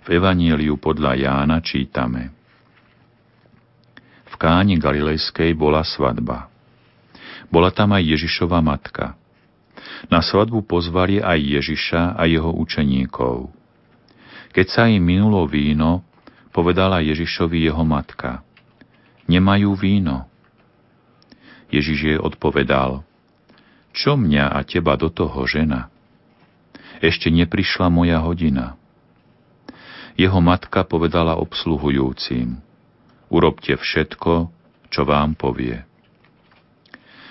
[0.02, 2.34] V Evanieliu podľa Jána čítame–
[4.38, 6.46] Káni Galilejskej bola svadba.
[7.50, 9.18] Bola tam aj Ježišova matka.
[10.06, 13.50] Na svadbu pozvali aj Ježiša a jeho učeníkov.
[14.54, 16.06] Keď sa im minulo víno,
[16.54, 18.46] povedala Ježišovi jeho matka.
[19.26, 20.30] Nemajú víno.
[21.74, 23.02] Ježiš jej odpovedal.
[23.90, 25.90] Čo mňa a teba do toho, žena?
[27.02, 28.78] Ešte neprišla moja hodina.
[30.14, 32.67] Jeho matka povedala obsluhujúcim
[33.28, 34.48] urobte všetko,
[34.88, 35.84] čo vám povie.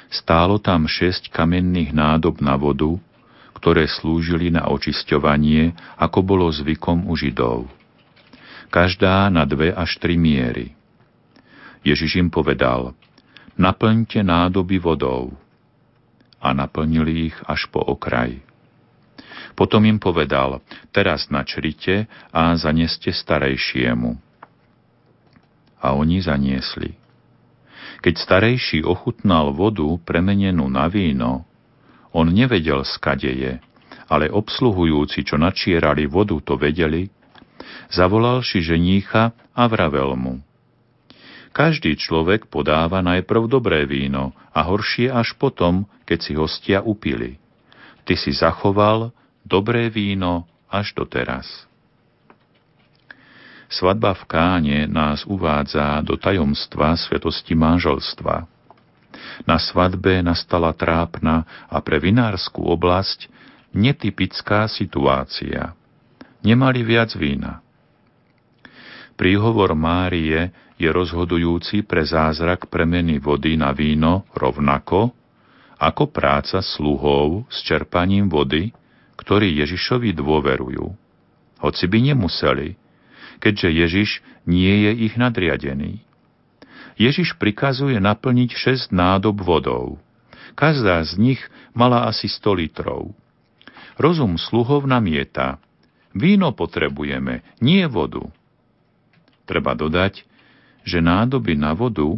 [0.07, 2.95] Stálo tam šesť kamenných nádob na vodu,
[3.57, 7.67] ktoré slúžili na očisťovanie, ako bolo zvykom u Židov.
[8.71, 10.77] Každá na dve až tri miery.
[11.83, 12.95] Ježiš im povedal,
[13.59, 15.33] naplňte nádoby vodou.
[16.37, 18.37] A naplnili ich až po okraj.
[19.57, 20.61] Potom im povedal,
[20.93, 24.26] teraz načrite a zaneste starejšiemu
[25.81, 26.97] a oni zaniesli.
[28.01, 31.45] Keď starejší ochutnal vodu premenenú na víno,
[32.13, 33.53] on nevedel, skade je,
[34.07, 37.11] ale obsluhujúci, čo načierali vodu, to vedeli,
[37.91, 40.39] zavolal si ženícha a vravel mu.
[41.51, 47.41] Každý človek podáva najprv dobré víno a horšie až potom, keď si hostia upili.
[48.05, 49.09] Ty si zachoval
[49.41, 51.66] dobré víno až doteraz.
[53.67, 58.47] Svadba v Káne nás uvádza do tajomstva svetosti manželstva.
[59.43, 63.27] Na svadbe nastala trápna a pre vinárskú oblasť
[63.75, 65.75] netypická situácia.
[66.41, 67.59] Nemali viac vína.
[69.19, 75.11] Príhovor Márie je rozhodujúci pre zázrak premeny vody na víno rovnako,
[75.77, 78.69] ako práca sluhov s čerpaním vody,
[79.17, 80.85] ktorí Ježišovi dôverujú.
[81.57, 82.77] Hoci by nemuseli,
[83.39, 84.09] keďže Ježiš
[84.47, 86.01] nie je ich nadriadený.
[86.97, 90.01] Ježiš prikazuje naplniť šesť nádob vodou.
[90.57, 91.41] Každá z nich
[91.77, 93.13] mala asi 100 litrov.
[94.01, 95.61] Rozum sluhov namieta.
[96.17, 98.25] Víno potrebujeme, nie vodu.
[99.45, 100.25] Treba dodať,
[100.81, 102.17] že nádoby na vodu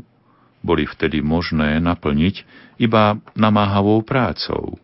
[0.63, 2.43] boli vtedy možné naplniť
[2.79, 4.79] iba namáhavou prácou.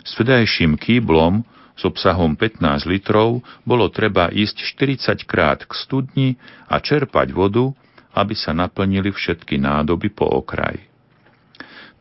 [0.00, 1.44] S vtedajším kýblom
[1.80, 4.68] s obsahom 15 litrov bolo treba ísť
[5.16, 6.28] 40 krát k studni
[6.68, 7.72] a čerpať vodu,
[8.12, 10.76] aby sa naplnili všetky nádoby po okraj.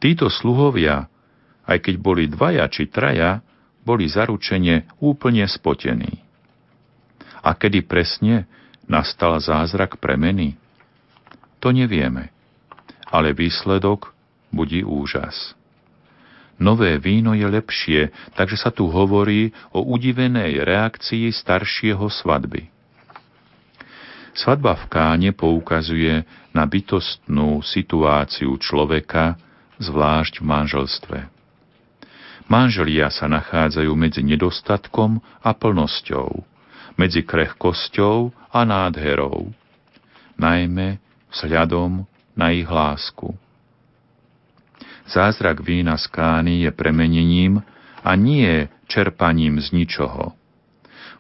[0.04, 1.08] Títo sluhovia,
[1.64, 3.40] aj keď boli dvaja či traja,
[3.88, 6.20] boli zaručene úplne spotení.
[7.40, 8.52] A kedy presne
[8.84, 10.60] nastal zázrak premeny?
[11.64, 12.36] To nevieme,
[13.08, 14.12] ale výsledok
[14.52, 15.56] budí úžas.
[16.60, 22.68] Nové víno je lepšie, takže sa tu hovorí o udivenej reakcii staršieho svadby.
[24.36, 29.40] Svadba v Káne poukazuje na bytostnú situáciu človeka,
[29.80, 31.20] zvlášť v manželstve.
[32.52, 36.44] Manželia sa nachádzajú medzi nedostatkom a plnosťou,
[37.00, 39.56] medzi krehkosťou a nádherou,
[40.36, 41.00] najmä
[41.32, 42.04] vzhľadom
[42.36, 43.32] na ich lásku.
[45.10, 47.66] Zázrak vína z kány je premenením
[48.06, 50.38] a nie čerpaním z ničoho.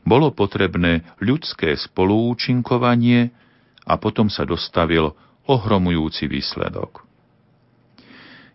[0.05, 3.33] Bolo potrebné ľudské spolúčinkovanie
[3.89, 5.17] a potom sa dostavil
[5.49, 7.01] ohromujúci výsledok.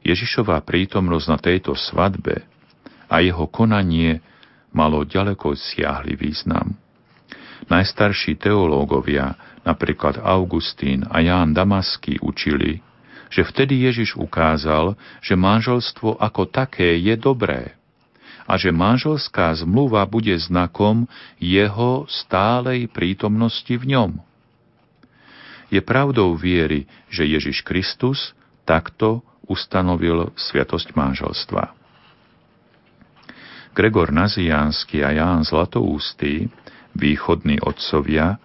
[0.07, 2.47] Ježišová prítomnosť na tejto svadbe
[3.11, 4.23] a jeho konanie
[4.71, 6.79] malo ďaleko siahly význam.
[7.67, 9.35] Najstarší teológovia,
[9.65, 12.85] napríklad Augustín a Ján Damasky, učili,
[13.35, 17.75] že vtedy Ježiš ukázal, že manželstvo ako také je dobré
[18.47, 21.11] a že manželská zmluva bude znakom
[21.43, 24.11] jeho stálej prítomnosti v ňom.
[25.73, 31.75] Je pravdou viery, že Ježiš Kristus takto ustanovil sviatosť manželstva.
[33.75, 36.47] Gregor Naziánsky a Ján Zlatoústy,
[36.95, 38.39] východní otcovia,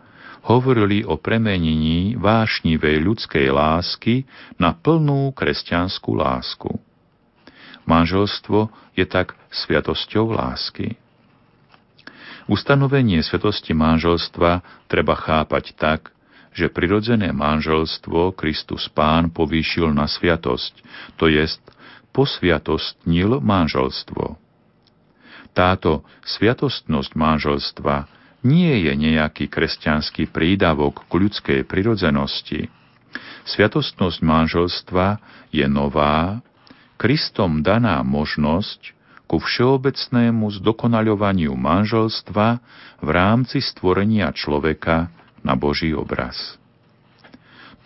[0.45, 4.23] hovorili o premenení vášnivej ľudskej lásky
[4.55, 6.71] na plnú kresťanskú lásku.
[7.89, 10.95] Manželstvo je tak sviatosťou lásky.
[12.49, 16.13] Ustanovenie svetosti manželstva treba chápať tak,
[16.49, 20.81] že prirodzené manželstvo Kristus Pán povýšil na sviatosť,
[21.17, 21.61] to jest
[22.09, 24.37] posviatostnil manželstvo.
[25.53, 32.71] Táto sviatostnosť manželstva nie je nejaký kresťanský prídavok k ľudskej prirodzenosti.
[33.43, 35.05] Sviatostnosť manželstva
[35.49, 36.39] je nová,
[36.99, 38.91] Kristom daná možnosť
[39.23, 42.47] ku všeobecnému zdokonaľovaniu manželstva
[42.99, 45.07] v rámci stvorenia človeka
[45.39, 46.59] na Boží obraz.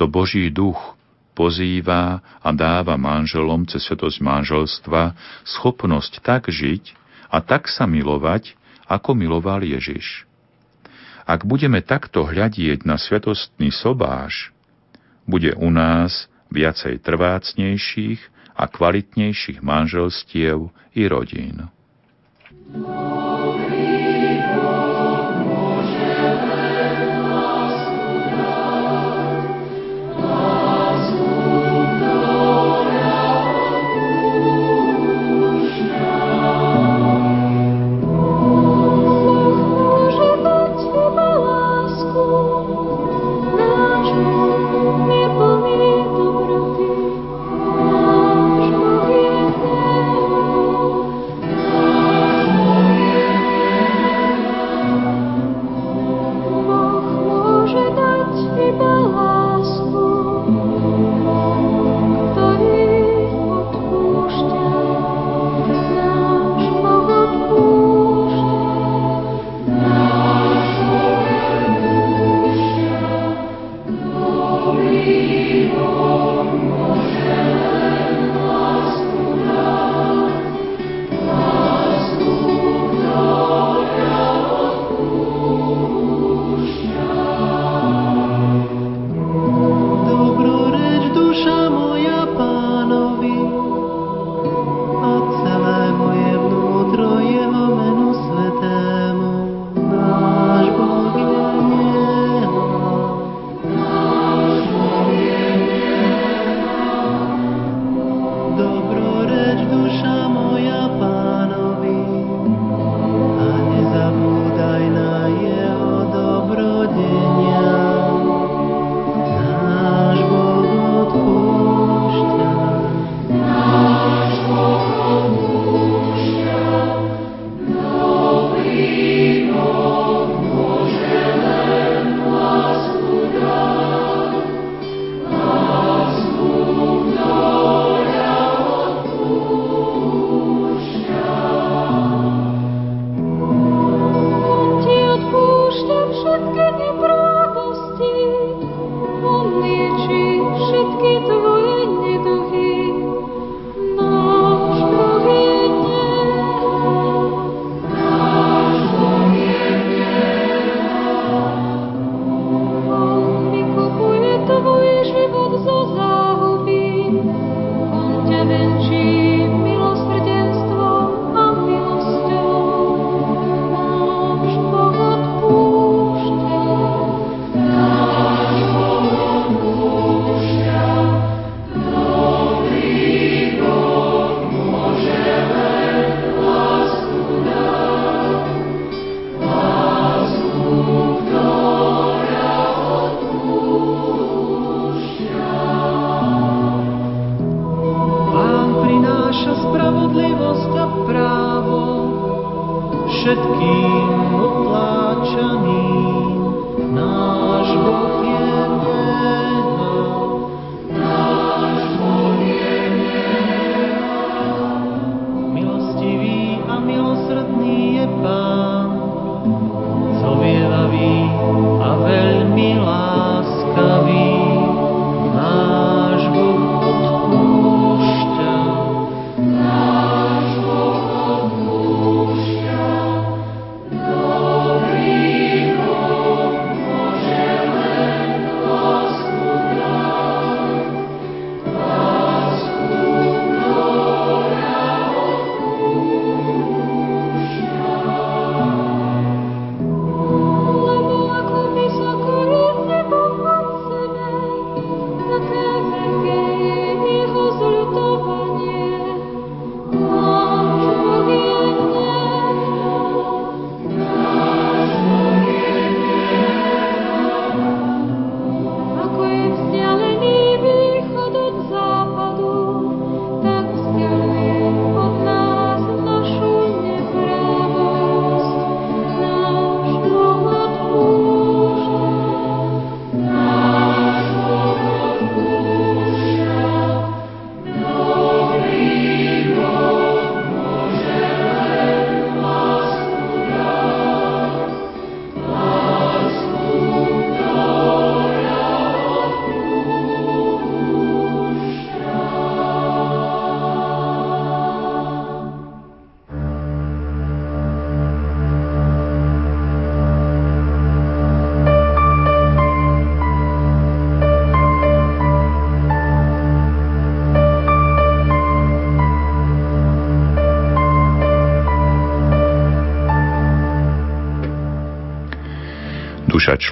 [0.02, 0.98] To Boží duch
[1.38, 5.14] pozýva a dáva manželom cez svetosť manželstva
[5.46, 6.98] schopnosť tak žiť
[7.30, 8.58] a tak sa milovať,
[8.90, 10.26] ako miloval Ježiš.
[11.24, 14.52] Ak budeme takto hľadieť na svetostný sobáš,
[15.24, 18.20] bude u nás viacej trvácnejších
[18.54, 21.72] a kvalitnejších manželstiev i rodín.
[22.70, 23.73] všetkým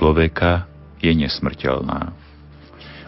[0.01, 0.65] človeka
[0.97, 2.09] je nesmrteľná.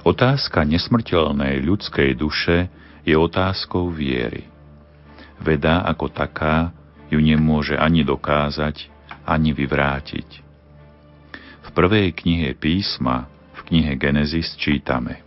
[0.05, 2.69] Otázka nesmrteľnej ľudskej duše
[3.01, 4.45] je otázkou viery.
[5.41, 6.69] Veda ako taká
[7.09, 8.93] ju nemôže ani dokázať,
[9.25, 10.45] ani vyvrátiť.
[11.65, 13.25] V prvej knihe písma,
[13.57, 15.25] v knihe Genesis čítame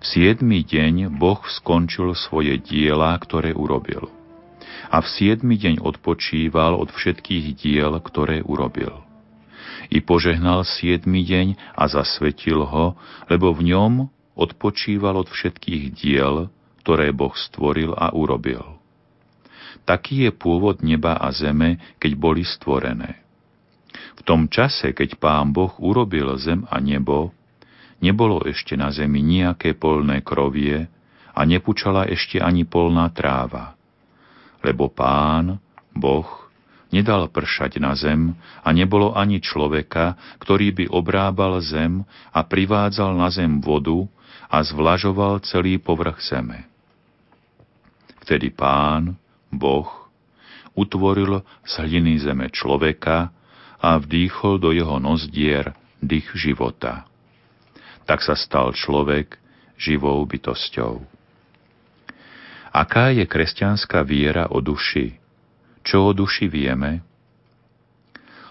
[0.00, 4.08] V siedmy deň Boh skončil svoje diela, ktoré urobil.
[4.88, 9.05] A v siedmy deň odpočíval od všetkých diel, ktoré urobil
[9.90, 12.98] i požehnal siedmy deň a zasvetil ho,
[13.30, 13.92] lebo v ňom
[14.36, 16.52] odpočíval od všetkých diel,
[16.84, 18.78] ktoré Boh stvoril a urobil.
[19.86, 23.22] Taký je pôvod neba a zeme, keď boli stvorené.
[24.16, 27.32] V tom čase, keď pán Boh urobil zem a nebo,
[28.02, 30.88] nebolo ešte na zemi nejaké polné krovie
[31.36, 33.76] a nepučala ešte ani polná tráva.
[34.64, 35.60] Lebo pán,
[35.92, 36.45] Boh,
[36.94, 43.28] nedal pršať na zem a nebolo ani človeka, ktorý by obrábal zem a privádzal na
[43.32, 44.06] zem vodu
[44.46, 46.66] a zvlažoval celý povrch zeme.
[48.26, 49.14] Vtedy pán,
[49.50, 50.10] Boh,
[50.74, 53.30] utvoril z hliny zeme človeka
[53.78, 55.72] a vdýchol do jeho nozdier
[56.02, 57.06] dých života.
[58.06, 59.38] Tak sa stal človek
[59.78, 61.02] živou bytosťou.
[62.76, 65.25] Aká je kresťanská viera o duši?
[65.86, 67.06] Čo o duši vieme?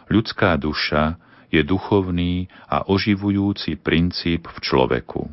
[0.08, 1.20] Ľudská duša
[1.52, 5.28] je duchovný a oživujúci princíp v človeku.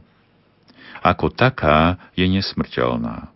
[1.06, 3.30] Ako taká je nesmrteľná.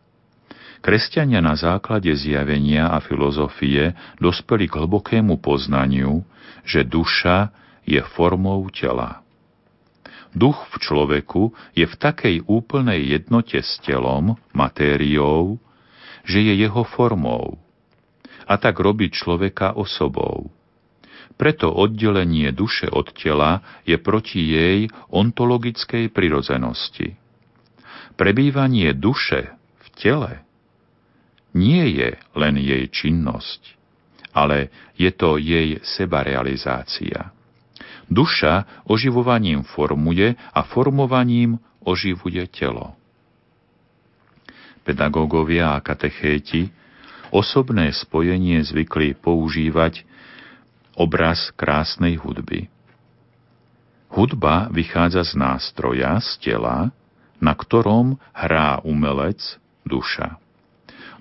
[0.82, 6.26] Kresťania na základe zjavenia a filozofie dospeli k hlbokému poznaniu,
[6.66, 7.54] že duša
[7.86, 9.22] je formou tela.
[10.34, 15.62] Duch v človeku je v takej úplnej jednote s telom, matériou,
[16.26, 17.65] že je jeho formou
[18.46, 20.48] a tak robí človeka osobou.
[21.36, 27.18] Preto oddelenie duše od tela je proti jej ontologickej prirodzenosti.
[28.16, 29.52] Prebývanie duše
[29.84, 30.32] v tele
[31.52, 33.60] nie je len jej činnosť,
[34.32, 37.36] ale je to jej sebarealizácia.
[38.06, 42.96] Duša oživovaním formuje a formovaním oživuje telo.
[44.86, 46.70] Pedagógovia a katechéti
[47.36, 50.08] osobné spojenie zvykli používať
[50.96, 52.72] obraz krásnej hudby.
[54.08, 56.88] Hudba vychádza z nástroja, z tela,
[57.36, 60.40] na ktorom hrá umelec, duša.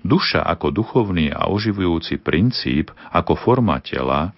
[0.00, 4.32] Duša ako duchovný a oživujúci princíp, ako forma tela,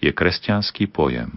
[0.00, 1.36] je kresťanský pojem.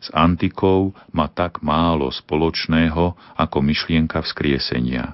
[0.00, 5.12] S antikou má tak málo spoločného ako myšlienka vzkriesenia.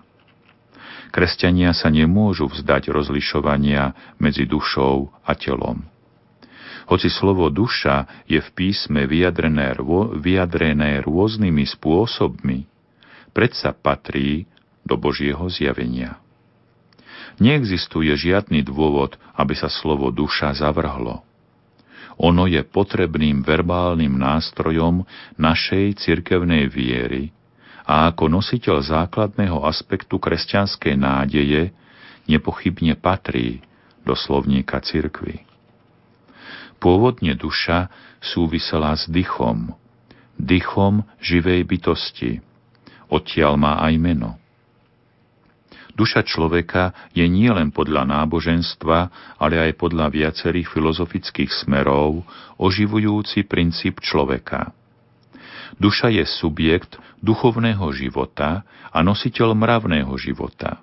[1.14, 5.86] Kresťania sa nemôžu vzdať rozlišovania medzi dušou a telom.
[6.86, 9.74] Hoci slovo duša je v písme vyjadrené,
[10.22, 12.62] vyjadrené rôznymi spôsobmi,
[13.34, 14.46] predsa patrí
[14.86, 16.22] do Božieho zjavenia.
[17.42, 21.26] Neexistuje žiadny dôvod, aby sa slovo duša zavrhlo.
[22.16, 25.04] Ono je potrebným verbálnym nástrojom
[25.36, 27.35] našej cirkevnej viery
[27.86, 31.70] a ako nositeľ základného aspektu kresťanskej nádeje
[32.26, 33.62] nepochybne patrí
[34.02, 35.46] do slovníka cirkvy.
[36.82, 37.88] Pôvodne duša
[38.18, 39.70] súvisela s dychom,
[40.34, 42.42] dychom živej bytosti.
[43.06, 44.34] Odtiaľ má aj meno.
[45.96, 48.98] Duša človeka je nielen podľa náboženstva,
[49.40, 52.20] ale aj podľa viacerých filozofických smerov
[52.60, 54.76] oživujúci princíp človeka.
[55.76, 58.62] Duša je subjekt duchovného života
[58.94, 60.80] a nositeľ mravného života.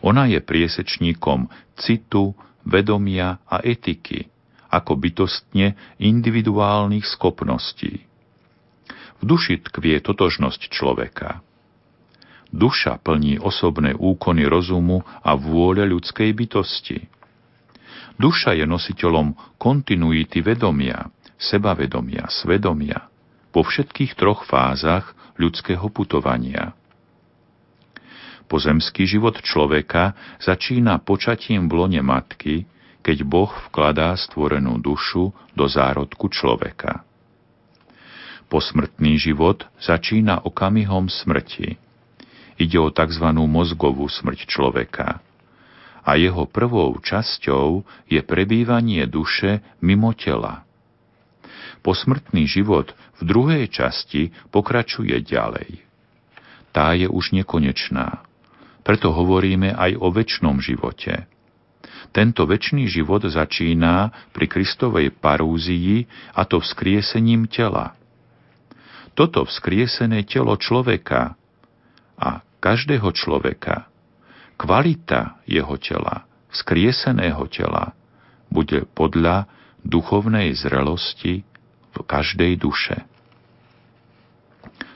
[0.00, 1.46] Ona je priesečníkom
[1.76, 2.32] citu,
[2.64, 4.28] vedomia a etiky,
[4.68, 8.04] ako bytostne individuálnych schopností.
[9.20, 11.30] V duši tkvie totožnosť človeka–
[12.50, 16.98] Duša plní osobné úkony rozumu a vôľa ľudskej bytosti.
[18.18, 21.06] Duša je nositeľom kontinuity vedomia,
[21.38, 23.06] sebavedomia, svedomia
[23.50, 26.74] po všetkých troch fázach ľudského putovania.
[28.50, 32.66] Pozemský život človeka začína počatím v lone matky,
[33.00, 37.06] keď Boh vkladá stvorenú dušu do zárodku človeka.
[38.50, 41.78] Posmrtný život začína okamihom smrti
[42.60, 43.24] Ide o tzv.
[43.48, 45.24] mozgovú smrť človeka.
[46.04, 50.68] A jeho prvou časťou je prebývanie duše mimo tela.
[51.80, 55.80] Posmrtný život v druhej časti pokračuje ďalej.
[56.70, 58.22] Tá je už nekonečná.
[58.84, 61.28] Preto hovoríme aj o väčšnom živote.
[62.10, 66.04] Tento väčší život začína pri Kristovej parúzii
[66.34, 67.94] a to vzkriesením tela.
[69.14, 71.38] Toto vzkriesené telo človeka
[72.18, 73.88] a každého človeka,
[74.58, 77.96] kvalita jeho tela, skrieseného tela,
[78.50, 79.46] bude podľa
[79.86, 81.46] duchovnej zrelosti
[82.06, 83.02] každej duše.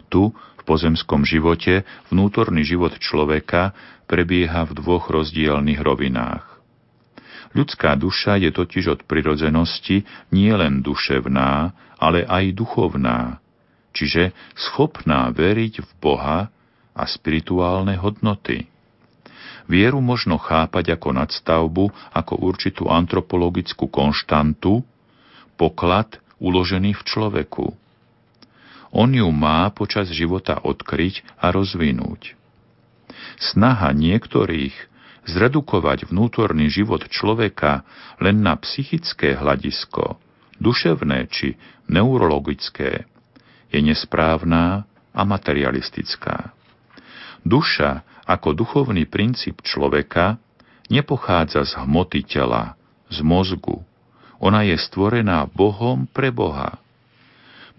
[0.09, 3.75] Tu, v pozemskom živote, vnútorný život človeka
[4.07, 6.55] prebieha v dvoch rozdielných rovinách.
[7.55, 10.03] Ľudská duša je totiž od prirodzenosti
[10.35, 11.71] nie len duševná,
[12.03, 13.39] ale aj duchovná,
[13.95, 16.51] čiže schopná veriť v Boha
[16.95, 18.67] a spirituálne hodnoty.
[19.71, 24.85] Vieru možno chápať ako nadstavbu, ako určitú antropologickú konštantu,
[25.57, 27.67] poklad uložený v človeku.
[28.93, 32.37] On ju má počas života odkryť a rozvinúť.
[33.41, 34.77] Snaha niektorých
[35.25, 37.83] zredukovať vnútorný život človeka
[38.21, 40.21] len na psychické hľadisko,
[40.61, 41.57] duševné či
[41.89, 43.09] neurologické,
[43.73, 46.55] je nesprávná a materialistická.
[47.43, 50.39] Duša ako duchovný princíp človeka
[50.89, 52.79] nepochádza z hmoty tela,
[53.11, 53.83] z mozgu.
[54.45, 56.77] Ona je stvorená Bohom pre Boha.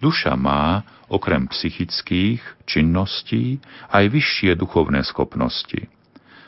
[0.02, 3.62] Duša má, okrem psychických činností,
[3.94, 5.86] aj vyššie duchovné schopnosti.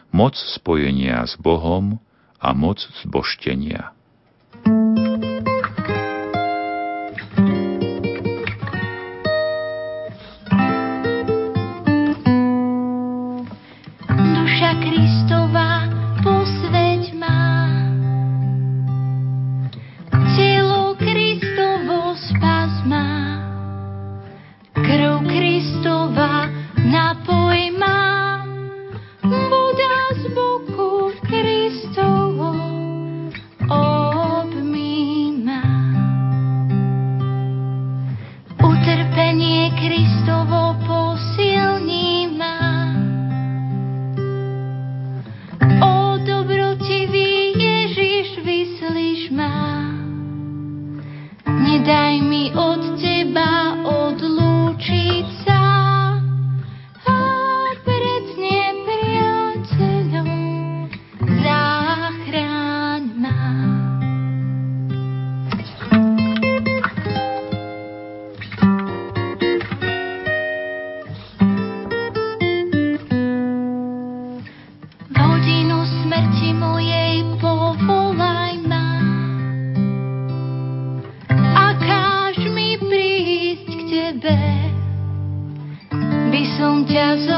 [0.09, 2.01] Moc spojenia s Bohom
[2.41, 3.96] a moc zboštenia.
[86.89, 87.36] Yes.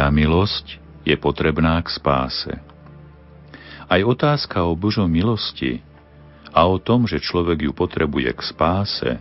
[0.00, 0.66] Božia milosť
[1.04, 2.48] je potrebná k spáse.
[3.84, 5.84] Aj otázka o Božom milosti
[6.56, 9.20] a o tom, že človek ju potrebuje k spáse,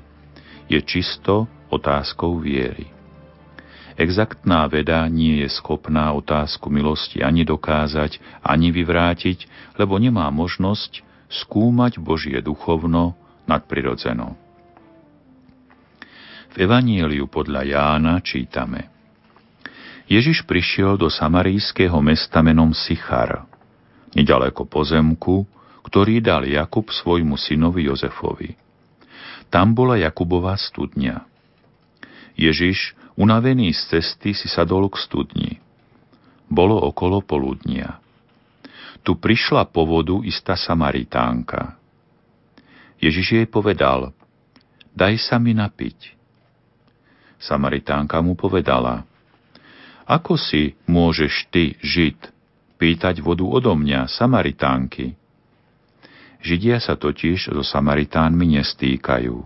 [0.71, 2.87] je čisto otázkou viery.
[3.99, 11.99] Exaktná veda nie je schopná otázku milosti ani dokázať, ani vyvrátiť, lebo nemá možnosť skúmať
[11.99, 13.19] Božie duchovno
[13.51, 14.31] nadprirodzeno.
[16.47, 18.98] V Evanieliu podľa Jána čítame
[20.09, 23.45] Ježiš prišiel do samarijského mesta menom Sichar,
[24.17, 25.45] nedaleko pozemku,
[25.85, 28.57] ktorý dal Jakub svojmu synovi Jozefovi.
[29.53, 31.25] Tam bola Jakubová studňa.
[32.33, 35.59] Ježiš Unavený z cesty si sadol k studni.
[36.47, 37.99] Bolo okolo poludnia.
[39.03, 41.75] Tu prišla po vodu istá Samaritánka.
[43.03, 44.15] Ježiš jej povedal,
[44.95, 46.15] daj sa mi napiť.
[47.43, 49.03] Samaritánka mu povedala,
[50.09, 52.33] ako si môžeš ty, Žid,
[52.81, 55.13] pýtať vodu odo mňa, Samaritánky?
[56.41, 59.37] Židia sa totiž so Samaritánmi nestýkajú.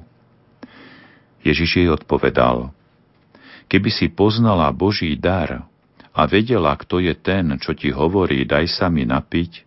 [1.44, 2.72] Ježiš jej odpovedal,
[3.73, 5.65] Keby si poznala Boží dar
[6.14, 9.65] a vedela, kto je ten, čo ti hovorí, daj sa mi napiť,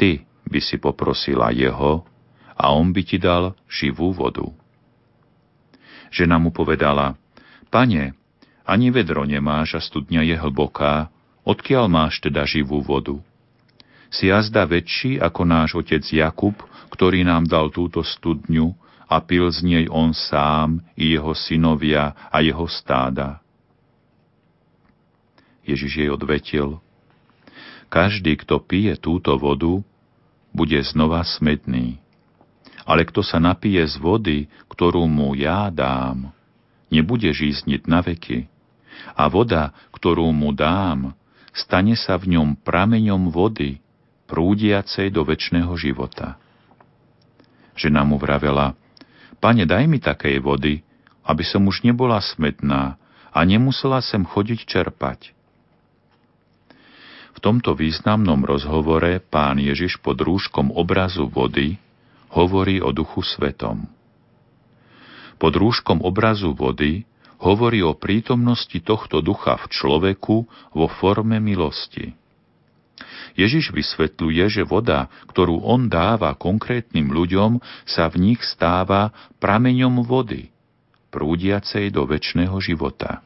[0.00, 2.08] ty by si poprosila jeho
[2.56, 4.48] a on by ti dal živú vodu.
[6.08, 7.18] Žena mu povedala,
[7.68, 8.16] pane,
[8.66, 11.08] ani vedro nemáš a studňa je hlboká,
[11.46, 13.16] odkiaľ máš teda živú vodu?
[14.10, 16.58] Si jazda väčší ako náš otec Jakub,
[16.90, 18.74] ktorý nám dal túto studňu
[19.06, 23.38] a pil z nej on sám i jeho synovia a jeho stáda.
[25.66, 26.78] Ježiš jej odvetil,
[27.86, 29.82] každý, kto pije túto vodu,
[30.50, 32.02] bude znova smedný.
[32.86, 34.38] Ale kto sa napije z vody,
[34.70, 36.30] ktorú mu ja dám,
[36.90, 38.46] nebude žízniť na veky.
[39.14, 41.14] A voda, ktorú mu dám,
[41.54, 43.78] stane sa v ňom prameňom vody,
[44.26, 46.34] prúdiacej do väčšného života.
[47.78, 48.74] Žena mu vravela,
[49.36, 50.80] Pane, daj mi takej vody,
[51.22, 52.96] aby som už nebola smetná
[53.30, 55.36] a nemusela sem chodiť čerpať.
[57.36, 61.76] V tomto významnom rozhovore pán Ježiš pod rúškom obrazu vody
[62.32, 63.84] hovorí o duchu svetom.
[65.36, 67.04] Pod rúškom obrazu vody
[67.40, 70.36] hovorí o prítomnosti tohto ducha v človeku
[70.72, 72.16] vo forme milosti.
[73.36, 80.48] Ježiš vysvetľuje, že voda, ktorú on dáva konkrétnym ľuďom, sa v nich stáva prameňom vody,
[81.12, 83.20] prúdiacej do väčšného života.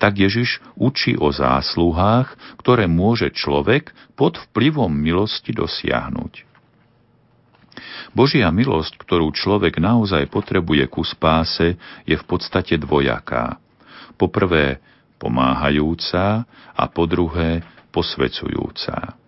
[0.00, 2.32] Tak Ježiš učí o zásluhách,
[2.64, 6.49] ktoré môže človek pod vplyvom milosti dosiahnuť.
[8.12, 13.58] Božia milosť, ktorú človek naozaj potrebuje ku spáse, je v podstate dvojaká.
[14.18, 14.82] Po prvé,
[15.20, 16.44] pomáhajúca
[16.74, 17.62] a po druhé,
[17.92, 19.20] posvecujúca.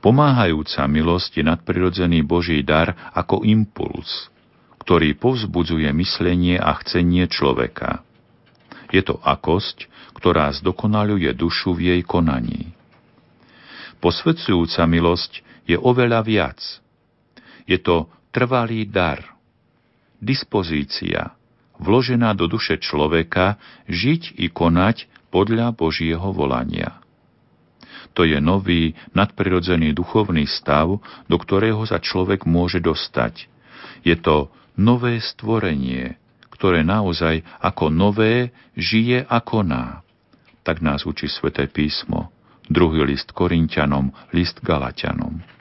[0.00, 4.32] Pomáhajúca milosť je nadprirodzený Boží dar ako impuls,
[4.80, 8.00] ktorý povzbudzuje myslenie a chcenie človeka.
[8.90, 9.86] Je to akosť,
[10.16, 12.72] ktorá zdokonaluje dušu v jej konaní.
[14.00, 16.58] Posvedzujúca milosť je oveľa viac.
[17.70, 19.22] Je to trvalý dar,
[20.18, 21.38] dispozícia,
[21.78, 26.98] vložená do duše človeka žiť i konať podľa Božieho volania.
[28.18, 30.98] To je nový, nadprirodzený duchovný stav,
[31.30, 33.46] do ktorého sa človek môže dostať.
[34.02, 36.18] Je to nové stvorenie,
[36.50, 40.02] ktoré naozaj ako nové žije a koná.
[40.66, 42.34] Tak nás učí sväté písmo.
[42.66, 45.59] Druhý list Korintianom, list Galatianom.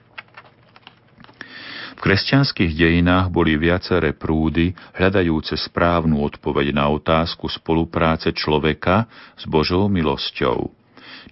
[1.99, 9.03] V kresťanských dejinách boli viaceré prúdy, hľadajúce správnu odpoveď na otázku spolupráce človeka
[9.35, 10.71] s Božou milosťou.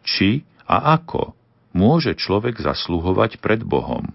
[0.03, 1.31] Či a ako
[1.71, 4.11] môže človek zasluhovať pred Bohom.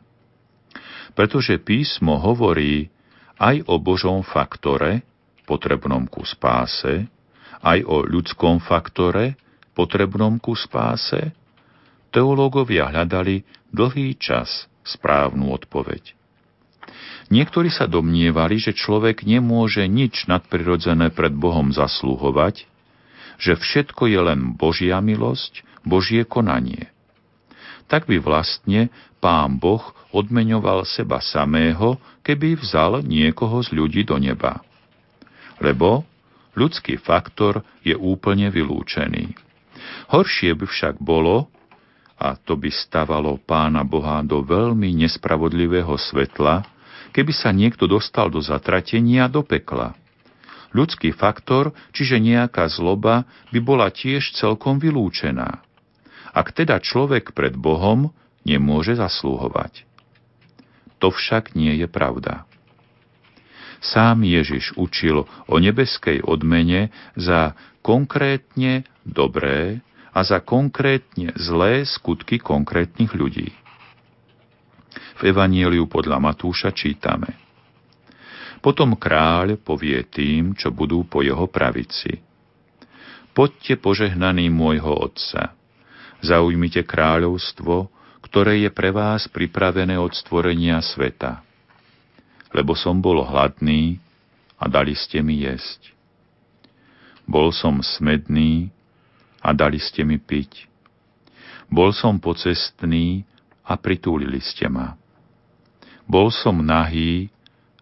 [1.16, 2.92] Pretože písmo hovorí
[3.40, 5.08] aj o Božom faktore,
[5.48, 7.08] potrebnom ku spáse,
[7.64, 9.40] aj o ľudskom faktore,
[9.72, 11.32] potrebnom ku spáse,
[12.12, 13.40] teológovia hľadali
[13.72, 16.20] dlhý čas správnu odpoveď.
[17.32, 22.68] Niektorí sa domnievali, že človek nemôže nič nadprirodzené pred Bohom zaslúhovať,
[23.40, 26.92] že všetko je len Božia milosť, Božie konanie.
[27.88, 29.80] Tak by vlastne pán Boh
[30.12, 34.60] odmeňoval seba samého, keby vzal niekoho z ľudí do neba.
[35.56, 36.04] Lebo
[36.52, 39.32] ľudský faktor je úplne vylúčený.
[40.12, 41.48] Horšie by však bolo,
[42.20, 46.68] a to by stavalo pána Boha do veľmi nespravodlivého svetla,
[47.12, 49.94] keby sa niekto dostal do zatratenia do pekla.
[50.72, 55.60] Ľudský faktor, čiže nejaká zloba, by bola tiež celkom vylúčená.
[56.32, 58.08] Ak teda človek pred Bohom
[58.48, 59.84] nemôže zaslúhovať.
[61.04, 62.48] To však nie je pravda.
[63.82, 69.82] Sám Ježiš učil o nebeskej odmene za konkrétne dobré
[70.14, 73.50] a za konkrétne zlé skutky konkrétnych ľudí.
[75.22, 77.38] V Evanieliu podľa Matúša čítame–
[78.62, 82.22] potom kráľ povie tým, čo budú po jeho pravici.
[83.34, 85.58] Poďte požehnaný môjho otca.
[86.22, 87.90] Zaujmite kráľovstvo,
[88.22, 91.42] ktoré je pre vás pripravené od stvorenia sveta.
[92.54, 93.98] Lebo som bol hladný
[94.62, 95.90] a dali ste mi jesť.
[97.26, 98.70] Bol som smedný
[99.42, 100.70] a dali ste mi piť.
[101.66, 103.26] Bol som pocestný
[103.66, 105.01] a pritúlili ste ma.
[106.12, 107.32] Bol som nahý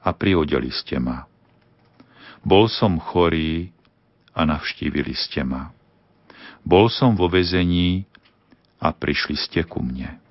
[0.07, 1.26] a priodeli ste ma.
[2.47, 3.75] Bol som chorý
[4.31, 5.75] a navštívili ste ma.
[6.62, 8.07] Bol som vo vezení
[8.78, 10.23] a prišli ste ku mne.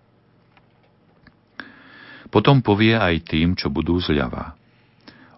[2.31, 4.55] Potom povie aj tým, čo budú zľava.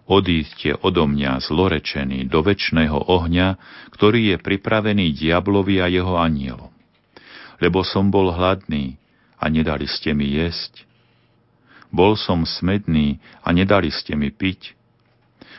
[0.06, 3.58] Odíďte odo mňa zlorečený do väčšného ohňa,
[3.90, 6.70] ktorý je pripravený diablovi a jeho anielom.
[7.58, 9.02] Lebo som bol hladný
[9.40, 10.91] a nedali ste mi jesť,
[11.92, 14.72] bol som smedný a nedali ste mi piť.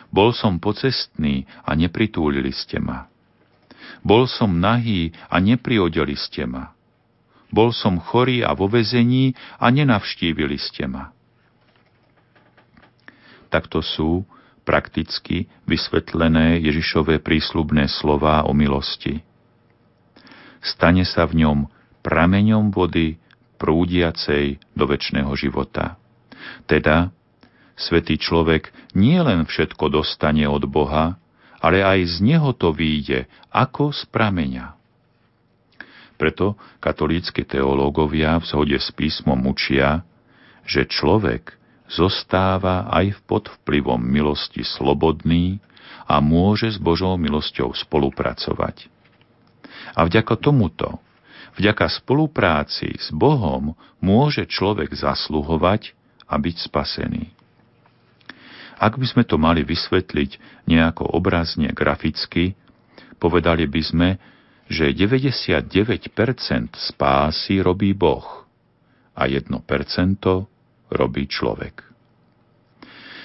[0.10, 3.06] Bol som pocestný a nepritúlili ste ma.
[4.02, 6.74] Bol som nahý a nepriodeli ste ma.
[7.54, 11.14] Bol som chorý a vo vezení a nenavštívili ste ma.
[13.54, 14.26] Takto sú
[14.66, 19.22] prakticky vysvetlené Ježišové prísľubné slová o milosti.
[20.66, 21.70] Stane sa v ňom
[22.02, 23.22] prameňom vody
[23.62, 26.02] prúdiacej do väčšného života.
[26.66, 27.12] Teda,
[27.76, 31.18] svetý človek nie len všetko dostane od Boha,
[31.64, 34.76] ale aj z neho to výjde, ako z prameňa.
[36.20, 40.04] Preto katolícky teológovia v zhode s písmom učia,
[40.64, 41.56] že človek
[41.88, 45.60] zostáva aj pod vplyvom milosti slobodný
[46.08, 48.88] a môže s Božou milosťou spolupracovať.
[49.94, 51.00] A vďaka tomuto,
[51.60, 55.96] vďaka spolupráci s Bohom môže človek zasluhovať
[56.28, 57.34] a byť spasený.
[58.84, 62.58] Ak by sme to mali vysvetliť nejako obrazne, graficky,
[63.22, 64.10] povedali by sme,
[64.68, 65.70] že 99%
[66.76, 68.44] spásy robí Boh
[69.14, 69.48] a 1%
[70.92, 71.94] robí človek.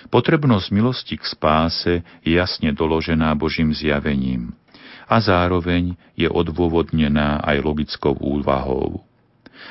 [0.08, 4.56] Potrebnosť milosti k spáse je jasne doložená Božím zjavením
[5.08, 9.07] a zároveň je odôvodnená aj logickou úvahou.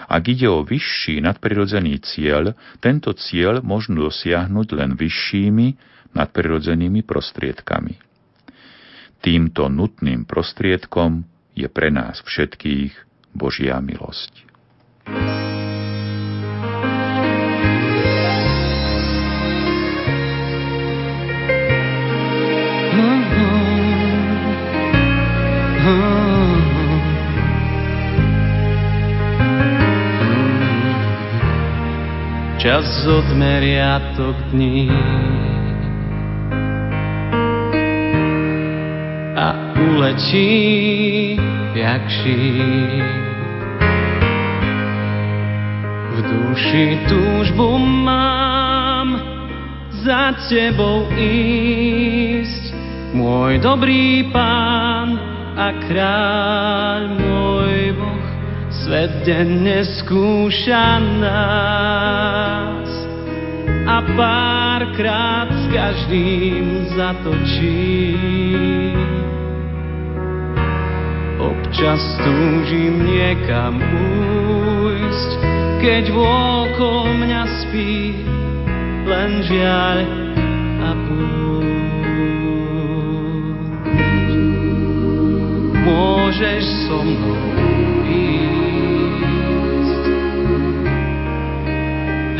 [0.07, 5.67] Ak ide o vyšší nadprirodzený cieľ, tento cieľ možno dosiahnuť len vyššími
[6.15, 7.95] nadprirodzenými prostriedkami.
[9.17, 11.25] Týmto nutným prostriedkom
[11.57, 12.93] je pre nás všetkých
[13.33, 14.45] Božia milosť.
[32.67, 34.91] Čas odmeriatok dní.
[39.39, 39.47] A
[39.87, 41.39] uletí
[41.71, 43.07] jak šíp.
[46.11, 49.15] V duši túžbu mám
[50.03, 52.75] za tebou ísť,
[53.15, 55.15] môj dobrý pán
[55.55, 57.26] a kráľ môj
[58.87, 62.87] Svet denne skúša nás
[63.83, 68.15] a párkrát s každým zatočí.
[71.35, 75.31] Občas túžim niekam újsť,
[75.83, 78.23] keď vôkol mňa spí
[79.03, 79.99] len žiaľ
[80.79, 81.67] a púšť.
[85.75, 87.96] Môžeš so mnou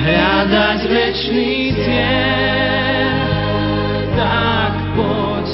[0.08, 3.12] hľadať večný cieľ,
[4.16, 5.48] tak poď.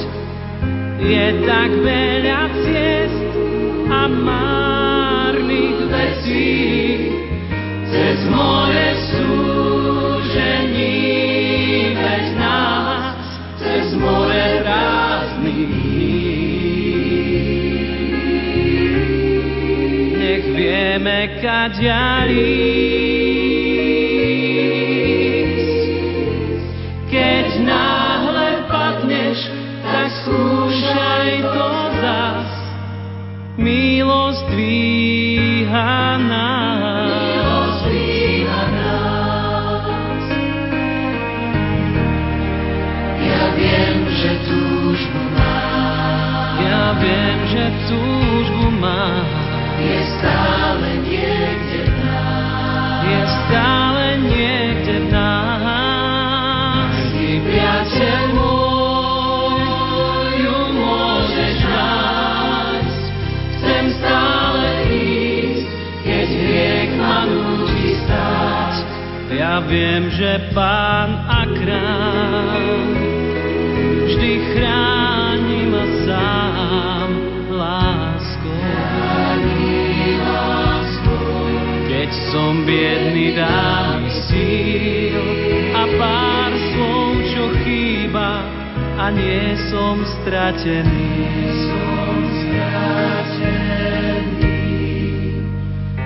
[1.03, 3.35] Je tak veľa ciest
[3.89, 6.53] a márnych vecí,
[7.89, 10.95] cez more súžení,
[11.97, 13.25] veď nás,
[13.59, 15.75] cez more prázdnych.
[20.23, 23.42] Nech vieme, kaďalí, Keď
[34.53, 36.72] milosť dvíha nás.
[69.93, 72.65] Viem, že Pán a Kráľ
[74.09, 77.09] vždy chráni ma sám
[77.53, 78.57] láskou.
[81.85, 85.21] Keď som biedný, dá mi síl
[85.77, 88.49] a pár slov, čo chýba
[88.97, 91.21] a nie som stratený.
[91.69, 92.17] Som
[92.49, 93.61] stratený.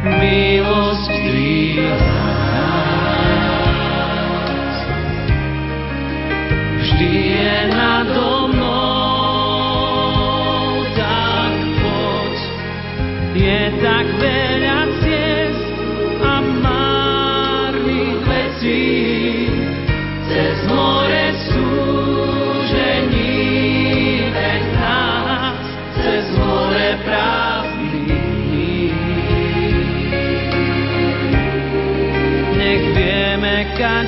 [0.04, 1.17] Milosť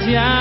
[0.10, 0.39] Yeah.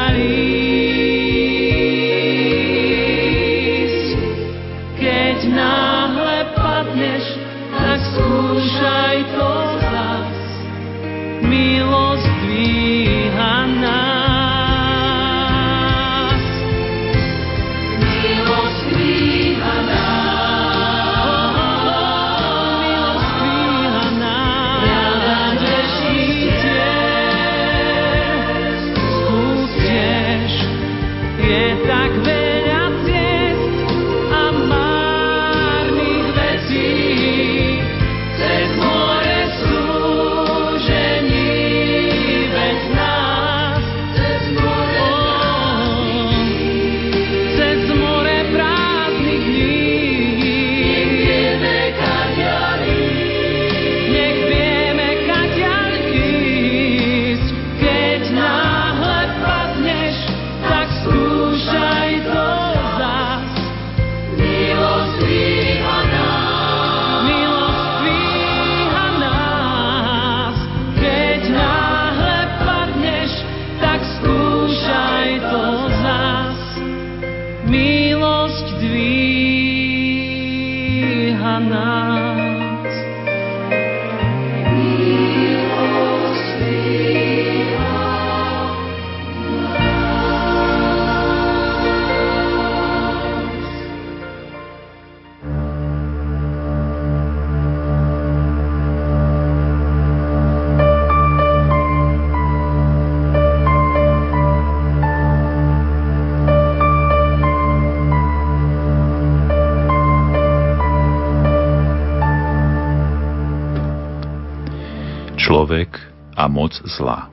[116.58, 117.30] Moc zla.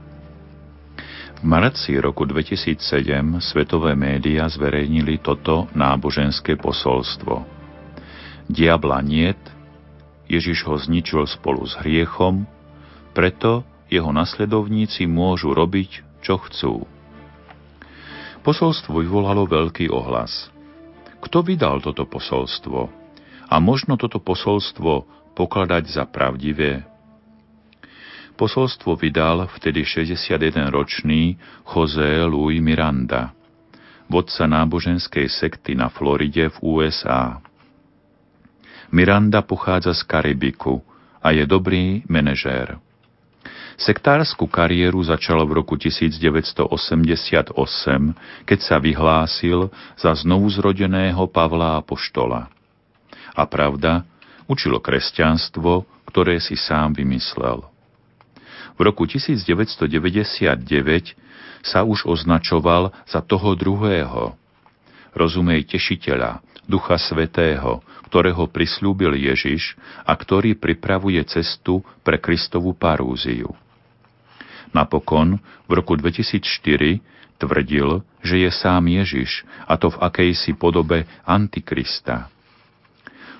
[1.35, 2.77] V marci roku 2007
[3.41, 7.41] svetové médiá zverejnili toto náboženské posolstvo.
[8.45, 9.41] Diabla niet,
[10.29, 12.45] Ježiš ho zničil spolu s hriechom,
[13.17, 16.85] preto jeho nasledovníci môžu robiť, čo chcú.
[18.45, 20.53] Posolstvo vyvolalo veľký ohlas.
[21.17, 22.93] Kto vydal toto posolstvo?
[23.49, 26.94] A možno toto posolstvo pokladať za pravdivé?
[28.35, 33.31] Posolstvo vydal vtedy 61-ročný José Luis Miranda,
[34.11, 37.39] vodca náboženskej sekty na Floride v USA.
[38.91, 40.83] Miranda pochádza z Karibiku
[41.23, 42.75] a je dobrý manažér.
[43.75, 47.55] Sektárskú kariéru začal v roku 1988,
[48.47, 52.51] keď sa vyhlásil za znovuzrodeného Pavla Apoštola.
[53.35, 54.07] A pravda,
[54.47, 57.74] učilo kresťanstvo, ktoré si sám vymyslel.
[58.75, 60.59] V roku 1999
[61.63, 64.35] sa už označoval za toho druhého.
[65.15, 67.79] Rozumej tešiteľa, Ducha Svetého,
[68.11, 73.55] ktorého prislúbil Ježiš a ktorý pripravuje cestu pre Kristovu parúziu.
[74.75, 76.99] Napokon v roku 2004
[77.39, 82.27] tvrdil, že je sám Ježiš, a to v akejsi podobe Antikrista.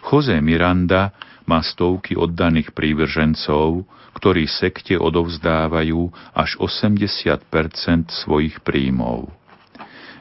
[0.06, 1.12] Jose Miranda
[1.44, 3.84] má stovky oddaných prívržencov,
[4.16, 7.44] ktorí sekte odovzdávajú až 80%
[8.10, 9.28] svojich príjmov.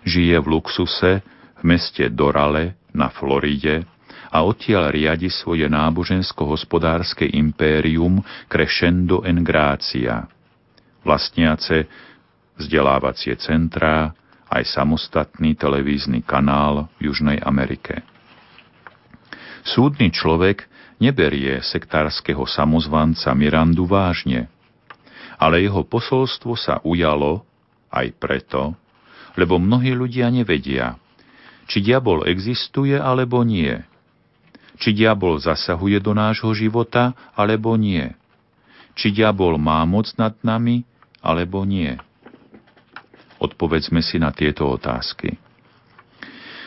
[0.04, 1.24] Žije v luxuse
[1.58, 3.86] v meste Dorale na Floride
[4.34, 8.18] a odtiaľ riadi svoje nábožensko-hospodárske impérium
[8.50, 10.26] Crescendo en Gracia,
[11.06, 11.86] vlastniace
[12.58, 14.10] vzdelávacie centrá,
[14.50, 18.06] aj samostatný televízny kanál v Južnej Amerike.
[19.64, 24.50] Súdny človek neberie sektárskeho samozvanca Mirandu vážne,
[25.38, 27.42] ale jeho posolstvo sa ujalo
[27.90, 28.74] aj preto,
[29.34, 30.98] lebo mnohí ľudia nevedia,
[31.66, 33.74] či diabol existuje alebo nie,
[34.78, 38.10] či diabol zasahuje do nášho života alebo nie,
[38.94, 40.86] či diabol má moc nad nami
[41.22, 41.94] alebo nie.
[43.42, 45.36] Odpovedzme si na tieto otázky.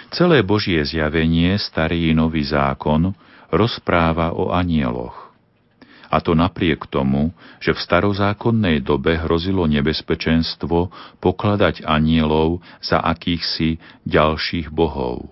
[0.07, 3.11] Celé Božie zjavenie, starý i nový zákon,
[3.51, 5.27] rozpráva o anieloch.
[6.07, 10.87] A to napriek tomu, že v starozákonnej dobe hrozilo nebezpečenstvo
[11.19, 13.75] pokladať anielov za akýchsi
[14.07, 15.27] ďalších bohov.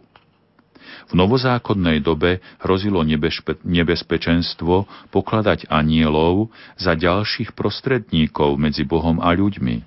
[1.05, 9.85] V novozákonnej dobe hrozilo nebezpe- nebezpečenstvo pokladať anielov za ďalších prostredníkov medzi Bohom a ľuďmi.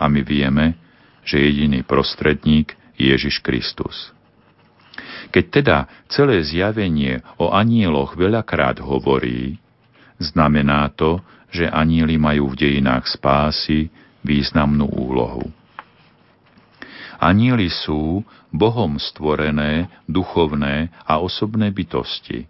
[0.00, 0.78] A my vieme,
[1.26, 4.15] že jediný prostredník je Ježiš Kristus.
[5.30, 9.58] Keď teda celé zjavenie o anieloch veľakrát hovorí,
[10.18, 13.88] znamená to, že anieli majú v dejinách spásy
[14.26, 15.46] významnú úlohu.
[17.16, 18.20] Anieli sú
[18.52, 22.44] Bohom stvorené, duchovné a osobné bytosti.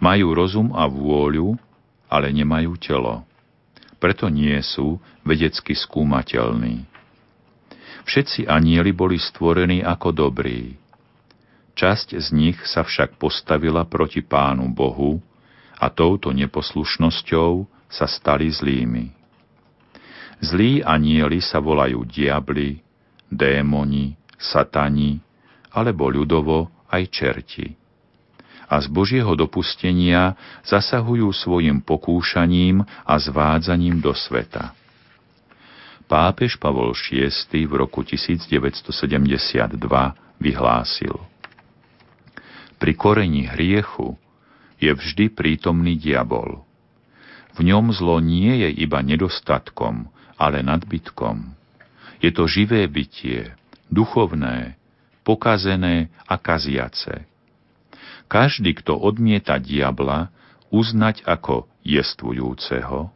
[0.00, 1.56] Majú rozum a vôľu,
[2.08, 3.24] ale nemajú telo.
[4.00, 6.88] Preto nie sú vedecky skúmateľní.
[8.08, 10.79] Všetci anieli boli stvorení ako dobrí.
[11.80, 15.16] Časť z nich sa však postavila proti Pánu Bohu
[15.80, 19.08] a touto neposlušnosťou sa stali zlými.
[20.44, 22.84] Zlí anieli sa volajú diabli,
[23.32, 25.24] démoni, satani,
[25.72, 27.72] alebo ľudovo aj čerti.
[28.68, 30.36] A z Božieho dopustenia
[30.68, 34.76] zasahujú svojim pokúšaním a zvádzaním do sveta.
[36.04, 37.32] Pápež Pavol VI
[37.64, 38.84] v roku 1972
[40.44, 41.16] vyhlásil
[42.80, 44.16] Pri koreni hriechu
[44.80, 46.64] je vždy prítomný diabol.
[47.52, 50.08] V ňom zlo nie je iba nedostatkom,
[50.40, 51.52] ale nadbytkom.
[52.24, 53.52] Je to živé bytie,
[53.92, 54.80] duchovné,
[55.20, 57.28] pokazené a kaziace.
[58.32, 60.32] Každý, kto odmieta diabla,
[60.72, 63.12] uznať ako jestvujúceho,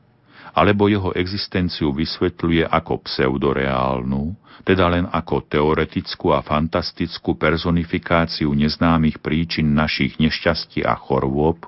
[0.55, 9.75] alebo jeho existenciu vysvetľuje ako pseudoreálnu, teda len ako teoretickú a fantastickú personifikáciu neznámych príčin
[9.75, 11.67] našich nešťastí a chorôb,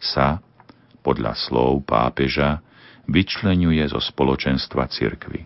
[0.00, 0.40] sa,
[1.04, 2.64] podľa slov pápeža,
[3.04, 5.44] vyčlenuje zo spoločenstva cirkvy.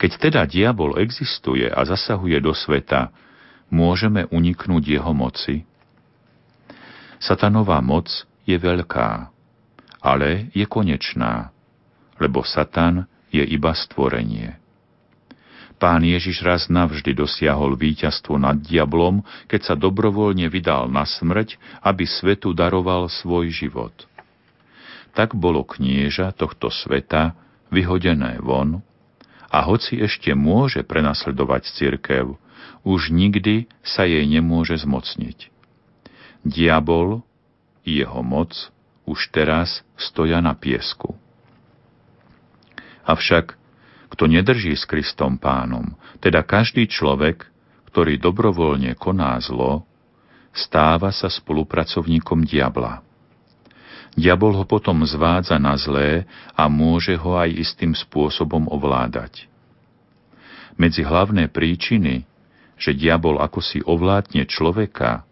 [0.00, 3.12] Keď teda diabol existuje a zasahuje do sveta,
[3.68, 5.68] môžeme uniknúť jeho moci?
[7.20, 8.08] Satanová moc
[8.48, 9.31] je veľká,
[10.02, 11.54] ale je konečná,
[12.18, 14.58] lebo Satan je iba stvorenie.
[15.82, 22.06] Pán Ježiš raz navždy dosiahol víťazstvo nad diablom, keď sa dobrovoľne vydal na smrť, aby
[22.06, 23.90] svetu daroval svoj život.
[25.10, 27.34] Tak bolo knieža tohto sveta
[27.74, 28.78] vyhodené von
[29.50, 32.38] a hoci ešte môže prenasledovať cirkev,
[32.86, 35.50] už nikdy sa jej nemôže zmocniť.
[36.46, 37.26] Diabol
[37.82, 38.54] jeho moc
[39.12, 41.12] už teraz stoja na piesku.
[43.04, 43.52] Avšak,
[44.08, 45.92] kto nedrží s Kristom pánom,
[46.24, 47.44] teda každý človek,
[47.92, 49.84] ktorý dobrovoľne koná zlo,
[50.56, 53.04] stáva sa spolupracovníkom diabla.
[54.12, 59.48] Diabol ho potom zvádza na zlé a môže ho aj istým spôsobom ovládať.
[60.76, 62.28] Medzi hlavné príčiny,
[62.76, 65.24] že diabol ako si ovládne človeka,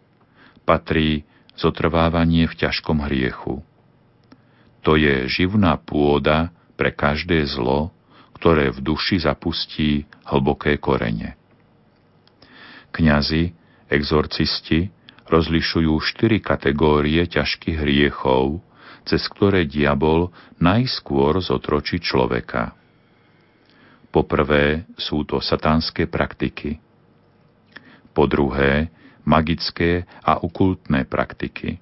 [0.65, 1.28] patrí
[1.60, 3.60] zotrvávanie v ťažkom hriechu.
[4.84, 7.92] To je živná pôda pre každé zlo,
[8.41, 11.36] ktoré v duši zapustí hlboké korene.
[12.91, 13.52] Kňazi,
[13.92, 14.89] exorcisti
[15.28, 18.65] rozlišujú štyri kategórie ťažkých hriechov,
[19.05, 22.75] cez ktoré diabol najskôr zotročí človeka.
[24.10, 26.83] Poprvé sú to satánske praktiky.
[28.10, 28.91] Po druhé,
[29.23, 31.78] magické a okultné praktiky.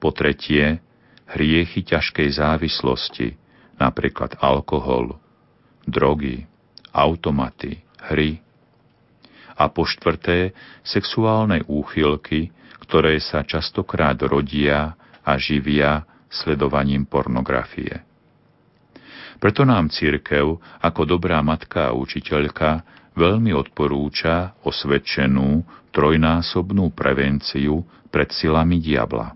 [0.00, 0.80] Po tretie,
[1.36, 3.36] hriechy ťažkej závislosti,
[3.76, 5.20] napríklad alkohol,
[5.84, 6.48] drogy,
[6.92, 8.40] automaty, hry.
[9.58, 10.54] A po štvrté,
[10.86, 12.54] sexuálne úchylky,
[12.88, 18.00] ktoré sa častokrát rodia a živia sledovaním pornografie.
[19.38, 22.82] Preto nám církev ako dobrá matka a učiteľka
[23.14, 25.62] veľmi odporúča osvedčenú
[25.94, 29.34] trojnásobnú prevenciu pred silami diabla.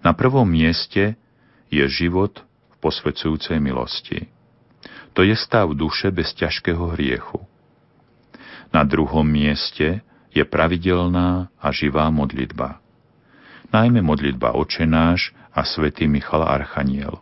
[0.00, 1.20] Na prvom mieste
[1.68, 2.40] je život
[2.72, 4.32] v posvedzujúcej milosti.
[5.12, 7.44] To je stav duše bez ťažkého hriechu.
[8.72, 10.00] Na druhom mieste
[10.32, 12.80] je pravidelná a živá modlitba.
[13.68, 17.20] Najmä modlitba očenáš a svätý Michal Archaniel.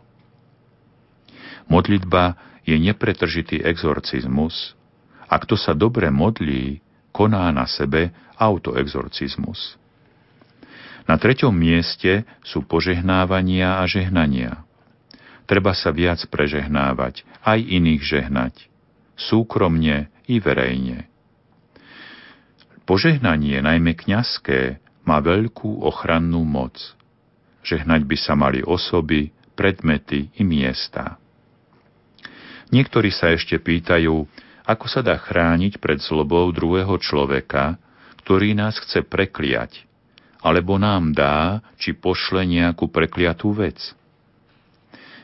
[1.67, 4.75] Modlitba je nepretržitý exorcizmus
[5.27, 6.79] a kto sa dobre modlí,
[7.11, 9.80] koná na sebe autoexorcizmus.
[11.11, 14.63] Na treťom mieste sú požehnávania a žehnania.
[15.43, 18.71] Treba sa viac prežehnávať, aj iných žehnať,
[19.19, 21.11] súkromne i verejne.
[22.87, 26.79] Požehnanie, najmä kňazské, má veľkú ochrannú moc.
[27.67, 31.19] Žehnať by sa mali osoby, predmety i miesta.
[32.71, 34.15] Niektorí sa ešte pýtajú,
[34.63, 37.75] ako sa dá chrániť pred zlobou druhého človeka,
[38.23, 39.90] ktorý nás chce prekliať,
[40.41, 43.77] alebo nám dá, či pošle nejakú prekliatú vec.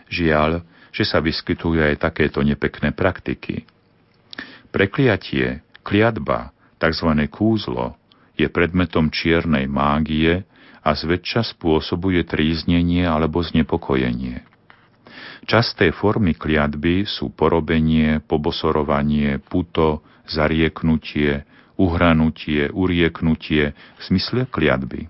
[0.08, 0.64] Žiaľ,
[0.94, 3.66] že sa vyskytujú aj takéto nepekné praktiky.
[4.70, 7.10] Prekliatie, kliatba, tzv.
[7.28, 7.98] kúzlo,
[8.38, 10.46] je predmetom čiernej mágie
[10.86, 14.46] a zväčša spôsobuje tríznenie alebo znepokojenie.
[15.48, 21.48] Časté formy kliatby sú porobenie, pobosorovanie, puto, zarieknutie,
[21.78, 25.08] uhranutie, urieknutie v smysle kliatby.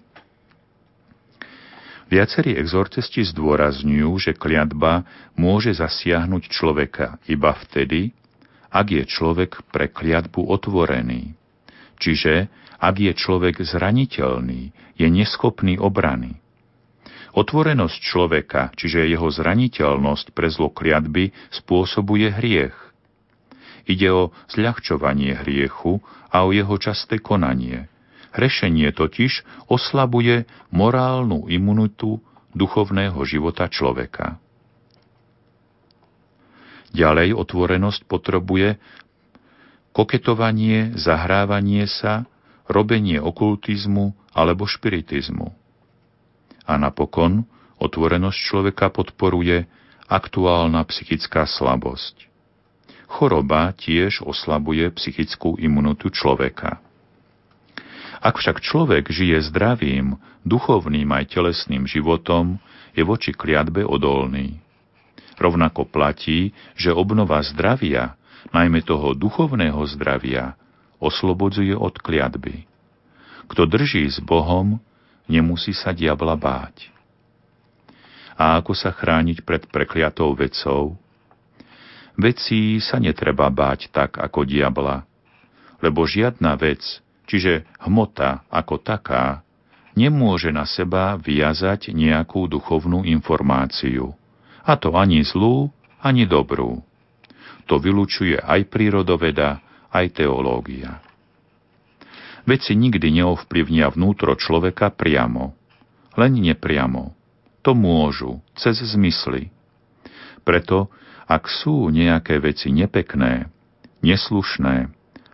[2.08, 5.04] Viacerí exorcisti zdôrazňujú, že kliatba
[5.36, 8.16] môže zasiahnuť človeka iba vtedy,
[8.72, 11.36] ak je človek pre kliatbu otvorený.
[12.00, 12.48] Čiže
[12.80, 16.40] ak je človek zraniteľný, je neschopný obrany.
[17.36, 22.74] Otvorenosť človeka, čiže jeho zraniteľnosť pre zlo kliatby, spôsobuje hriech.
[23.88, 27.88] Ide o zľahčovanie hriechu a o jeho časté konanie.
[28.36, 32.20] Hrešenie totiž oslabuje morálnu imunitu
[32.52, 34.38] duchovného života človeka.
[36.92, 38.76] Ďalej otvorenosť potrebuje
[39.96, 42.28] koketovanie, zahrávanie sa,
[42.68, 45.48] robenie okultizmu alebo špiritizmu.
[46.68, 47.48] A napokon
[47.80, 49.64] otvorenosť človeka podporuje
[50.12, 52.27] aktuálna psychická slabosť.
[53.08, 56.84] Choroba tiež oslabuje psychickú imunitu človeka.
[58.20, 62.60] Ak však človek žije zdravým, duchovným aj telesným životom,
[62.92, 64.60] je voči kliatbe odolný.
[65.38, 68.18] Rovnako platí, že obnova zdravia,
[68.52, 70.58] najmä toho duchovného zdravia,
[70.98, 72.66] oslobodzuje od kliatby.
[73.48, 74.82] Kto drží s Bohom,
[75.30, 76.90] nemusí sa diabla báť.
[78.34, 80.98] A ako sa chrániť pred prekliatou vecou?
[82.18, 85.06] Vecí sa netreba báť tak ako diabla,
[85.86, 86.82] lebo žiadna vec,
[87.30, 89.46] čiže hmota ako taká,
[89.94, 94.18] nemôže na seba vyjazať nejakú duchovnú informáciu.
[94.66, 95.70] A to ani zlú,
[96.02, 96.82] ani dobrú.
[97.70, 99.62] To vylučuje aj prírodoveda,
[99.94, 100.98] aj teológia.
[102.48, 105.54] Veci nikdy neovplyvnia vnútro človeka priamo,
[106.18, 107.14] len nepriamo.
[107.62, 109.52] To môžu, cez zmysly.
[110.48, 110.88] Preto,
[111.28, 113.52] ak sú nejaké veci nepekné,
[114.00, 114.88] neslušné,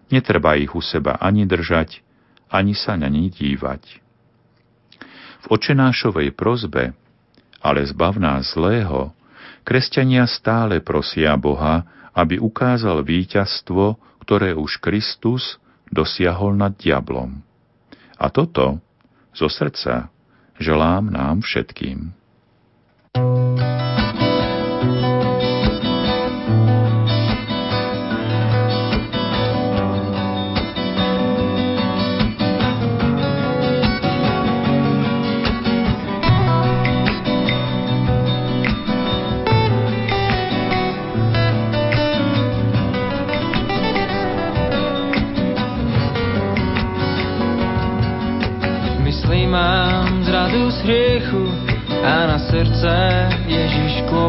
[0.10, 2.02] netreba ich u seba ani držať,
[2.50, 4.02] ani sa na ne dívať.
[5.44, 6.98] V očenášovej prozbe,
[7.62, 9.14] ale zbav nás zlého,
[9.62, 15.58] kresťania stále prosia Boha, aby ukázal víťazstvo, ktoré už Kristus
[15.90, 17.42] dosiahol nad diablom.
[18.18, 18.82] A toto
[19.34, 20.14] zo srdca
[20.62, 22.14] želám nám všetkým.
[23.14, 24.03] hriechu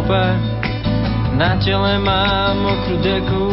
[0.05, 0.37] Klope.
[1.33, 3.49] Na tele mám mokrú deku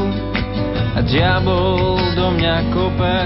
[0.92, 3.18] a diabol do mňa kope.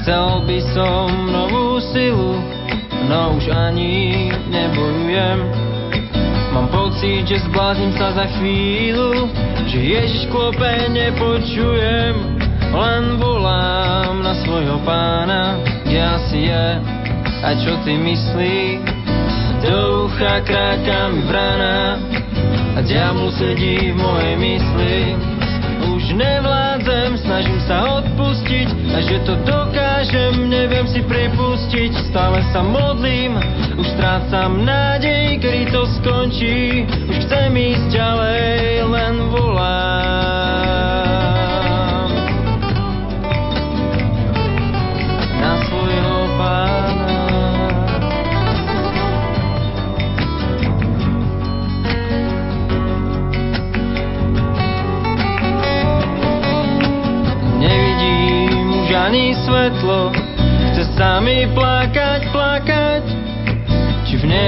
[0.00, 2.40] Chcel by som novú silu,
[3.12, 5.38] no už ani nebojujem.
[6.56, 9.28] Mám pocit, že zbláznim sa za chvíľu,
[9.68, 12.40] že Ježiš klope nepočujem.
[12.72, 16.66] Len volám na svojho pána, kde asi je
[17.44, 18.80] A čo ty myslí?
[19.60, 22.00] Do ucha kráka mi vrana
[22.80, 25.12] a diabol sedí v mojej mysli.
[25.84, 31.92] Už nevládzem, snažím sa odpustiť a že to dokážem, neviem si pripustiť.
[32.08, 33.36] Stále sa modlím,
[33.76, 36.88] už strácam nádej, kedy to skončí.
[37.04, 38.69] Už chcem ísť ďalej,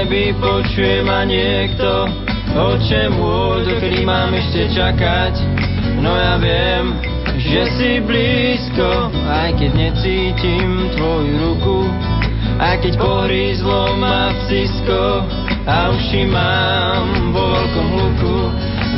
[0.03, 2.11] Či v nebi počuje ma niekto,
[2.59, 5.31] o čemu, dokedy mám ešte čakať.
[6.03, 6.99] No ja viem,
[7.39, 11.87] že si blízko, aj keď necítim tvoju ruku.
[12.59, 15.23] Aj keď pohrízlo ma psisko
[15.71, 18.37] a uši mám vo veľkom hluku.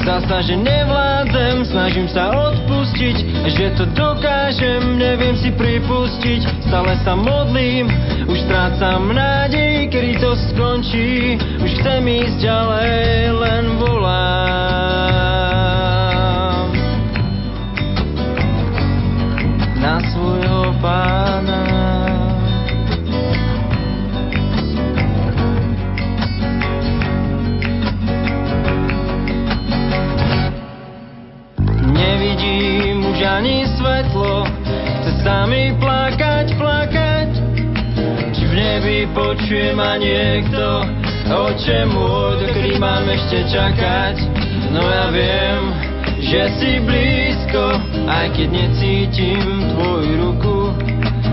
[0.05, 6.65] Sa, že nevládzem, snažím sa odpustiť, že to dokážem, neviem si pripustiť.
[6.65, 7.89] Stále sa modlím,
[8.25, 9.64] už strácam nádej,
[10.05, 11.33] kedy to skončí.
[11.65, 14.05] Už chcem ísť ďalej, len volám.
[19.81, 21.65] Na svojho pána.
[31.81, 34.45] Nevidím už ani svetlo,
[35.01, 36.24] chce sa mi plakať, plakať.
[38.75, 40.83] Nebi počuje ma niekto,
[41.31, 44.19] oče môj, dokedy mám ešte čakať.
[44.75, 45.61] No ja viem,
[46.19, 50.59] že si blízko, aj keď necítim tvoju ruku.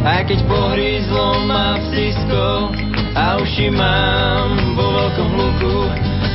[0.06, 2.70] Aj keď pohrízlo ma psisko
[3.18, 5.76] a uši mám vo veľkom hluku.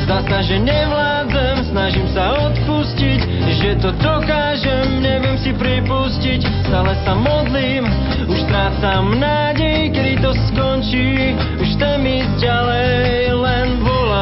[0.04, 3.17] Zdá sa, že nevládzem, snažím sa odpustiť,
[3.58, 6.46] že to dokážem, neviem si pripustiť.
[6.70, 7.90] Stále sa modlím,
[8.30, 11.34] už strácam nádej, kedy to skončí.
[11.58, 14.14] Už chcem ísť ďalej, len volám.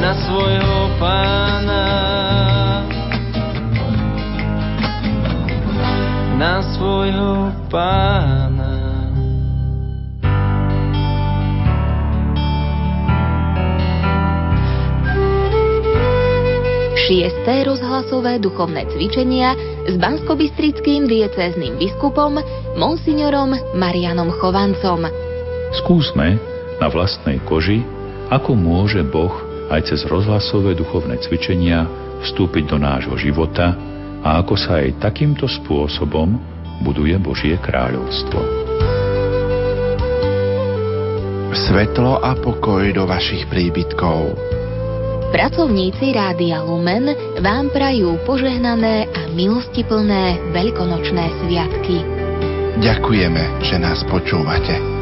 [0.00, 1.84] Na svojho pána.
[6.40, 8.37] Na svojho pána.
[17.08, 19.56] Šiesté rozhlasové duchovné cvičenia
[19.88, 22.36] s banskobistrickým diecézným biskupom
[22.76, 25.08] monsignorom Marianom Chovancom.
[25.72, 26.36] Skúsme
[26.76, 27.80] na vlastnej koži,
[28.28, 29.32] ako môže Boh
[29.72, 31.88] aj cez rozhlasové duchovné cvičenia
[32.28, 33.72] vstúpiť do nášho života
[34.20, 36.36] a ako sa aj takýmto spôsobom
[36.84, 38.36] buduje Božie kráľovstvo.
[41.56, 44.57] Svetlo a pokoj do vašich príbytkov.
[45.28, 47.12] Pracovníci Rádia Lumen
[47.44, 52.00] vám prajú požehnané a milostiplné veľkonočné sviatky.
[52.80, 54.97] Ďakujeme, že nás počúvate.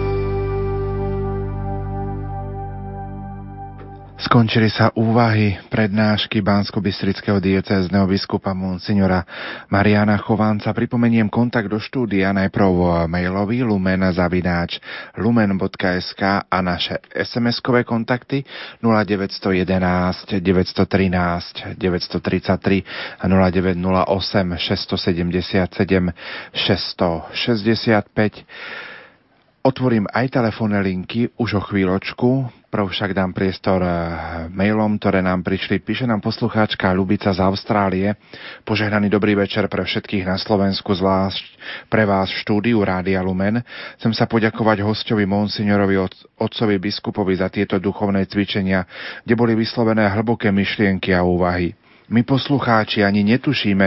[4.27, 9.23] Skončili sa úvahy prednášky Bansko-Bystrického diecézneho biskupa Monsignora
[9.71, 10.75] Mariana Chovanca.
[10.75, 14.83] Pripomeniem kontakt do štúdia najprv mailový lumen.zavináč
[15.23, 18.43] lumen.sk a naše SMS-kové kontakty
[18.83, 25.71] 0911 913 933 a 0908 677
[26.51, 28.43] 665
[29.67, 32.47] Otvorím aj telefónne linky už o chvíľočku.
[32.71, 33.91] Prv však dám priestor eh,
[34.55, 35.83] mailom, ktoré nám prišli.
[35.83, 38.15] Píše nám poslucháčka Ľubica z Austrálie.
[38.63, 41.59] Požehnaný dobrý večer pre všetkých na Slovensku, zvlášť
[41.91, 43.59] pre vás v štúdiu Rádia Lumen.
[43.99, 45.99] Chcem sa poďakovať hostovi monsignorovi
[46.39, 48.87] otcovi biskupovi za tieto duchovné cvičenia,
[49.27, 51.75] kde boli vyslovené hlboké myšlienky a úvahy.
[52.07, 53.87] My poslucháči ani netušíme,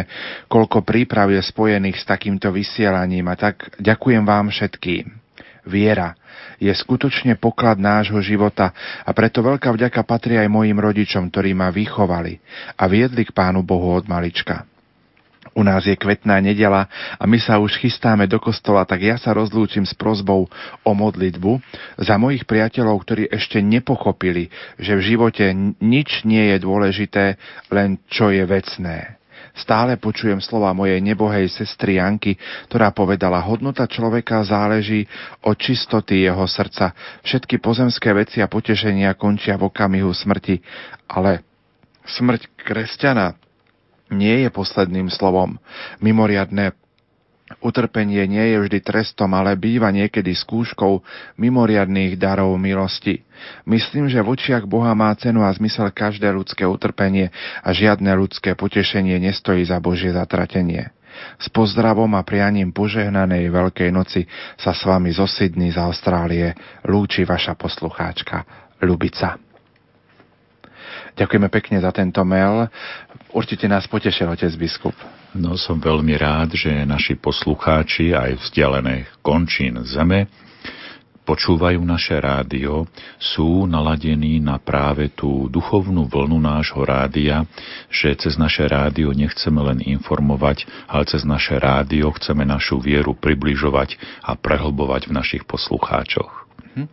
[0.51, 5.28] koľko príprav je spojených s takýmto vysielaním a tak ďakujem vám všetkým.
[5.67, 6.15] Viera
[6.59, 8.71] je skutočne poklad nášho života
[9.03, 12.39] a preto veľká vďaka patrí aj mojim rodičom, ktorí ma vychovali
[12.75, 14.67] a viedli k Pánu Bohu od malička.
[15.55, 19.35] U nás je kvetná nedela a my sa už chystáme do kostola, tak ja sa
[19.35, 20.47] rozlúčim s prozbou
[20.83, 21.59] o modlitbu
[21.99, 25.51] za mojich priateľov, ktorí ešte nepochopili, že v živote
[25.83, 27.35] nič nie je dôležité,
[27.73, 29.18] len čo je vecné.
[29.59, 32.39] Stále počujem slova mojej nebohej sestry Janky,
[32.71, 35.03] ktorá povedala, hodnota človeka záleží
[35.43, 36.95] od čistoty jeho srdca.
[37.27, 40.63] Všetky pozemské veci a potešenia končia v okamihu smrti,
[41.11, 41.43] ale
[42.07, 43.35] smrť kresťana
[44.09, 45.59] nie je posledným slovom.
[46.01, 46.73] Mimoriadné
[47.57, 51.01] Utrpenie nie je vždy trestom, ale býva niekedy skúškou
[51.41, 53.25] mimoriadných darov milosti.
[53.65, 57.33] Myslím, že v očiach Boha má cenu a zmysel každé ľudské utrpenie
[57.65, 60.93] a žiadne ľudské potešenie nestojí za Božie zatratenie.
[61.41, 64.23] S pozdravom a prianím požehnanej Veľkej noci
[64.55, 66.53] sa s vami zo z Austrálie
[66.85, 68.45] lúči vaša poslucháčka
[68.85, 69.35] Lubica.
[71.19, 72.71] Ďakujeme pekne za tento mail.
[73.35, 74.95] Určite nás potešil otec biskup.
[75.37, 80.25] No som veľmi rád, že naši poslucháči aj vzdialené končín zeme
[81.29, 82.89] počúvajú naše rádio,
[83.21, 87.45] sú naladení na práve tú duchovnú vlnu nášho rádia,
[87.93, 94.01] že cez naše rádio nechceme len informovať, ale cez naše rádio chceme našu vieru približovať
[94.25, 96.38] a prehlbovať v našich poslucháčoch.
[96.79, 96.87] Mhm.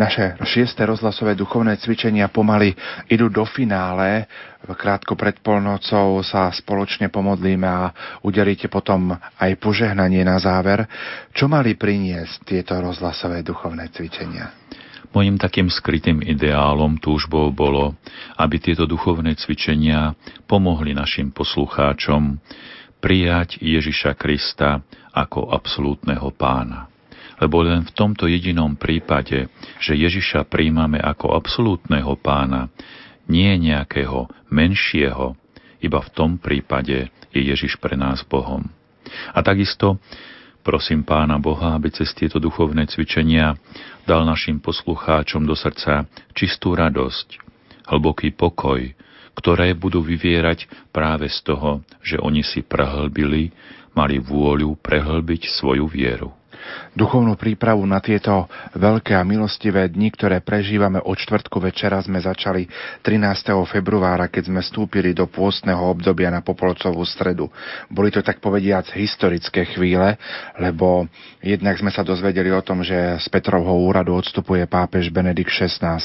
[0.00, 2.72] Naše šiesté rozhlasové duchovné cvičenia pomaly
[3.12, 4.24] idú do finále.
[4.64, 7.92] Krátko pred polnocou sa spoločne pomodlíme a
[8.24, 10.88] udelíte potom aj požehnanie na záver.
[11.36, 14.48] Čo mali priniesť tieto rozhlasové duchovné cvičenia?
[15.08, 17.96] Mojím takým skrytým ideálom túžbou bolo,
[18.36, 20.12] aby tieto duchovné cvičenia
[20.44, 22.36] pomohli našim poslucháčom
[23.00, 24.84] prijať Ježiša Krista
[25.16, 26.97] ako absolútneho pána
[27.38, 29.46] lebo len v tomto jedinom prípade,
[29.78, 32.70] že Ježiša príjmame ako absolútneho pána,
[33.28, 35.36] nie nejakého menšieho,
[35.78, 38.66] iba v tom prípade je Ježiš pre nás Bohom.
[39.30, 40.00] A takisto
[40.68, 43.56] prosím Pána Boha, aby cez tieto duchovné cvičenia
[44.04, 46.04] dal našim poslucháčom do srdca
[46.36, 47.40] čistú radosť,
[47.88, 48.92] hlboký pokoj,
[49.32, 53.54] ktoré budú vyvierať práve z toho, že oni si prehlbili,
[53.94, 56.37] mali vôľu prehlbiť svoju vieru.
[56.96, 62.66] Duchovnú prípravu na tieto veľké a milostivé dni, ktoré prežívame od čtvrtku večera, sme začali
[63.04, 63.54] 13.
[63.68, 67.46] februára, keď sme vstúpili do pôstneho obdobia na Popolcovú stredu.
[67.86, 70.18] Boli to tak povediac historické chvíle,
[70.58, 71.06] lebo
[71.44, 76.02] jednak sme sa dozvedeli o tom, že z Petrovho úradu odstupuje pápež Benedikt XVI.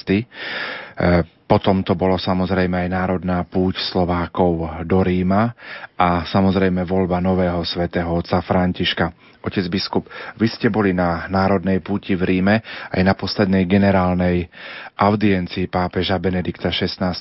[1.54, 5.54] Potom to bolo samozrejme aj národná púť Slovákov do Ríma
[5.94, 9.38] a samozrejme voľba nového svätého otca Františka.
[9.38, 10.10] Otec biskup,
[10.42, 12.58] vy ste boli na národnej púti v Ríme
[12.90, 14.50] aj na poslednej generálnej
[14.98, 17.14] audiencii pápeža Benedikta XVI.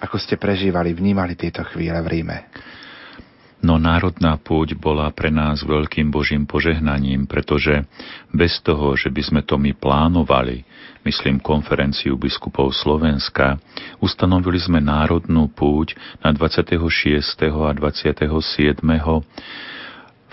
[0.00, 2.36] Ako ste prežívali, vnímali tieto chvíle v Ríme?
[3.64, 7.88] No národná púť bola pre nás veľkým Božím požehnaním, pretože
[8.28, 10.60] bez toho, že by sme to my plánovali,
[11.08, 13.56] myslím konferenciu biskupov Slovenska,
[13.96, 16.76] ustanovili sme národnú púť na 26.
[17.48, 18.28] a 27.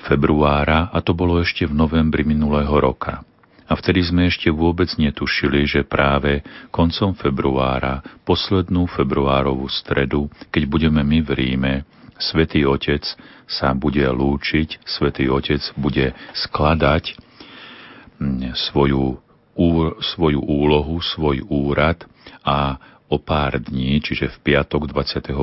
[0.03, 3.24] februára a to bolo ešte v novembri minulého roka.
[3.64, 11.00] A vtedy sme ešte vôbec netušili, že práve koncom februára, poslednú februárovú stredu, keď budeme
[11.00, 11.74] my v Ríme,
[12.24, 13.03] Svetý Otec
[13.43, 17.19] sa bude lúčiť, Svetý Otec bude skladať
[18.16, 19.19] mm, svoju,
[20.16, 22.08] svoju úlohu, svoj úrad
[22.48, 22.80] a
[23.11, 25.35] o pár dní, čiže v piatok 28.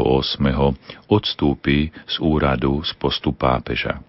[1.07, 4.01] odstúpi z úradu z postu pápeža.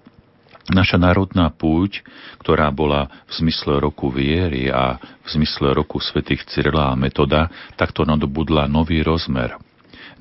[0.71, 1.99] Naša národná púť,
[2.39, 8.07] ktorá bola v zmysle roku viery a v zmysle roku svätých Cyrila a Metoda, takto
[8.07, 9.57] nadobudla nový rozmer–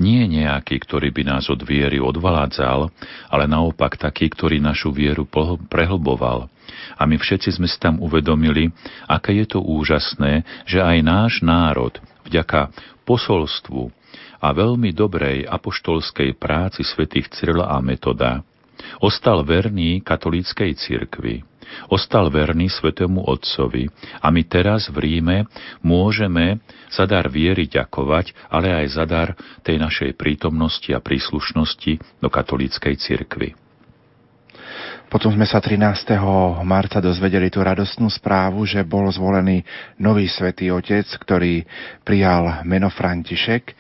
[0.01, 2.89] nie nejaký, ktorý by nás od viery odvaládzal,
[3.29, 5.29] ale naopak taký, ktorý našu vieru
[5.69, 6.49] prehlboval.
[6.97, 8.73] A my všetci sme si tam uvedomili,
[9.05, 11.93] aké je to úžasné, že aj náš národ
[12.25, 12.73] vďaka
[13.05, 13.93] posolstvu
[14.41, 18.41] a veľmi dobrej apoštolskej práci svätých Cyrila a Metoda
[19.05, 21.50] ostal verný katolíckej cirkvi
[21.89, 23.89] ostal verný svetému Otcovi
[24.21, 25.49] a my teraz v Ríme
[25.85, 29.29] môžeme za dar viery ďakovať, ale aj za dar
[29.63, 33.55] tej našej prítomnosti a príslušnosti do katolíckej cirkvi.
[35.11, 35.83] Potom sme sa 13.
[36.63, 39.67] marca dozvedeli tú radostnú správu, že bol zvolený
[39.99, 41.67] nový svätý Otec, ktorý
[42.07, 43.75] prijal meno František.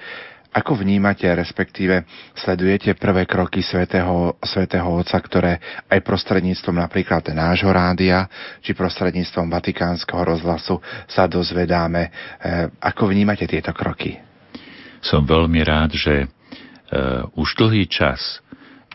[0.50, 2.02] Ako vnímate, respektíve
[2.34, 8.26] sledujete prvé kroky svätého, svätého Otca, ktoré aj prostredníctvom napríklad nášho rádia,
[8.58, 12.02] či prostredníctvom Vatikánskeho rozhlasu sa dozvedáme.
[12.02, 12.10] E,
[12.82, 14.18] ako vnímate tieto kroky?
[14.98, 16.26] Som veľmi rád, že e,
[17.38, 18.42] už dlhý čas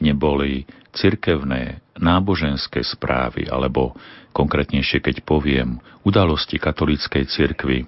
[0.04, 3.96] neboli cirkevné náboženské správy, alebo
[4.36, 7.88] konkrétnejšie, keď poviem, udalosti katolíckej cirkvy,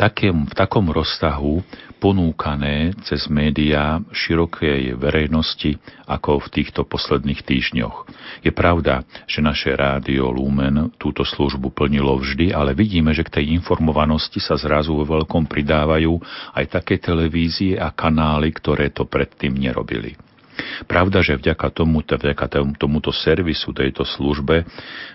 [0.00, 1.60] takém, v takom rozsahu
[2.00, 5.76] ponúkané cez médiá širokej verejnosti
[6.08, 8.08] ako v týchto posledných týždňoch.
[8.40, 13.52] Je pravda, že naše rádio Lumen túto službu plnilo vždy, ale vidíme, že k tej
[13.60, 16.16] informovanosti sa zrazu vo veľkom pridávajú
[16.56, 20.16] aj také televízie a kanály, ktoré to predtým nerobili.
[20.88, 24.64] Pravda, že vďaka tomuto, vďaka tomuto servisu, tejto službe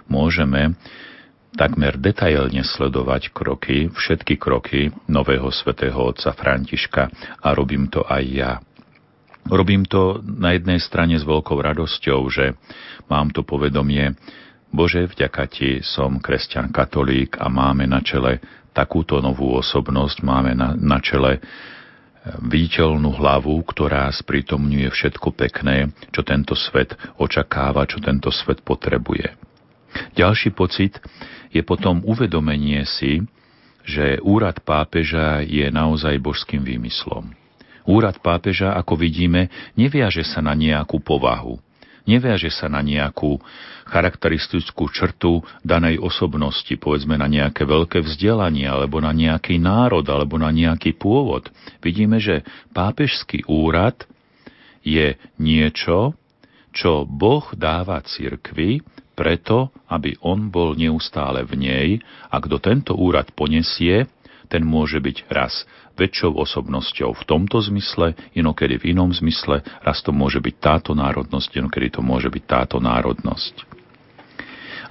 [0.05, 0.77] môžeme
[1.55, 7.03] takmer detailne sledovať kroky, všetky kroky nového svätého otca Františka
[7.41, 8.51] a robím to aj ja.
[9.45, 12.57] Robím to na jednej strane s veľkou radosťou, že
[13.07, 14.17] mám to povedomie,
[14.75, 18.43] Bože, vďaka Ti som kresťan katolík a máme na čele
[18.75, 21.39] takúto novú osobnosť, máme na, na čele
[22.25, 29.37] viditeľnú hlavu, ktorá sprítomňuje všetko pekné, čo tento svet očakáva, čo tento svet potrebuje.
[30.15, 30.99] Ďalší pocit
[31.51, 33.23] je potom uvedomenie si,
[33.85, 37.31] že úrad pápeža je naozaj božským výmyslom.
[37.85, 41.61] Úrad pápeža, ako vidíme, neviaže sa na nejakú povahu,
[42.09, 43.37] neviaže sa na nejakú
[43.85, 50.49] charakteristickú črtu danej osobnosti, povedzme na nejaké veľké vzdelanie, alebo na nejaký národ, alebo na
[50.49, 51.53] nejaký pôvod.
[51.85, 52.41] Vidíme, že
[52.73, 54.09] pápežský úrad
[54.81, 56.17] je niečo,
[56.73, 58.81] čo Boh dáva cirkvi
[59.15, 61.87] preto, aby on bol neustále v nej
[62.29, 64.05] a kto tento úrad ponesie,
[64.45, 70.11] ten môže byť raz väčšou osobnosťou v tomto zmysle, inokedy v inom zmysle, raz to
[70.11, 73.65] môže byť táto národnosť, inokedy to môže byť táto národnosť.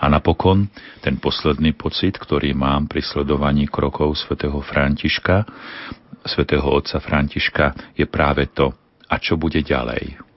[0.01, 0.67] A napokon
[1.01, 5.47] ten posledný pocit, ktorý mám pri sledovaní krokov svätého Františka,
[6.25, 8.75] svätého otca Františka, je práve to,
[9.07, 10.34] a čo bude ďalej.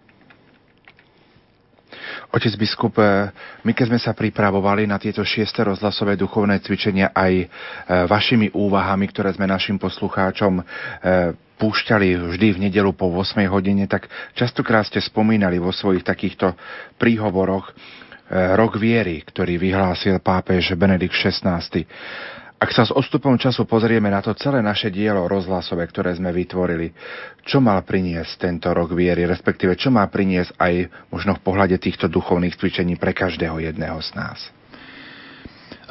[2.27, 3.31] Otec biskup, e,
[3.63, 7.45] my keď sme sa pripravovali na tieto šieste rozhlasové duchovné cvičenia aj e,
[8.03, 10.63] vašimi úvahami, ktoré sme našim poslucháčom e,
[11.55, 16.53] púšťali vždy v nedelu po 8 hodine, tak častokrát ste spomínali vo svojich takýchto
[16.99, 17.73] príhovoroch
[18.59, 21.63] rok viery, ktorý vyhlásil pápež Benedikt XVI.
[22.57, 26.89] Ak sa s odstupom času pozrieme na to celé naše dielo rozhlasové, ktoré sme vytvorili,
[27.45, 30.73] čo mal priniesť tento rok viery, respektíve čo má priniesť aj
[31.13, 34.49] možno v pohľade týchto duchovných cvičení pre každého jedného z nás?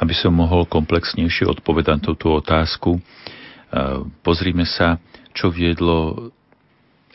[0.03, 3.01] Aby som mohol komplexnejšie odpovedať túto otázku, e,
[4.19, 4.99] pozrime sa,
[5.31, 6.29] čo viedlo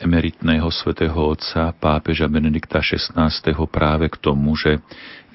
[0.01, 3.29] emeritného svätého otca pápeža Benedikta XVI.
[3.69, 4.81] práve k tomu, že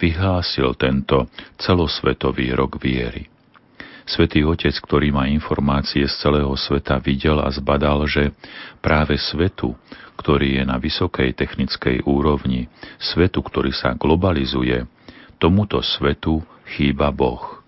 [0.03, 3.38] vyhlásil tento celosvetový rok viery.
[4.09, 8.33] Svetý Otec, ktorý má informácie z celého sveta, videl a zbadal, že
[8.81, 9.77] práve svetu,
[10.17, 14.89] ktorý je na vysokej technickej úrovni, svetu, ktorý sa globalizuje,
[15.37, 17.61] tomuto svetu chýba Boh.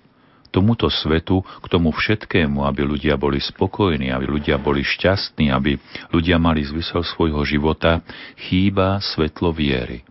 [0.48, 5.76] Tomuto svetu, k tomu všetkému, aby ľudia boli spokojní, aby ľudia boli šťastní, aby
[6.08, 8.00] ľudia mali zmysel svojho života,
[8.48, 10.02] chýba svetlo viery.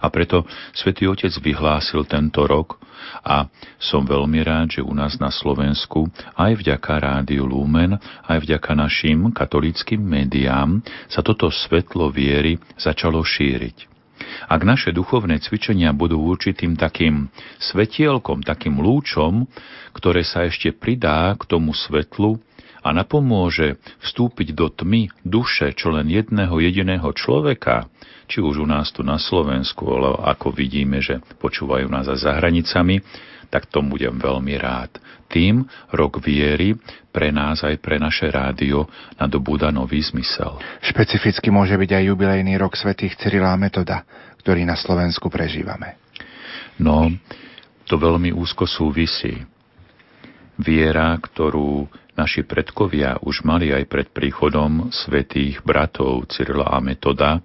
[0.00, 2.80] A preto svätý Otec vyhlásil tento rok
[3.20, 8.72] a som veľmi rád, že u nás na Slovensku aj vďaka Rádiu Lumen, aj vďaka
[8.76, 13.90] našim katolickým médiám sa toto svetlo viery začalo šíriť.
[14.52, 19.48] Ak naše duchovné cvičenia budú určitým takým svetielkom, takým lúčom,
[19.96, 22.36] ktoré sa ešte pridá k tomu svetlu
[22.80, 27.88] a napomôže vstúpiť do tmy duše čo len jedného jediného človeka,
[28.30, 32.32] či už u nás tu na Slovensku, ale ako vidíme, že počúvajú nás aj za
[32.38, 33.02] hranicami,
[33.50, 34.94] tak tomu budem veľmi rád.
[35.26, 36.78] Tým rok viery
[37.10, 38.86] pre nás aj pre naše rádio
[39.18, 40.58] nadobúda nový zmysel.
[40.86, 44.06] Špecificky môže byť aj jubilejný rok svätých Cyrila Metoda,
[44.38, 45.98] ktorý na Slovensku prežívame.
[46.78, 47.10] No,
[47.90, 49.34] to veľmi úzko súvisí.
[50.62, 51.90] Viera, ktorú
[52.20, 57.40] naši predkovia už mali aj pred príchodom svätých bratov Cyrila a Metoda,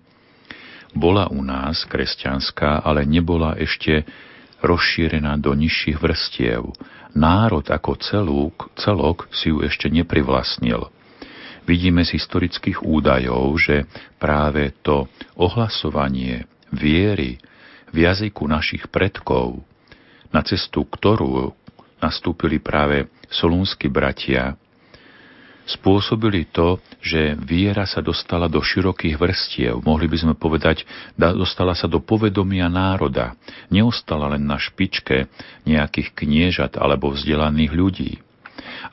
[0.91, 4.03] bola u nás kresťanská, ale nebola ešte
[4.59, 6.75] rozšírená do nižších vrstiev.
[7.15, 10.91] Národ ako celúk, celok si ju ešte neprivlastnil.
[11.63, 13.87] Vidíme z historických údajov, že
[14.19, 15.07] práve to
[15.39, 17.39] ohlasovanie viery
[17.95, 19.63] v jazyku našich predkov,
[20.35, 21.55] na cestu ktorú
[22.03, 24.59] nastúpili práve solúnsky bratia,
[25.65, 30.85] spôsobili to, že viera sa dostala do širokých vrstiev, mohli by sme povedať,
[31.17, 33.33] dostala sa do povedomia národa,
[33.73, 35.25] neostala len na špičke
[35.65, 38.11] nejakých kniežat alebo vzdelaných ľudí.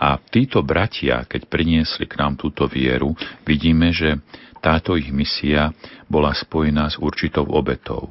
[0.00, 3.14] A títo bratia, keď priniesli k nám túto vieru,
[3.46, 4.18] vidíme, že
[4.58, 5.70] táto ich misia
[6.08, 8.10] bola spojená s určitou obetou.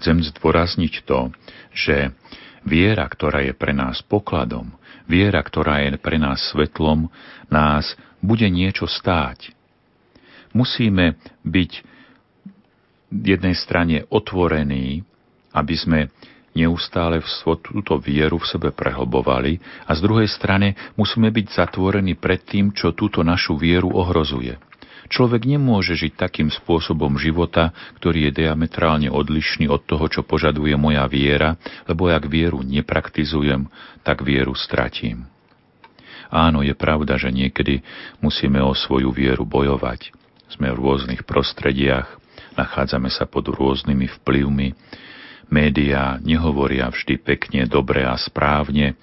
[0.00, 1.28] Chcem zdôrazniť to,
[1.76, 2.16] že
[2.64, 4.72] viera, ktorá je pre nás pokladom,
[5.10, 7.10] Viera, ktorá je pre nás svetlom,
[7.50, 9.50] nás bude niečo stáť.
[10.54, 11.82] Musíme byť
[13.10, 15.02] jednej strane otvorení,
[15.50, 16.00] aby sme
[16.54, 22.70] neustále túto vieru v sebe prehlbovali a z druhej strane musíme byť zatvorení pred tým,
[22.70, 24.69] čo túto našu vieru ohrozuje.
[25.10, 31.02] Človek nemôže žiť takým spôsobom života, ktorý je diametrálne odlišný od toho, čo požaduje moja
[31.10, 31.58] viera,
[31.90, 33.66] lebo ak vieru nepraktizujem,
[34.06, 35.26] tak vieru stratím.
[36.30, 37.82] Áno, je pravda, že niekedy
[38.22, 40.14] musíme o svoju vieru bojovať.
[40.46, 42.06] Sme v rôznych prostrediach,
[42.54, 44.78] nachádzame sa pod rôznymi vplyvmi,
[45.50, 48.94] médiá nehovoria vždy pekne, dobre a správne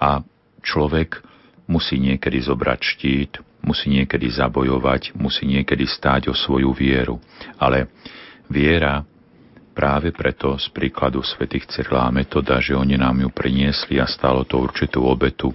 [0.00, 0.24] a
[0.64, 1.20] človek
[1.68, 3.32] musí niekedy zobrať štít,
[3.66, 7.18] musí niekedy zabojovať, musí niekedy stáť o svoju vieru.
[7.58, 7.90] Ale
[8.46, 9.02] viera
[9.76, 14.56] práve preto z príkladu svätých Cyrila Metoda, že oni nám ju priniesli a stalo to
[14.62, 15.52] určitú obetu,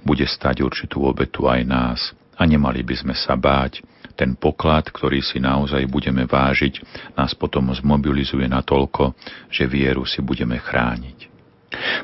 [0.00, 2.00] bude stať určitú obetu aj nás.
[2.38, 3.82] A nemali by sme sa báť.
[4.14, 6.80] Ten poklad, ktorý si naozaj budeme vážiť,
[7.18, 9.14] nás potom zmobilizuje natoľko,
[9.50, 11.27] že vieru si budeme chrániť.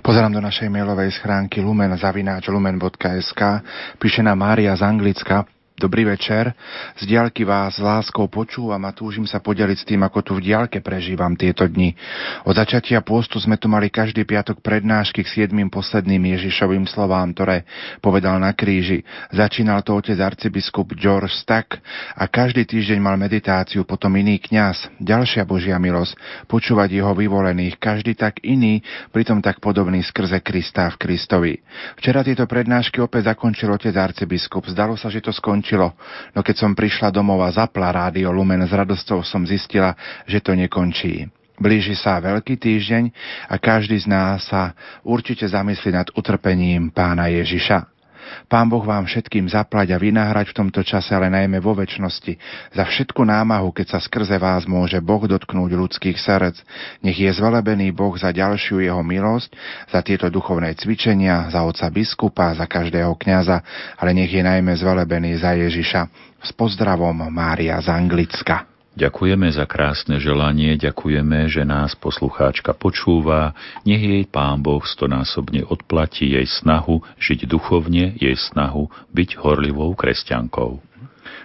[0.04, 3.40] Pozerám do našej mailovej schránky lumen.lumen.sk
[3.96, 6.54] píše na Mária z Anglicka Dobrý večer.
[6.94, 10.46] Z diaľky vás s láskou počúvam a túžim sa podeliť s tým, ako tu v
[10.46, 11.98] diaľke prežívam tieto dni.
[12.46, 17.66] Od začatia pôstu sme tu mali každý piatok prednášky k siedmým posledným Ježišovým slovám, ktoré
[17.98, 19.02] povedal na kríži.
[19.34, 21.82] Začínal to otec arcibiskup George Stack
[22.14, 25.02] a každý týždeň mal meditáciu, potom iný kňaz.
[25.02, 28.78] Ďalšia Božia milosť, počúvať jeho vyvolených, každý tak iný,
[29.10, 31.58] pritom tak podobný skrze Krista v Kristovi.
[31.98, 34.70] Včera tieto prednášky opäť zakončil otec arcibiskup.
[34.70, 35.96] Zdalo sa, že to skončí skončilo,
[36.36, 39.96] no keď som prišla domov a zapla rádio Lumen, s radosťou som zistila,
[40.28, 41.24] že to nekončí.
[41.56, 43.08] Blíži sa Veľký týždeň
[43.48, 47.93] a každý z nás sa určite zamyslí nad utrpením pána Ježiša.
[48.46, 52.36] Pán Boh vám všetkým zaplať a vynáhrať v tomto čase, ale najmä vo väčšnosti,
[52.74, 56.60] za všetku námahu, keď sa skrze vás môže Boh dotknúť ľudských srdc.
[57.00, 59.54] Nech je zvelebený Boh za ďalšiu jeho milosť,
[59.88, 63.62] za tieto duchovné cvičenia, za oca biskupa, za každého kňaza,
[63.96, 66.02] ale nech je najmä zvelebený za Ježiša.
[66.44, 68.73] S pozdravom Mária z Anglicka.
[68.94, 73.50] Ďakujeme za krásne želanie, ďakujeme, že nás poslucháčka počúva,
[73.82, 80.78] nech jej Pán Boh stonásobne odplatí jej snahu žiť duchovne, jej snahu byť horlivou kresťankou.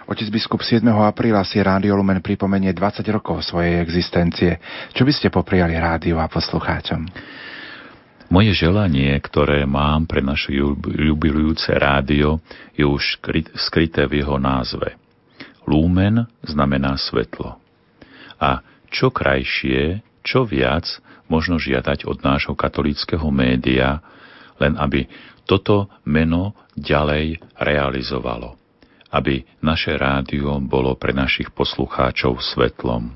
[0.06, 0.86] Otec biskup 7.
[0.94, 4.62] apríla si Rádio Lumen pripomenie 20 rokov svojej existencie.
[4.94, 7.02] Čo by ste popriali rádiu a poslucháčom?
[8.30, 12.38] Moje želanie, ktoré mám pre naše jubilujúce rádio,
[12.78, 13.18] je už
[13.58, 14.94] skryté v jeho názve–
[15.70, 17.62] Lúmen znamená svetlo.
[18.42, 20.90] A čo krajšie, čo viac
[21.30, 24.02] možno žiadať od nášho katolického média,
[24.58, 25.06] len aby
[25.46, 28.58] toto meno ďalej realizovalo.
[29.14, 33.14] Aby naše rádio bolo pre našich poslucháčov svetlom.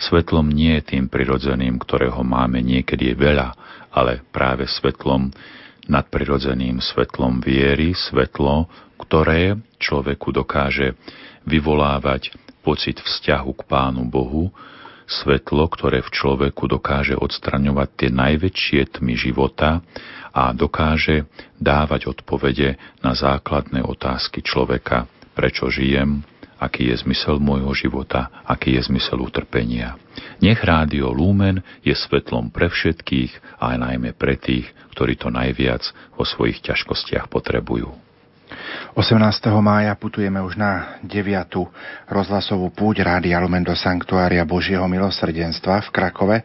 [0.00, 3.52] Svetlom nie je tým prirodzeným, ktorého máme niekedy veľa,
[3.92, 5.28] ale práve svetlom,
[5.86, 10.96] nadprirodzeným svetlom viery, svetlo, ktoré človeku dokáže
[11.46, 14.54] vyvolávať pocit vzťahu k Pánu Bohu,
[15.06, 19.82] svetlo, ktoré v človeku dokáže odstraňovať tie najväčšie tmy života
[20.32, 21.28] a dokáže
[21.60, 26.24] dávať odpovede na základné otázky človeka, prečo žijem,
[26.62, 29.98] aký je zmysel môjho života, aký je zmysel utrpenia.
[30.38, 35.82] Nech rádio Lumen je svetlom pre všetkých, ale najmä pre tých, ktorí to najviac
[36.14, 38.11] vo svojich ťažkostiach potrebujú.
[38.94, 39.18] 18.
[39.64, 41.24] mája putujeme už na 9.
[42.12, 46.36] rozhlasovú púť Rádia Lumen do Sanktuária Božieho milosrdenstva v Krakove.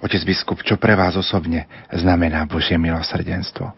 [0.00, 3.68] Otec biskup, čo pre vás osobne znamená Božie milosrdenstvo?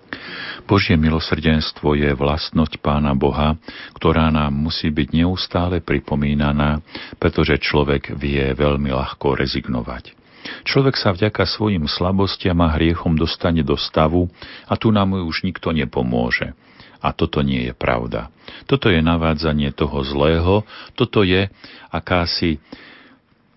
[0.70, 3.58] Božie milosrdenstvo je vlastnosť Pána Boha,
[3.98, 6.78] ktorá nám musí byť neustále pripomínaná,
[7.18, 10.14] pretože človek vie veľmi ľahko rezignovať.
[10.62, 14.30] Človek sa vďaka svojim slabostiam a hriechom dostane do stavu
[14.66, 16.54] a tu nám už nikto nepomôže.
[17.02, 18.30] A toto nie je pravda.
[18.70, 20.62] Toto je navádzanie toho zlého,
[20.94, 21.50] toto je
[21.90, 22.62] akási,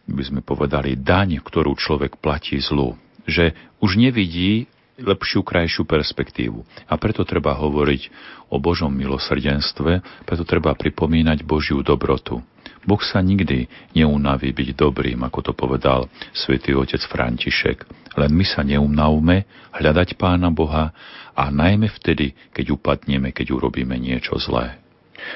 [0.09, 2.97] by sme povedali, daň, ktorú človek platí zlu.
[3.29, 4.65] Že už nevidí
[4.97, 6.63] lepšiu, krajšiu perspektívu.
[6.87, 8.09] A preto treba hovoriť
[8.47, 12.39] o Božom milosrdenstve, preto treba pripomínať Božiu dobrotu.
[12.85, 13.65] Boh sa nikdy
[13.97, 17.81] neunaví byť dobrým, ako to povedal svätý otec František.
[18.15, 19.43] Len my sa neunavme
[19.75, 20.95] hľadať Pána Boha
[21.35, 24.79] a najmä vtedy, keď upadneme, keď urobíme niečo zlé.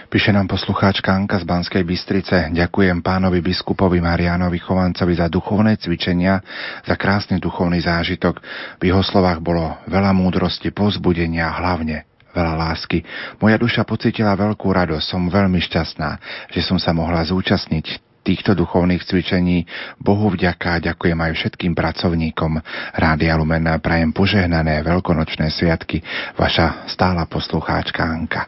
[0.09, 2.53] Píše nám poslucháčka Anka z Banskej Bystrice.
[2.53, 6.39] Ďakujem pánovi biskupovi Marianovi Chovancovi za duchovné cvičenia,
[6.85, 8.37] za krásny duchovný zážitok.
[8.77, 13.01] V jeho slovách bolo veľa múdrosti, pozbudenia a hlavne veľa lásky.
[13.41, 16.09] Moja duša pocitila veľkú radosť, som veľmi šťastná,
[16.53, 19.65] že som sa mohla zúčastniť týchto duchovných cvičení.
[19.97, 22.61] Bohu vďaka, ďakujem aj všetkým pracovníkom
[22.93, 23.65] Rádia Lumen.
[23.81, 26.05] Prajem požehnané veľkonočné sviatky.
[26.37, 28.45] Vaša stála poslucháčka Anka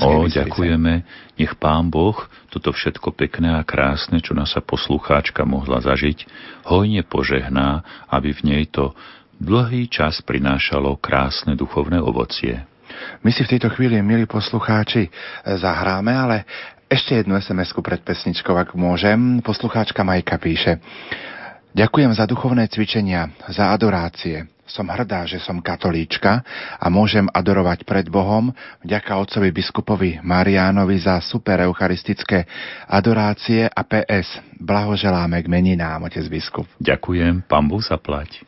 [0.00, 1.04] O, ďakujeme.
[1.38, 2.16] Nech Pán Boh
[2.50, 6.24] toto všetko pekné a krásne, čo naša poslucháčka mohla zažiť,
[6.66, 8.96] hojne požehná, aby v nej to
[9.38, 12.64] dlhý čas prinášalo krásne duchovné ovocie.
[13.22, 15.06] My si v tejto chvíli, milí poslucháči,
[15.46, 16.36] zahráme, ale
[16.88, 19.44] ešte jednu SMS-ku pred pesničkou, ak môžem.
[19.44, 20.80] Poslucháčka Majka píše
[21.76, 24.48] Ďakujem za duchovné cvičenia, za adorácie.
[24.68, 26.44] Som hrdá, že som katolíčka
[26.76, 28.52] a môžem adorovať pred Bohom
[28.84, 32.44] vďaka otcovi biskupovi Mariánovi za super eucharistické
[32.84, 34.40] adorácie a PS.
[34.60, 36.68] Blahoželáme k meninám, otec biskup.
[36.80, 38.44] Ďakujem, Pán Boh zaplať.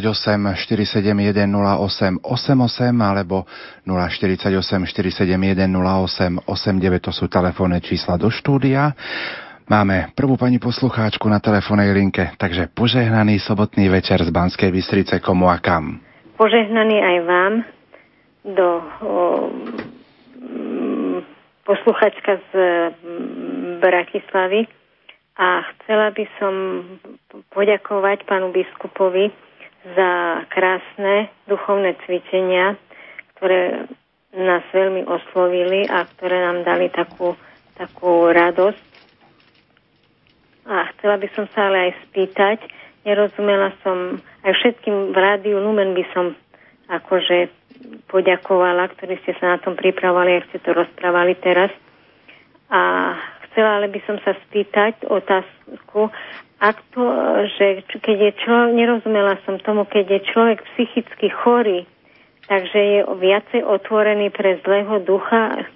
[0.00, 3.44] 048 471 08 88 alebo
[3.84, 8.96] 048 471 08 89 to sú telefónne čísla do štúdia.
[9.68, 15.52] Máme prvú pani poslucháčku na telefónnej linke, takže požehnaný sobotný večer z Banskej Bystrice komu
[15.52, 16.00] a kam.
[16.40, 17.52] Požehnaný aj vám
[18.42, 18.68] do
[20.42, 21.18] mm,
[21.62, 24.66] posluchačka z mm, Bratislavy
[25.38, 26.54] a chcela by som
[27.54, 29.30] poďakovať pánu biskupovi
[29.82, 32.78] za krásne duchovné cvičenia,
[33.34, 33.90] ktoré
[34.32, 37.34] nás veľmi oslovili a ktoré nám dali takú,
[37.74, 38.86] takú radosť.
[40.70, 42.58] A chcela by som sa ale aj spýtať,
[43.02, 46.38] nerozumela som, aj všetkým v rádiu Lumen by som
[46.86, 47.50] akože
[48.06, 51.74] poďakovala, ktorí ste sa na tom pripravovali, ak ste to rozprávali teraz.
[52.70, 53.12] A
[53.52, 56.08] chcela ale by som sa spýtať otázku,
[56.62, 57.04] ak to,
[57.58, 57.66] že
[58.00, 61.84] keď je človek, nerozumela som tomu, keď je človek psychicky chorý,
[62.46, 65.68] takže je viacej otvorený pre zlého ducha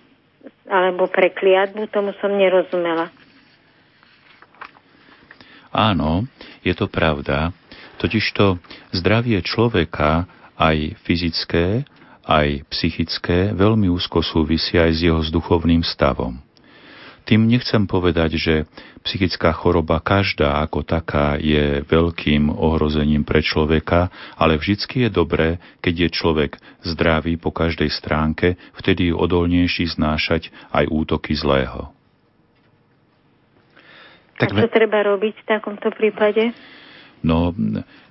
[0.67, 3.11] alebo pre kliatbu, tomu som nerozumela.
[5.75, 6.25] Áno,
[6.63, 7.51] je to pravda.
[7.99, 8.63] Totižto
[8.95, 10.25] zdravie človeka,
[10.57, 11.85] aj fyzické,
[12.27, 16.46] aj psychické, veľmi úzko súvisia aj s jeho duchovným stavom.
[17.27, 18.55] Tým nechcem povedať, že
[19.03, 25.49] psychická choroba každá ako taká je veľkým ohrozením pre človeka, ale vždycky je dobré,
[25.83, 26.51] keď je človek
[26.87, 31.91] zdravý po každej stránke, vtedy je odolnejší znášať aj útoky zlého.
[34.39, 36.55] Tak čo treba robiť v takomto prípade?
[37.25, 37.51] No,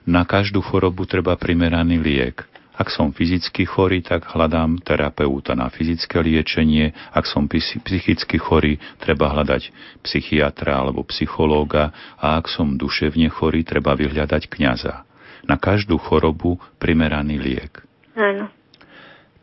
[0.03, 2.43] na každú chorobu treba primeraný liek.
[2.75, 6.91] Ak som fyzicky chorý, tak hľadám terapeuta na fyzické liečenie.
[7.15, 9.71] Ak som psychicky chorý, treba hľadať
[10.03, 11.95] psychiatra alebo psychológa.
[12.19, 15.07] A ak som duševne chorý, treba vyhľadať kňaza.
[15.47, 17.79] Na každú chorobu primeraný liek.
[18.15, 18.51] Áno.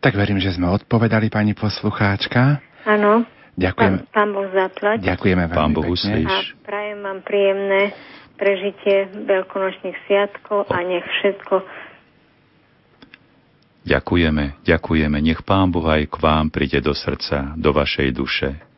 [0.02, 2.60] Tak verím, že sme odpovedali pani poslucháčka.
[2.84, 3.24] Áno.
[3.52, 4.08] Ďakujem.
[4.08, 4.98] Pán, pán Boh zaplať.
[5.04, 6.24] Ďakujeme veľmi Pán Boh pekne.
[6.24, 7.82] A prajem vám príjemné
[8.40, 11.54] prežitie veľkonočných sviatkov a nech všetko
[13.82, 15.18] Ďakujeme, ďakujeme.
[15.18, 18.72] Nech Pán Boh aj k vám príde do srdca, do vašej duše.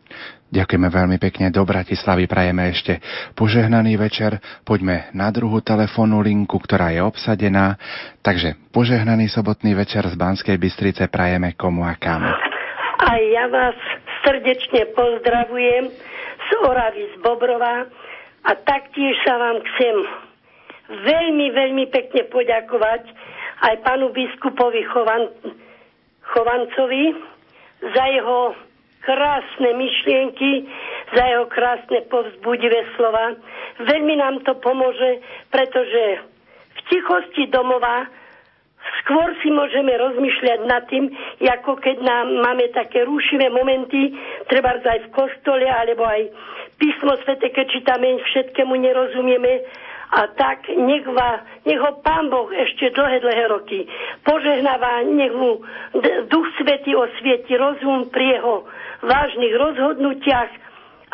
[0.55, 1.51] Ďakujeme veľmi pekne.
[1.51, 3.03] Do Bratislavy prajeme ešte
[3.35, 4.39] požehnaný večer.
[4.63, 7.75] Poďme na druhú telefónnu linku, ktorá je obsadená.
[8.23, 12.23] Takže požehnaný sobotný večer z Banskej Bystrice prajeme komu a kam.
[13.03, 13.75] A ja vás
[14.23, 15.91] srdečne pozdravujem
[16.39, 17.91] z Oravy z Bobrova
[18.47, 19.97] a taktiež sa vám chcem
[21.03, 23.03] veľmi, veľmi pekne poďakovať
[23.63, 25.31] aj pánu biskupovi Chovan,
[26.35, 27.15] Chovancovi
[27.85, 28.57] za jeho
[29.05, 30.65] krásne myšlienky,
[31.13, 33.37] za jeho krásne povzbudivé slova.
[33.85, 35.21] Veľmi nám to pomôže,
[35.53, 36.25] pretože
[36.75, 38.09] v tichosti domova
[39.05, 41.13] skôr si môžeme rozmýšľať nad tým,
[41.45, 44.17] ako keď nám máme také rúšivé momenty,
[44.49, 46.33] treba aj v kostole, alebo aj
[46.81, 49.53] písmo svete, keď čítame, všetkému nerozumieme,
[50.11, 53.89] a tak nech, va, nech ho Pán Boh ešte dlhé, dlhé roky
[54.29, 55.65] požehnáva, nech mu
[56.29, 58.69] Duch Svety osvieti rozum pri jeho
[59.05, 60.53] vážnych rozhodnutiach.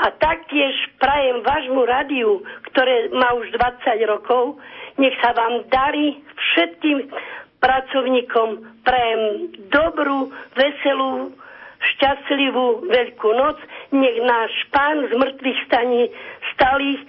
[0.01, 2.41] A taktiež prajem vášmu radiu,
[2.73, 4.57] ktoré má už 20 rokov,
[4.97, 7.12] nech sa vám darí všetkým
[7.60, 8.49] pracovníkom,
[8.81, 9.23] prajem
[9.69, 11.36] dobrú, veselú,
[11.81, 13.60] šťastlivú veľkú noc,
[13.93, 16.09] nech náš pán z mŕtvych staní
[16.57, 17.01] stalých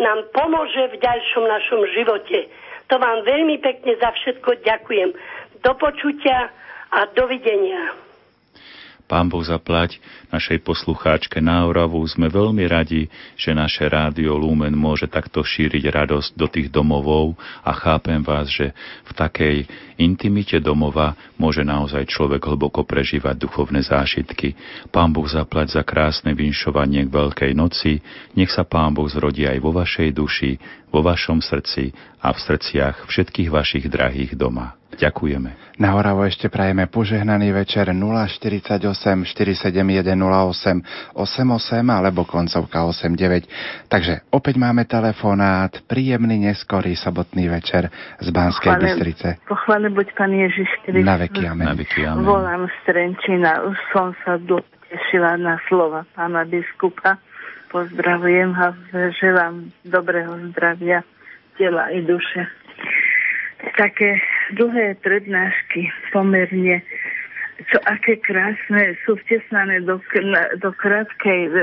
[0.00, 2.48] nám pomôže v ďalšom našom živote.
[2.88, 5.14] To vám veľmi pekne za všetko ďakujem.
[5.62, 6.50] Do počutia
[6.90, 8.09] a dovidenia.
[9.10, 9.98] Pán Boh zaplať
[10.30, 11.98] našej poslucháčke na Oravu.
[12.06, 17.34] Sme veľmi radi, že naše rádio Lumen môže takto šíriť radosť do tých domovov
[17.66, 18.70] a chápem vás, že
[19.02, 19.56] v takej
[19.98, 24.54] intimite domova môže naozaj človek hlboko prežívať duchovné zážitky.
[24.94, 27.98] Pán Boh zaplať za krásne vinšovanie k Veľkej noci.
[28.38, 30.54] Nech sa Pán Boh zrodí aj vo vašej duši,
[30.90, 34.76] vo vašom srdci a v srdciach všetkých vašich drahých doma.
[34.90, 35.78] Ďakujeme.
[35.80, 38.84] Na Oravo ešte prajeme požehnaný večer 048
[39.24, 43.88] 471 08 88 alebo koncovka 89.
[43.88, 47.88] Takže opäť máme telefonát, príjemný neskorý sobotný večer
[48.20, 49.28] z Banskej Pochválen- Bystrice.
[49.48, 51.06] Pochvále buď Pán Ježiš Kristus.
[51.06, 51.66] Na veky amen.
[51.70, 52.26] Na veky amen.
[52.26, 53.64] Volám z Trenčína.
[53.64, 54.60] Už som sa dlho
[54.90, 57.22] tešila na slova pána biskupa.
[57.70, 58.74] Pozdravujem a
[59.22, 61.06] želám dobrého zdravia
[61.54, 62.46] tela i duše.
[63.78, 64.18] Také
[64.58, 66.82] dlhé prednášky pomerne
[67.68, 70.00] čo aké krásne sú vtesnané do,
[70.64, 71.54] do krátkej e,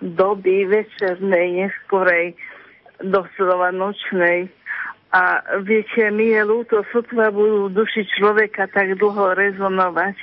[0.00, 2.32] doby večernej, neskorej,
[3.04, 4.48] doslova nočnej.
[5.12, 10.16] A viete, mi je ľúto, sotva budú duši človeka tak dlho rezonovať.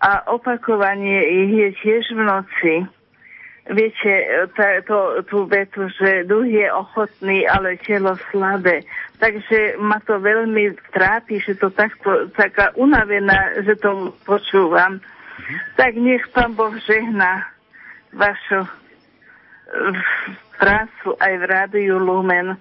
[0.00, 2.74] A opakovanie ich je tiež v noci.
[3.64, 4.12] Viete,
[4.52, 8.84] tá, to, tú vetu, že duch je ochotný, ale telo slabé.
[9.16, 15.00] Takže ma to veľmi trápi, že to takto, taká unavená, že to počúvam.
[15.80, 17.48] Tak nech pán Boh žehná
[18.12, 18.68] vašu eh,
[20.60, 22.60] prácu aj v Rádiu Lumen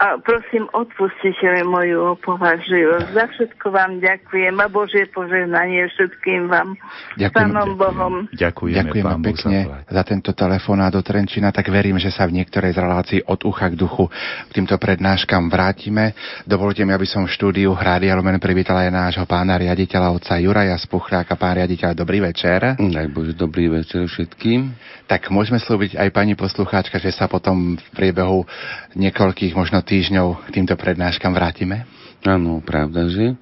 [0.00, 3.12] a prosím, odpustite mi moju opovažlivosť.
[3.12, 6.72] Za všetko vám ďakujem a Božie požehnanie všetkým vám.
[7.20, 7.36] Ďakujem.
[7.36, 8.14] Pánom Bohom.
[8.32, 9.84] Ďakujeme, Ďakujeme pán pekne zaplať.
[9.92, 13.68] za tento telefonát do Trenčina, tak verím, že sa v niektorej z relácií od ucha
[13.68, 14.08] k duchu
[14.48, 16.16] k týmto prednáškam vrátime.
[16.48, 20.80] Dovolte mi, aby som v štúdiu Rádia Lumen privítal aj nášho pána riaditeľa otca Juraja
[20.80, 21.36] Spuchľáka.
[21.36, 22.72] Pán riaditeľ, dobrý večer.
[22.80, 24.72] Daj Bože, dobrý večer všetkým.
[25.04, 28.48] Tak môžeme slúbiť aj pani poslucháčka, že sa potom v priebehu
[28.96, 31.82] niekoľkých možno týždňov k týmto prednáškam vrátime?
[32.22, 33.34] Áno, pravda, že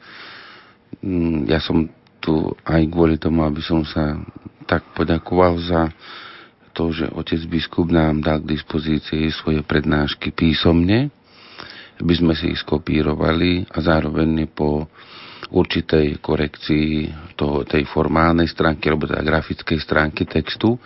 [1.04, 1.84] mm, ja som
[2.24, 4.16] tu aj kvôli tomu, aby som sa
[4.64, 5.92] tak poďakoval za
[6.72, 11.12] to, že otec biskup nám dal k dispozícii svoje prednášky písomne,
[12.00, 14.88] aby sme si ich skopírovali a zároveň po
[15.48, 16.88] určitej korekcii
[17.34, 20.76] toho, tej formálnej stránky, alebo teda grafickej stránky textu,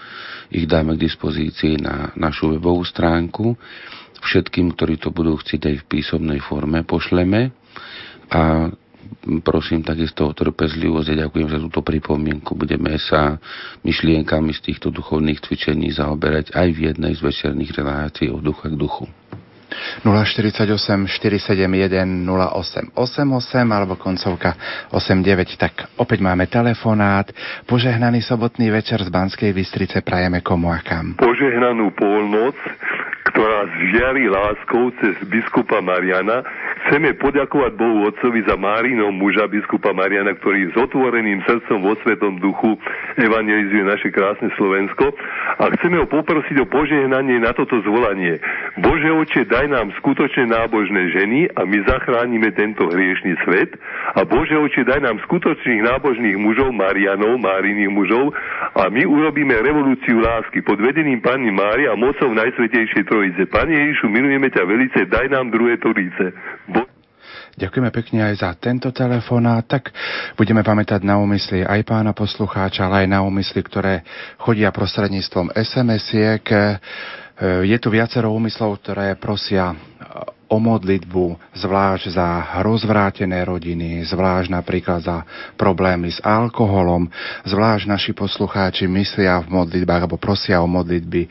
[0.52, 3.56] ich dáme k dispozícii na našu webovú stránku.
[4.22, 7.50] Všetkým, ktorí to budú chcieť aj v písomnej forme, pošleme.
[8.32, 8.70] A
[9.44, 12.54] prosím takisto o trpezlivosť a ďakujem za túto pripomienku.
[12.56, 13.36] Budeme sa
[13.84, 18.76] myšlienkami z týchto duchovných cvičení zaoberať aj v jednej z večerných relácií od ducha k
[18.78, 19.04] duchu.
[20.04, 24.54] 048 471 0888 alebo koncovka
[24.92, 25.56] 89.
[25.56, 27.32] Tak opäť máme telefonát.
[27.64, 31.16] Požehnaný sobotný večer z Banskej Bystrice prajeme komu a kam.
[31.16, 32.56] Požehnanú polnoc,
[33.22, 36.42] ktorá zžiari láskou cez biskupa Mariana.
[36.82, 42.42] Chceme poďakovať Bohu Otcovi za Márinom muža biskupa Mariana, ktorý s otvoreným srdcom vo Svetom
[42.42, 42.74] duchu
[43.14, 45.14] evangelizuje naše krásne Slovensko
[45.62, 48.42] a chceme ho poprosiť o požehnanie na toto zvolanie.
[48.82, 53.78] Bože oče, daj nám skutočne nábožné ženy a my zachránime tento hriešný svet
[54.18, 58.34] a Bože oče, daj nám skutočných nábožných mužov, Marianov, Máriných mužov
[58.74, 63.44] a my urobíme revolúciu lásky pod vedením Pani Mári a mocou Najsvetejšej Trojice.
[63.44, 66.32] Pane Ježišu, milujeme ťa velice, daj nám druhé Trojice.
[66.64, 66.88] Bo-
[67.52, 69.68] Ďakujeme pekne aj za tento telefonát.
[69.68, 69.92] Tak
[70.40, 74.00] budeme pamätať na úmysly aj pána poslucháča, ale aj na úmysly, ktoré
[74.40, 76.44] chodia prostredníctvom SMS-iek.
[76.48, 76.56] E,
[77.68, 79.76] Je tu viacero úmyslov, ktoré prosia
[80.52, 85.24] o modlitbu, zvlášť za rozvrátené rodiny, zvlášť napríklad za
[85.56, 87.08] problémy s alkoholom,
[87.48, 91.28] zvlášť naši poslucháči myslia v modlitbách alebo prosia o modlitby e,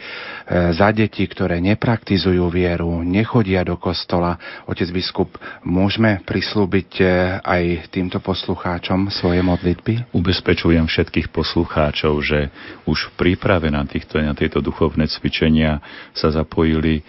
[0.73, 4.41] za deti, ktoré nepraktizujú vieru, nechodia do kostola.
[4.65, 7.03] Otec biskup, môžeme prislúbiť e,
[7.45, 10.17] aj týmto poslucháčom svoje modlitby?
[10.17, 12.49] Ubezpečujem všetkých poslucháčov, že
[12.89, 15.77] už v príprave na, týchto, na tieto duchovné cvičenia
[16.17, 17.05] sa zapojili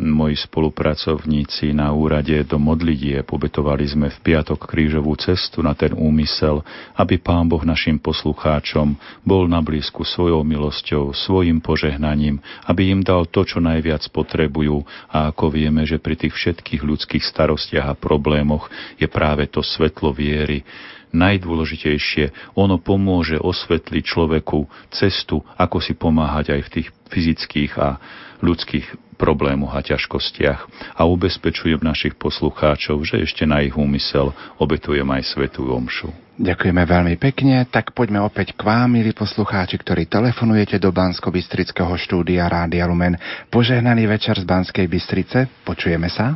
[0.00, 6.64] moji spolupracovníci na úrade do modlitie pobetovali sme v piatok krížovú cestu na ten úmysel,
[6.96, 13.28] aby Pán Boh našim poslucháčom bol na blízku svojou milosťou, svojim požehnaním, aby im dal
[13.28, 14.80] to, čo najviac potrebujú
[15.12, 20.16] a ako vieme, že pri tých všetkých ľudských starostiach a problémoch je práve to svetlo
[20.16, 20.64] viery,
[21.12, 22.56] najdôležitejšie.
[22.56, 28.00] Ono pomôže osvetliť človeku cestu, ako si pomáhať aj v tých fyzických a
[28.42, 30.60] ľudských problémoch a ťažkostiach.
[30.98, 36.10] A ubezpečujem našich poslucháčov, že ešte na ich úmysel obetujem aj svetú omšu.
[36.42, 42.50] Ďakujeme veľmi pekne, tak poďme opäť k vám, milí poslucháči, ktorí telefonujete do Bansko-Bystrického štúdia
[42.50, 43.14] Rádia Lumen.
[43.46, 46.34] Požehnaný večer z Banskej Bystrice, počujeme sa?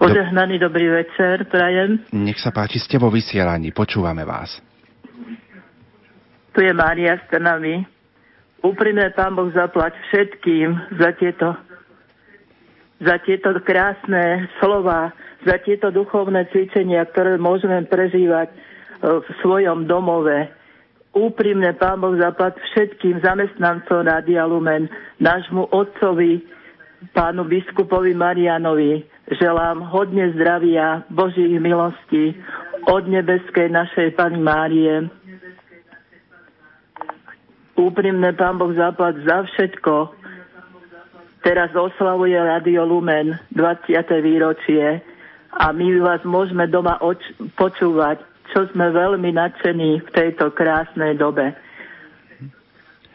[0.00, 2.04] Požehnaný dobrý večer, prajem.
[2.16, 4.60] Nech sa páči, ste vo vysielaní, počúvame vás.
[6.56, 7.95] Tu je Mária s.
[8.60, 11.48] Úprimne Pán Boh zaplať všetkým za tieto,
[12.98, 15.12] za tieto krásne slova,
[15.44, 18.54] za tieto duchovné cvičenia, ktoré môžeme prežívať e,
[19.20, 20.48] v svojom domove.
[21.12, 26.40] Úprimne Pán Boh zaplať všetkým zamestnancom Rádia Lumen, nášmu otcovi,
[27.12, 29.04] pánu biskupovi Marianovi.
[29.26, 32.32] Želám hodne zdravia, Božích milostí
[32.86, 35.10] od nebeskej našej Pani Márie.
[37.76, 40.16] Úprimne Pán Boh zaplať za všetko.
[41.44, 43.92] Teraz oslavuje Radio Lumen 20.
[44.18, 45.04] výročie
[45.52, 48.18] a my vás môžeme doma oč- počúvať,
[48.50, 51.54] čo sme veľmi nadšení v tejto krásnej dobe.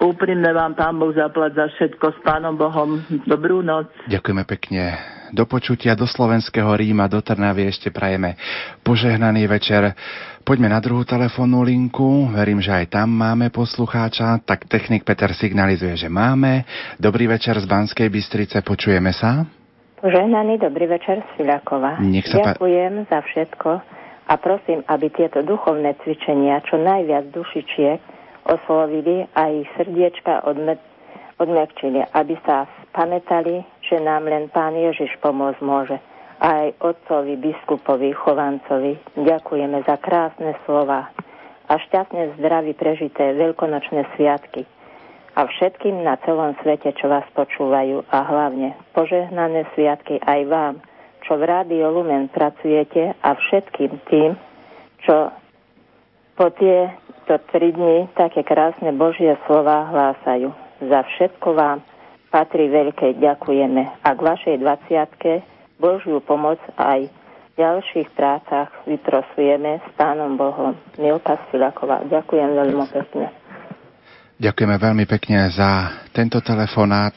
[0.01, 3.01] Úprimne vám Pán Boh zaplať za všetko s Pánom Bohom.
[3.25, 3.89] Dobrú noc.
[4.09, 4.97] Ďakujeme pekne.
[5.31, 8.35] Do počutia do slovenského Ríma, do Trnavy ešte prajeme
[8.83, 9.95] požehnaný večer.
[10.43, 12.27] Poďme na druhú telefónnu linku.
[12.27, 14.43] Verím, že aj tam máme poslucháča.
[14.43, 16.67] Tak technik Peter signalizuje, že máme.
[16.99, 18.59] Dobrý večer z Banskej Bystrice.
[18.59, 19.47] Počujeme sa?
[19.97, 22.03] Požehnaný dobrý večer z Filakova.
[22.03, 23.69] Nech sa pa- Ďakujem za všetko
[24.27, 27.99] a prosím, aby tieto duchovné cvičenia čo najviac dušičiek
[28.43, 30.81] oslovili a ich srdiečka odme-
[31.37, 35.99] odmekčili, aby sa pamätali, že nám len Pán Ježiš pomôcť môže.
[36.39, 41.11] Aj otcovi, biskupovi, chovancovi ďakujeme za krásne slova
[41.67, 44.63] a šťastne zdraví prežité veľkonočné sviatky
[45.35, 50.75] a všetkým na celom svete, čo vás počúvajú a hlavne požehnané sviatky aj vám,
[51.27, 54.35] čo v Rádio Lumen pracujete a všetkým tým,
[55.05, 55.31] čo
[56.35, 60.51] po tieto tri dni také krásne Božie slova hlásajú.
[60.89, 61.85] Za všetko vám
[62.31, 67.11] patrí veľké ďakujeme a k vašej 20 Božiu pomoc aj
[67.51, 70.71] v ďalších prácach vyprosujeme s Pánom Bohom.
[70.95, 72.07] Milka Stilaková.
[72.07, 73.27] Ďakujem veľmi pekne.
[74.39, 77.13] Ďakujeme veľmi pekne za tento telefonát.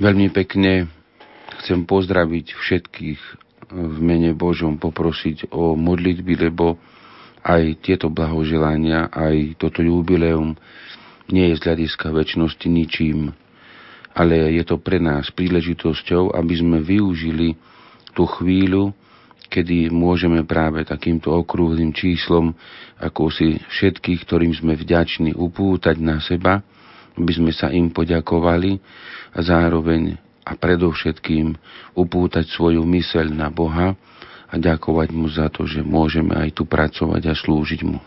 [0.00, 0.88] Veľmi pekne
[1.60, 3.20] chcem pozdraviť všetkých
[3.68, 6.80] v mene Božom, poprosiť o modlitby, lebo
[7.44, 10.56] aj tieto blahoželania, aj toto jubileum
[11.28, 13.32] nie je z hľadiska väčšnosti ničím,
[14.16, 17.54] ale je to pre nás príležitosťou, aby sme využili
[18.16, 18.90] tú chvíľu,
[19.48, 22.52] kedy môžeme práve takýmto okrúhlým číslom,
[23.00, 26.60] ako si všetkých, ktorým sme vďační, upútať na seba,
[27.16, 28.78] aby sme sa im poďakovali
[29.32, 31.54] a zároveň a predovšetkým
[31.92, 33.92] upútať svoju myseľ na Boha
[34.48, 38.00] a ďakovať mu za to, že môžeme aj tu pracovať a slúžiť mu.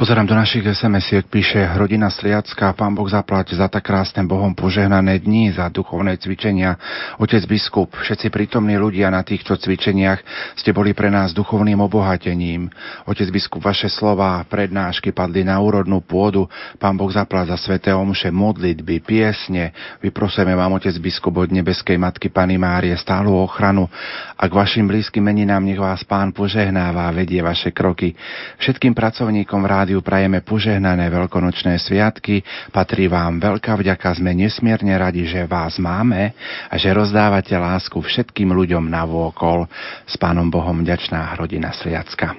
[0.00, 5.20] Pozerám do našich SMS-iek, píše rodina Sliacka, pán Boh zaplať za tak krásne Bohom požehnané
[5.20, 6.80] dni, za duchovné cvičenia.
[7.20, 10.24] Otec biskup, všetci prítomní ľudia na týchto cvičeniach
[10.56, 12.72] ste boli pre nás duchovným obohatením.
[13.04, 16.48] Otec biskup, vaše slova, prednášky padli na úrodnú pôdu.
[16.80, 19.76] Pán Boh zaplať za sveté omše, modlitby, piesne.
[20.00, 23.84] Vyprosujeme vám, otec biskup, od nebeskej matky Pany Márie stálu ochranu
[24.32, 28.16] a k vašim blízkym meninám nech vás pán požehnáva vedie vaše kroky.
[28.56, 32.46] Všetkým pracovníkom v rádiu prajeme požehnané veľkonočné sviatky.
[32.70, 36.30] Patrí vám veľká vďaka, sme nesmierne radi, že vás máme
[36.70, 39.66] a že rozdávate lásku všetkým ľuďom na vôkol.
[40.06, 42.38] S pánom Bohom vďačná rodina Sliacka.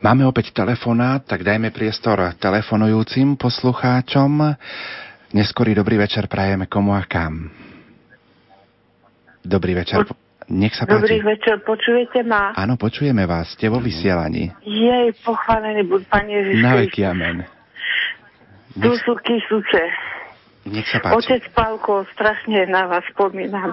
[0.00, 4.56] Máme opäť telefonát, tak dajme priestor telefonujúcim poslucháčom.
[5.36, 7.52] Neskorý dobrý večer prajeme komu a kam.
[9.44, 10.08] Dobrý večer.
[10.50, 10.94] Nech sa páči.
[10.98, 12.50] Dobrý večer, počujete ma?
[12.52, 14.50] Áno, počujeme vás, ste vo vysielaní.
[14.60, 16.54] Jej, pochválený buď Pane Ježiš.
[16.58, 17.46] Na veky amen.
[18.74, 19.82] Tu sú kysuce.
[20.66, 21.14] Nech sa páči.
[21.16, 23.70] Otec Pálko, strašne na vás spomínam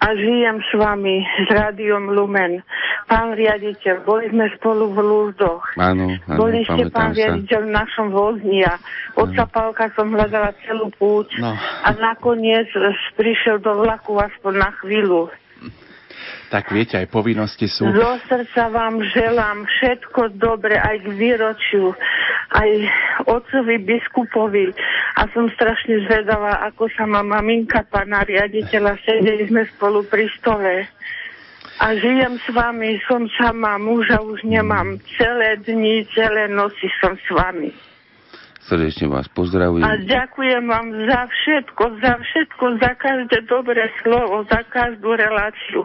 [0.00, 2.64] a žijem s vami s rádiom Lumen.
[3.04, 5.60] Pán riaditeľ, boli sme spolu v Lúzdoch.
[5.76, 7.20] Áno, áno, Boli ste pán sa.
[7.20, 8.80] riaditeľ v našom vozni a
[9.12, 11.52] otca Pálka som hľadala celú púť No.
[11.84, 12.64] a nakoniec
[13.12, 15.28] prišiel do vlaku aspoň na chvíľu.
[16.52, 17.88] Tak viete, aj povinnosti sú.
[17.88, 21.96] Zo srdca vám želám všetko dobre aj k výročiu,
[22.52, 22.70] aj
[23.26, 24.72] otcovi biskupovi.
[25.18, 28.98] A som strašne zvedavá, ako sa má maminka pána riaditeľa.
[29.02, 30.88] Sedeli sme spolu pri stole.
[31.82, 34.94] A žijem s vami, som sama, muža už nemám.
[35.18, 37.74] Celé dni, celé noci som s vami.
[38.64, 39.84] Srdečne vás pozdravujem.
[39.84, 45.84] A ďakujem vám za všetko, za všetko, za každé dobré slovo, za každú reláciu.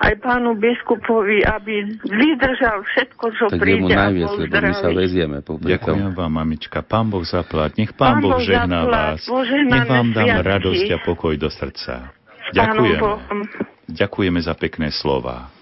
[0.00, 3.84] Aj pánu biskupovi, aby vydržal všetko, čo Tak príde.
[3.84, 6.80] jemu a najviac, lebo my sa vezieme po Ďakujem vám, mamička.
[6.80, 7.76] Pán Boh zaplať.
[7.76, 9.20] Nech Pán, Pán Boh žehná vás.
[9.68, 10.48] Nech vám dám sviatky.
[10.48, 12.08] radosť a pokoj do srdca.
[12.56, 13.44] Bohom.
[13.84, 15.53] Ďakujeme za pekné slova.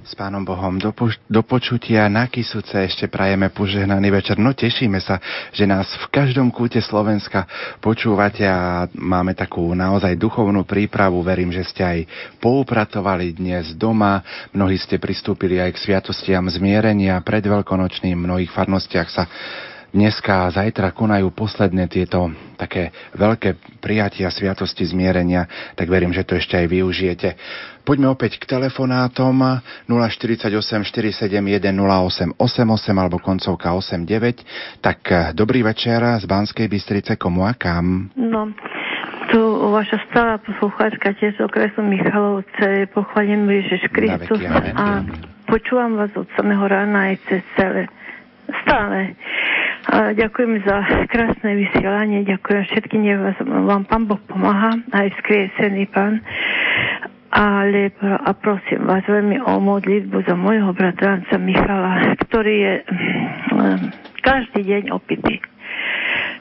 [0.00, 4.40] S pánom Bohom do, poš- do počutia na Kisuce ešte prajeme požehnaný večer.
[4.40, 5.20] No tešíme sa,
[5.52, 7.44] že nás v každom kúte Slovenska
[7.76, 11.20] počúvate a máme takú naozaj duchovnú prípravu.
[11.20, 11.98] Verím, že ste aj
[12.40, 14.24] poupratovali dnes doma.
[14.56, 17.20] Mnohí ste pristúpili aj k sviatostiam zmierenia.
[17.20, 19.28] Pred veľkonočným v mnohých farnostiach sa
[19.92, 25.44] dneska a zajtra konajú posledné tieto také veľké prijatia sviatosti zmierenia,
[25.76, 27.28] tak verím, že to ešte aj využijete.
[27.84, 30.48] Poďme opäť k telefonátom 048
[30.86, 31.60] 471
[32.38, 32.38] 0888
[32.94, 34.80] alebo koncovka 89.
[34.80, 38.08] Tak eh, dobrý večer z Banskej Bystrice, komu a kam?
[38.14, 38.54] No,
[39.34, 39.40] tu
[39.74, 44.40] vaša stála poslucháčka tiež z okresu Michalovce, pochválim Ježiš Kristus
[44.76, 45.02] a
[45.50, 47.90] počúvam vás od samého rána aj cez celé.
[48.62, 49.16] Stále.
[49.82, 50.78] A ďakujem za
[51.10, 56.22] krásne vysielanie, ďakujem všetkým, nech vám Pán Boh pomáha, aj skriesený Pán.
[57.32, 63.80] Ale a prosím vás veľmi o modlitbu za môjho bratranca Michala, ktorý je mm,
[64.20, 65.40] každý deň opitý.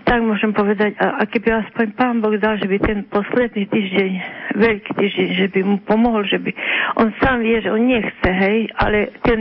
[0.03, 4.11] Tak môžem povedať, a, a keby aspoň pán Boh dal, že by ten posledný týždeň,
[4.59, 6.51] veľký týždeň, že by mu pomohol, že by,
[6.99, 9.39] on sám vie, že on nechce, hej, ale ten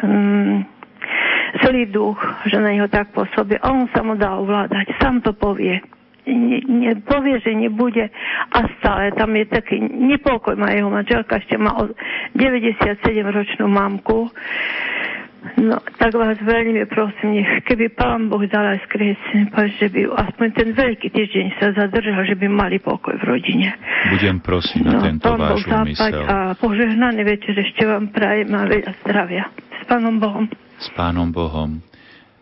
[0.00, 0.62] um,
[1.62, 2.18] zlý duch,
[2.48, 5.78] že na neho tak pôsobí, a on sa mu dá ovládať, sám to povie.
[6.26, 8.08] ne, ne, povie, že nebude
[8.48, 11.76] a stále tam je taký nepokoj má jeho manželka, ešte má
[12.32, 14.32] 97-ročnú mamku.
[15.60, 20.48] No, tak vás veľmi prosím, nech keby Pán Boh dal aj skriesenie, že by aspoň
[20.56, 23.76] ten veľký týždeň sa zadržal, že by mali pokoj v rodine.
[24.08, 26.24] Budem prosiť na no, tento Pán Boh váš úmysel.
[26.24, 29.44] a požehnaný večer ešte vám prajem a veľa zdravia.
[29.52, 30.48] S Pánom Bohom.
[30.84, 31.80] S Pánom Bohom.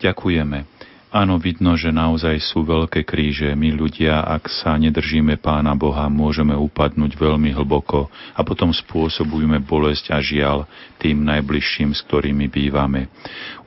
[0.03, 0.67] Ďakujeme.
[1.13, 3.53] Áno, vidno, že naozaj sú veľké kríže.
[3.53, 10.09] My ľudia, ak sa nedržíme Pána Boha, môžeme upadnúť veľmi hlboko a potom spôsobujeme bolesť
[10.11, 10.65] a žiaľ
[10.97, 13.13] tým najbližším, s ktorými bývame.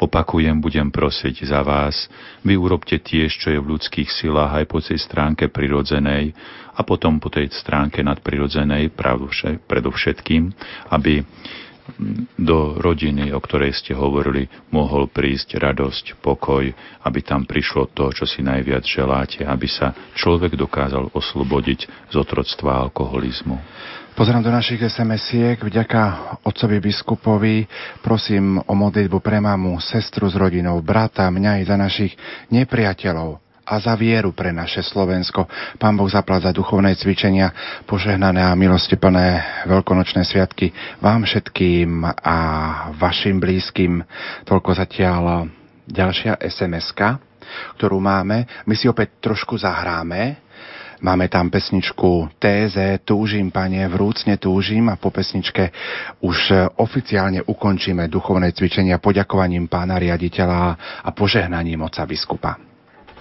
[0.02, 2.10] Opakujem, budem prosiť za vás.
[2.42, 6.34] Vy urobte tiež, čo je v ľudských silách aj po tej stránke prirodzenej
[6.74, 8.90] a potom po tej stránke nadprirodzenej,
[9.70, 10.50] predovšetkým,
[10.92, 11.22] aby
[12.36, 16.66] do rodiny, o ktorej ste hovorili, mohol prísť radosť, pokoj,
[17.06, 22.90] aby tam prišlo to, čo si najviac želáte, aby sa človek dokázal oslobodiť z otroctva
[22.90, 23.62] alkoholizmu.
[24.16, 25.60] Pozerám do našich SMS-iek.
[25.60, 26.02] Vďaka
[26.48, 27.68] otcovi biskupovi
[28.00, 32.16] prosím o modlitbu pre mamu, sestru s rodinou, brata, mňa i za našich
[32.48, 35.50] nepriateľov a za vieru pre naše Slovensko.
[35.82, 37.50] Pán Boh zaplať za duchovné cvičenia,
[37.90, 40.70] požehnané a milosti plné veľkonočné sviatky
[41.02, 42.38] vám všetkým a
[42.94, 44.06] vašim blízkym.
[44.46, 45.50] Toľko zatiaľ
[45.90, 46.94] ďalšia sms
[47.78, 48.66] ktorú máme.
[48.66, 50.42] My si opäť trošku zahráme.
[51.04, 55.70] Máme tam pesničku TZ Túžim, pane, vrúcne túžim a po pesničke
[56.24, 60.62] už oficiálne ukončíme duchovné cvičenia poďakovaním pána riaditeľa
[61.04, 62.75] a požehnaním oca biskupa.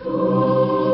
[0.05, 0.94] Blíži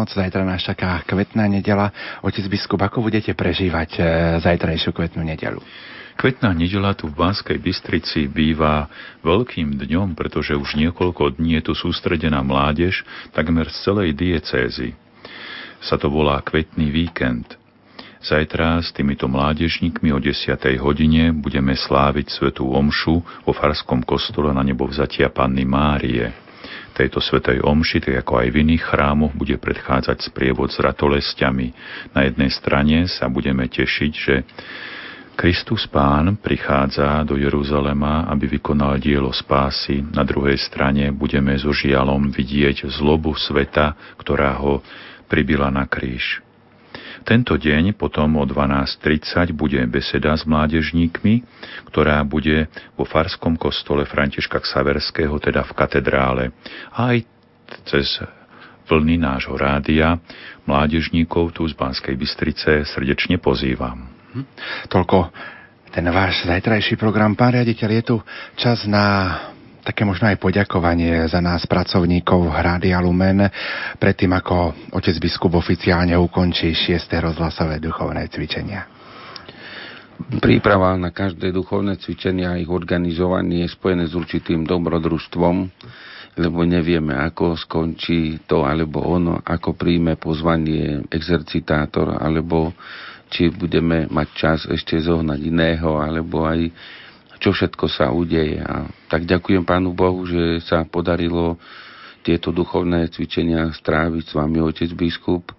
[0.00, 1.92] polnoc, zajtra nás čaká kvetná nedela.
[2.24, 4.02] Otec biskup, ako budete prežívať e,
[4.40, 5.60] zajtrajšiu kvetnú nedelu?
[6.16, 8.88] Kvetná nedela tu v Banskej Bystrici býva
[9.20, 13.04] veľkým dňom, pretože už niekoľko dní je tu sústredená mládež
[13.36, 14.96] takmer z celej diecézy.
[15.84, 17.60] Sa to volá Kvetný víkend.
[18.24, 20.56] Zajtra s týmito mládežníkmi o 10.
[20.80, 26.49] hodine budeme sláviť svetú omšu vo Farskom kostole na nebo vzatia Panny Márie.
[26.90, 31.72] Tejto svetej omši, tak ako aj v iných chrámoch, bude predchádzať sprievod s ratolestiami.
[32.12, 34.34] Na jednej strane sa budeme tešiť, že
[35.40, 40.04] Kristus Pán prichádza do Jeruzalema, aby vykonal dielo spásy.
[40.12, 44.84] Na druhej strane budeme so žialom vidieť zlobu sveta, ktorá ho
[45.32, 46.44] pribila na kríž.
[47.22, 51.44] Tento deň potom o 12.30 bude beseda s mládežníkmi,
[51.92, 52.66] ktorá bude
[52.96, 56.44] vo farskom kostole Františka Ksaverského, teda v katedrále.
[56.96, 57.18] A aj
[57.86, 58.18] cez
[58.90, 60.18] vlny nášho rádia
[60.66, 64.10] mládežníkov tu z Banskej Bystrice srdečne pozývam.
[64.34, 64.44] Hm?
[64.90, 65.30] Toľko
[65.90, 67.34] ten váš zajtrajší program.
[67.34, 68.16] Pán riaditeľ, je tu
[68.54, 69.34] čas na
[69.90, 73.42] také možno aj poďakovanie za nás pracovníkov Rádia Lumen
[73.98, 78.86] predtým, ako otec biskup oficiálne ukončí šiesté rozhlasové duchovné cvičenia.
[80.38, 85.56] Príprava na každé duchovné cvičenie a ich organizovanie je spojené s určitým dobrodružstvom,
[86.38, 92.70] lebo nevieme, ako skončí to alebo ono, ako príjme pozvanie exercitátor, alebo
[93.26, 96.70] či budeme mať čas ešte zohnať iného, alebo aj
[97.40, 98.60] čo všetko sa udeje.
[98.60, 101.56] A tak ďakujem Pánu Bohu, že sa podarilo
[102.20, 105.56] tieto duchovné cvičenia stráviť s vami, otec biskup.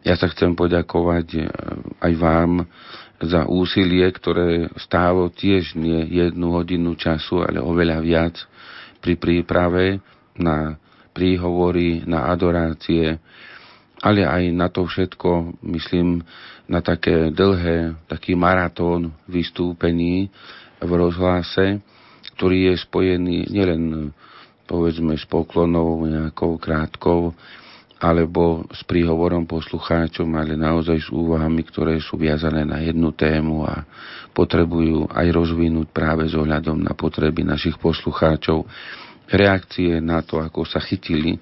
[0.00, 1.40] Ja sa chcem poďakovať e,
[2.00, 2.64] aj vám
[3.20, 8.34] za úsilie, ktoré stálo tiež nie jednu hodinu času, ale oveľa viac
[9.04, 10.00] pri príprave
[10.38, 10.80] na
[11.12, 13.18] príhovory, na adorácie,
[13.98, 16.22] ale aj na to všetko, myslím,
[16.70, 20.30] na také dlhé, taký maratón vystúpení
[20.78, 21.82] v rozhlase,
[22.34, 24.14] ktorý je spojený nielen
[24.68, 27.32] povedzme s poklonou nejakou krátkou,
[27.98, 33.82] alebo s príhovorom poslucháčom, ale naozaj s úvahami, ktoré sú viazané na jednu tému a
[34.30, 38.62] potrebujú aj rozvinúť práve s ohľadom na potreby našich poslucháčov.
[39.26, 41.40] Reakcie na to, ako sa chytili, e,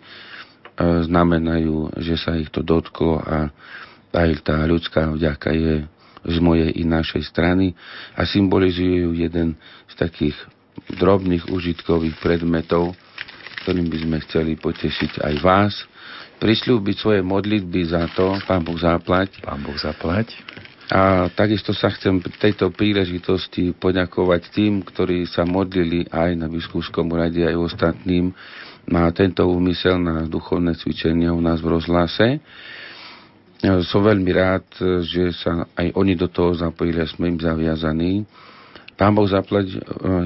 [0.80, 3.52] znamenajú, že sa ich to dotklo a
[4.16, 5.74] aj tá ľudská vďaka je
[6.26, 7.72] z mojej i našej strany
[8.18, 9.54] a symbolizujú jeden
[9.86, 10.36] z takých
[10.98, 12.92] drobných užitkových predmetov,
[13.64, 15.74] ktorým by sme chceli potešiť aj vás.
[16.36, 19.40] Prisľúbiť svoje modlitby za to, Pán Boh zaplať.
[19.40, 20.36] Pán Boh zaplať.
[20.86, 27.10] A takisto sa chcem pri tejto príležitosti poďakovať tým, ktorí sa modlili aj na biskupskom
[27.10, 28.30] rade, aj ostatným
[28.86, 32.38] na tento úmysel na duchovné cvičenie u nás v rozhlase.
[33.88, 34.66] Som veľmi rád,
[35.02, 38.22] že sa aj oni do toho zapojili a sme im zaviazaní.
[38.96, 39.78] Pán Boh zaplať e,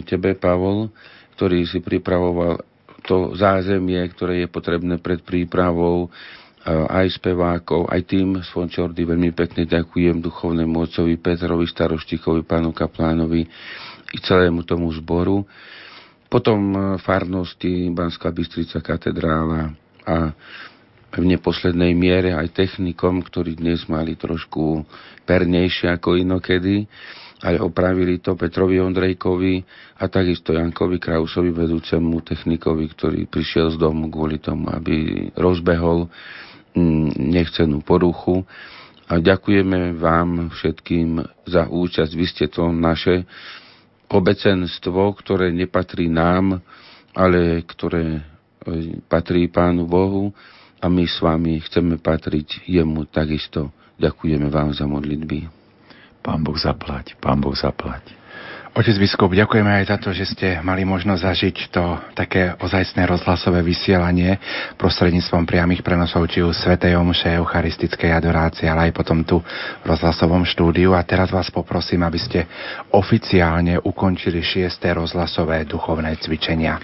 [0.06, 0.94] tebe, Pavol,
[1.34, 2.62] ktorý si pripravoval
[3.02, 6.08] to zázemie, ktoré je potrebné pred prípravou e,
[6.70, 13.42] aj spevákov, aj tým z Fončordy veľmi pekne ďakujem duchovnému otcovi Petrovi Staroštikovi, pánu Kaplánovi
[14.14, 15.42] i celému tomu zboru.
[16.30, 19.74] Potom e, farnosti Banská Bystrica katedrála
[20.06, 20.30] a
[21.10, 24.86] v neposlednej miere aj technikom, ktorí dnes mali trošku
[25.26, 26.86] pernejšie ako inokedy
[27.40, 29.64] ale opravili to Petrovi Ondrejkovi
[30.00, 36.12] a takisto Jankovi Krausovi, vedúcemu technikovi, ktorý prišiel z domu kvôli tomu, aby rozbehol
[36.76, 38.44] mm, nechcenú poruchu.
[39.10, 42.12] A ďakujeme vám všetkým za účasť.
[42.14, 43.24] Vy ste to naše
[44.06, 46.60] obecenstvo, ktoré nepatrí nám,
[47.16, 48.22] ale ktoré e,
[49.08, 50.30] patrí Pánu Bohu
[50.80, 53.68] a my s vami chceme patriť jemu takisto.
[54.00, 55.52] Ďakujeme vám za modlitby.
[56.24, 58.20] Pán Boh zaplať, Pán Boh zaplať.
[58.70, 61.84] Otec biskup, ďakujeme aj za to, že ste mali možnosť zažiť to
[62.14, 64.38] také ozajstné rozhlasové vysielanie
[64.78, 70.46] prostredníctvom priamých prenosov či už Svetej Omše, Eucharistickej adorácie, ale aj potom tu v rozhlasovom
[70.46, 70.94] štúdiu.
[70.94, 72.46] A teraz vás poprosím, aby ste
[72.94, 76.78] oficiálne ukončili šiesté rozhlasové duchovné cvičenia.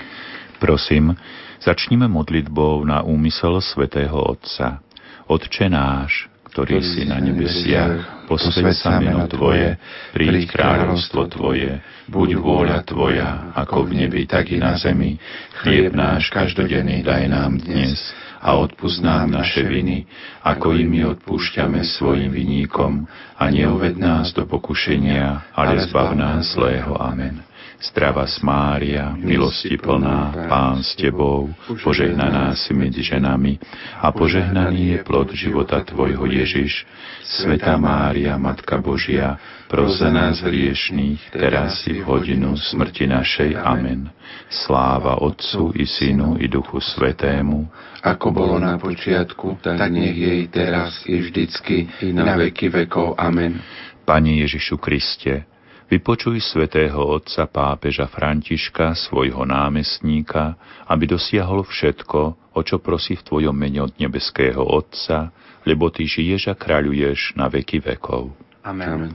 [0.58, 1.14] Prosím,
[1.60, 4.80] začnime modlitbou na úmysel Svetého Otca.
[5.26, 9.76] Otče náš, ktorý si na nebesiach, posveď sa meno Tvoje,
[10.16, 15.20] príď kráľovstvo Tvoje, buď vôľa Tvoja, ako v nebi, tak i na zemi.
[15.60, 18.00] Chlieb náš každodenný daj nám dnes
[18.40, 20.08] a odpust nám naše viny,
[20.40, 23.04] ako i my odpúšťame svojim viníkom
[23.36, 26.96] a neuved nás do pokušenia, ale zbav nás zlého.
[26.96, 27.44] Amen.
[27.86, 31.54] Strava Mária, milosti plná, Pán s Tebou,
[31.86, 33.62] požehnaná si medzi ženami
[34.02, 36.82] a požehnaný je plod života Tvojho Ježiš.
[37.22, 39.38] Sveta Mária, Matka Božia,
[39.70, 43.54] pros za nás hriešných, teraz i v hodinu smrti našej.
[43.54, 44.10] Amen.
[44.50, 47.70] Sláva Otcu i Synu i Duchu Svetému,
[48.02, 53.18] ako bolo na počiatku, tak nech jej teraz i vždycky i na veky vekov.
[53.18, 53.58] Amen.
[54.06, 55.46] Pane Ježišu Kriste,
[55.86, 60.58] Vypočuj svätého otca pápeža Františka, svojho námestníka,
[60.90, 62.20] aby dosiahol všetko,
[62.58, 65.30] o čo prosí v Tvojom mene od nebeského Otca,
[65.62, 68.34] lebo Ty žiješ a kráľuješ na veky vekov.
[68.66, 69.14] Amen.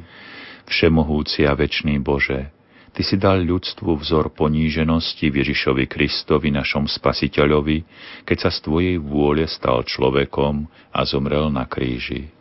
[0.64, 2.56] Všemohúci a večný Bože,
[2.92, 7.84] Ty si dal ľudstvu vzor poníženosti Ježišovi Kristovi, našom spasiteľovi,
[8.24, 12.32] keď sa z Tvojej vôle stal človekom a zomrel na kríži.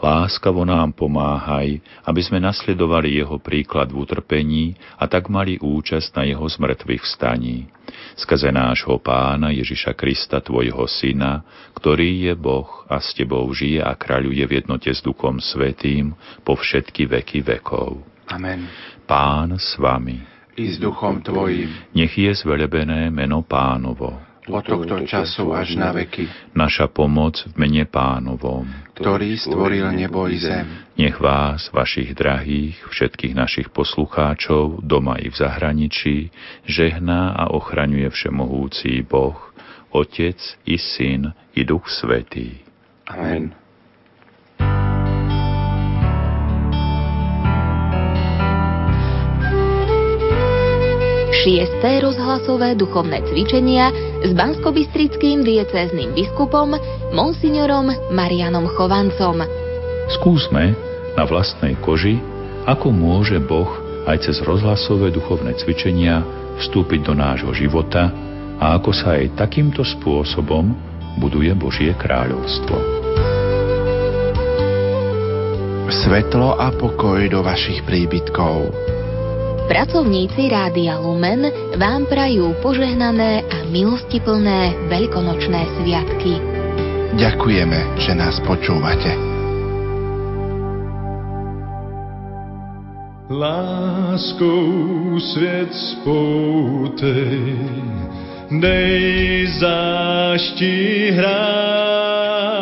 [0.00, 1.76] Láskavo nám pomáhaj,
[2.08, 4.64] aby sme nasledovali jeho príklad v utrpení
[4.96, 7.68] a tak mali účasť na jeho zmrtvých vstaní.
[8.16, 11.44] Skrze nášho pána Ježiša Krista, tvojho syna,
[11.76, 16.16] ktorý je Boh a s tebou žije a kráľuje v jednote s Duchom Svetým
[16.48, 18.00] po všetky veky vekov.
[18.32, 18.72] Amen.
[19.04, 20.16] Pán s vami.
[20.56, 21.72] I s duchom tvojim.
[21.96, 26.26] Nech je zvelebené meno pánovo od tohto času až na veky.
[26.58, 28.66] Naša pomoc v mene pánovom,
[29.00, 30.84] ktorý stvoril nebo i zem.
[31.00, 36.28] Nech vás, vašich drahých, všetkých našich poslucháčov, doma i v zahraničí,
[36.68, 39.40] žehná a ochraňuje všemohúci Boh,
[39.90, 40.38] Otec
[40.68, 42.60] i Syn i Duch Svetý.
[43.08, 43.59] Amen.
[51.40, 53.88] Šiesté rozhlasové duchovné cvičenia
[54.20, 56.76] s banskobistrickým diecézným biskupom
[57.16, 59.40] monsignorom Marianom Chovancom.
[60.20, 60.76] Skúsme
[61.16, 62.20] na vlastnej koži,
[62.68, 63.72] ako môže Boh
[64.04, 66.20] aj cez rozhlasové duchovné cvičenia
[66.60, 68.12] vstúpiť do nášho života
[68.60, 70.76] a ako sa aj takýmto spôsobom
[71.16, 72.76] buduje Božie kráľovstvo.
[75.88, 78.99] Svetlo a pokoj do vašich príbytkov.
[79.70, 81.46] Pracovníci Rádia Lumen
[81.78, 86.42] vám prajú požehnané a milostiplné veľkonočné sviatky.
[87.14, 89.14] Ďakujeme, že nás počúvate.
[93.30, 97.54] Láskou svět spoutej,
[98.50, 102.58] dej zášti hráz,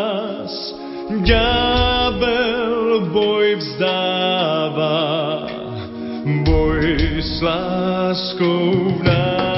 [1.24, 5.37] ďábel boj vzdává, boj
[7.38, 9.57] s láskou v nás.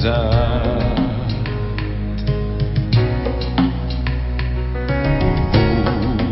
[0.00, 0.08] Bůh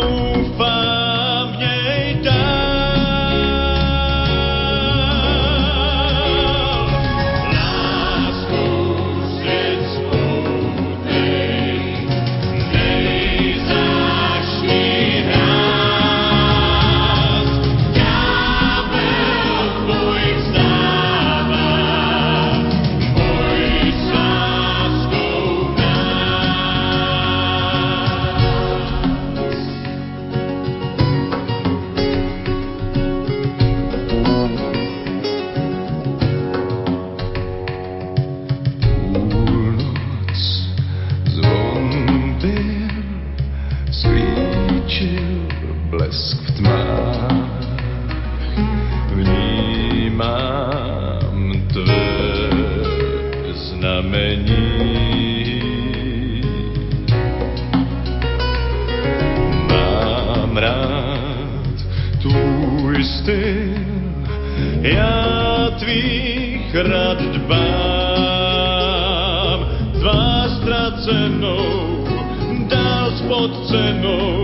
[66.70, 67.58] tvých rad dbám.
[70.00, 72.06] Tvá ztracenou,
[72.70, 74.39] dál pod cenou,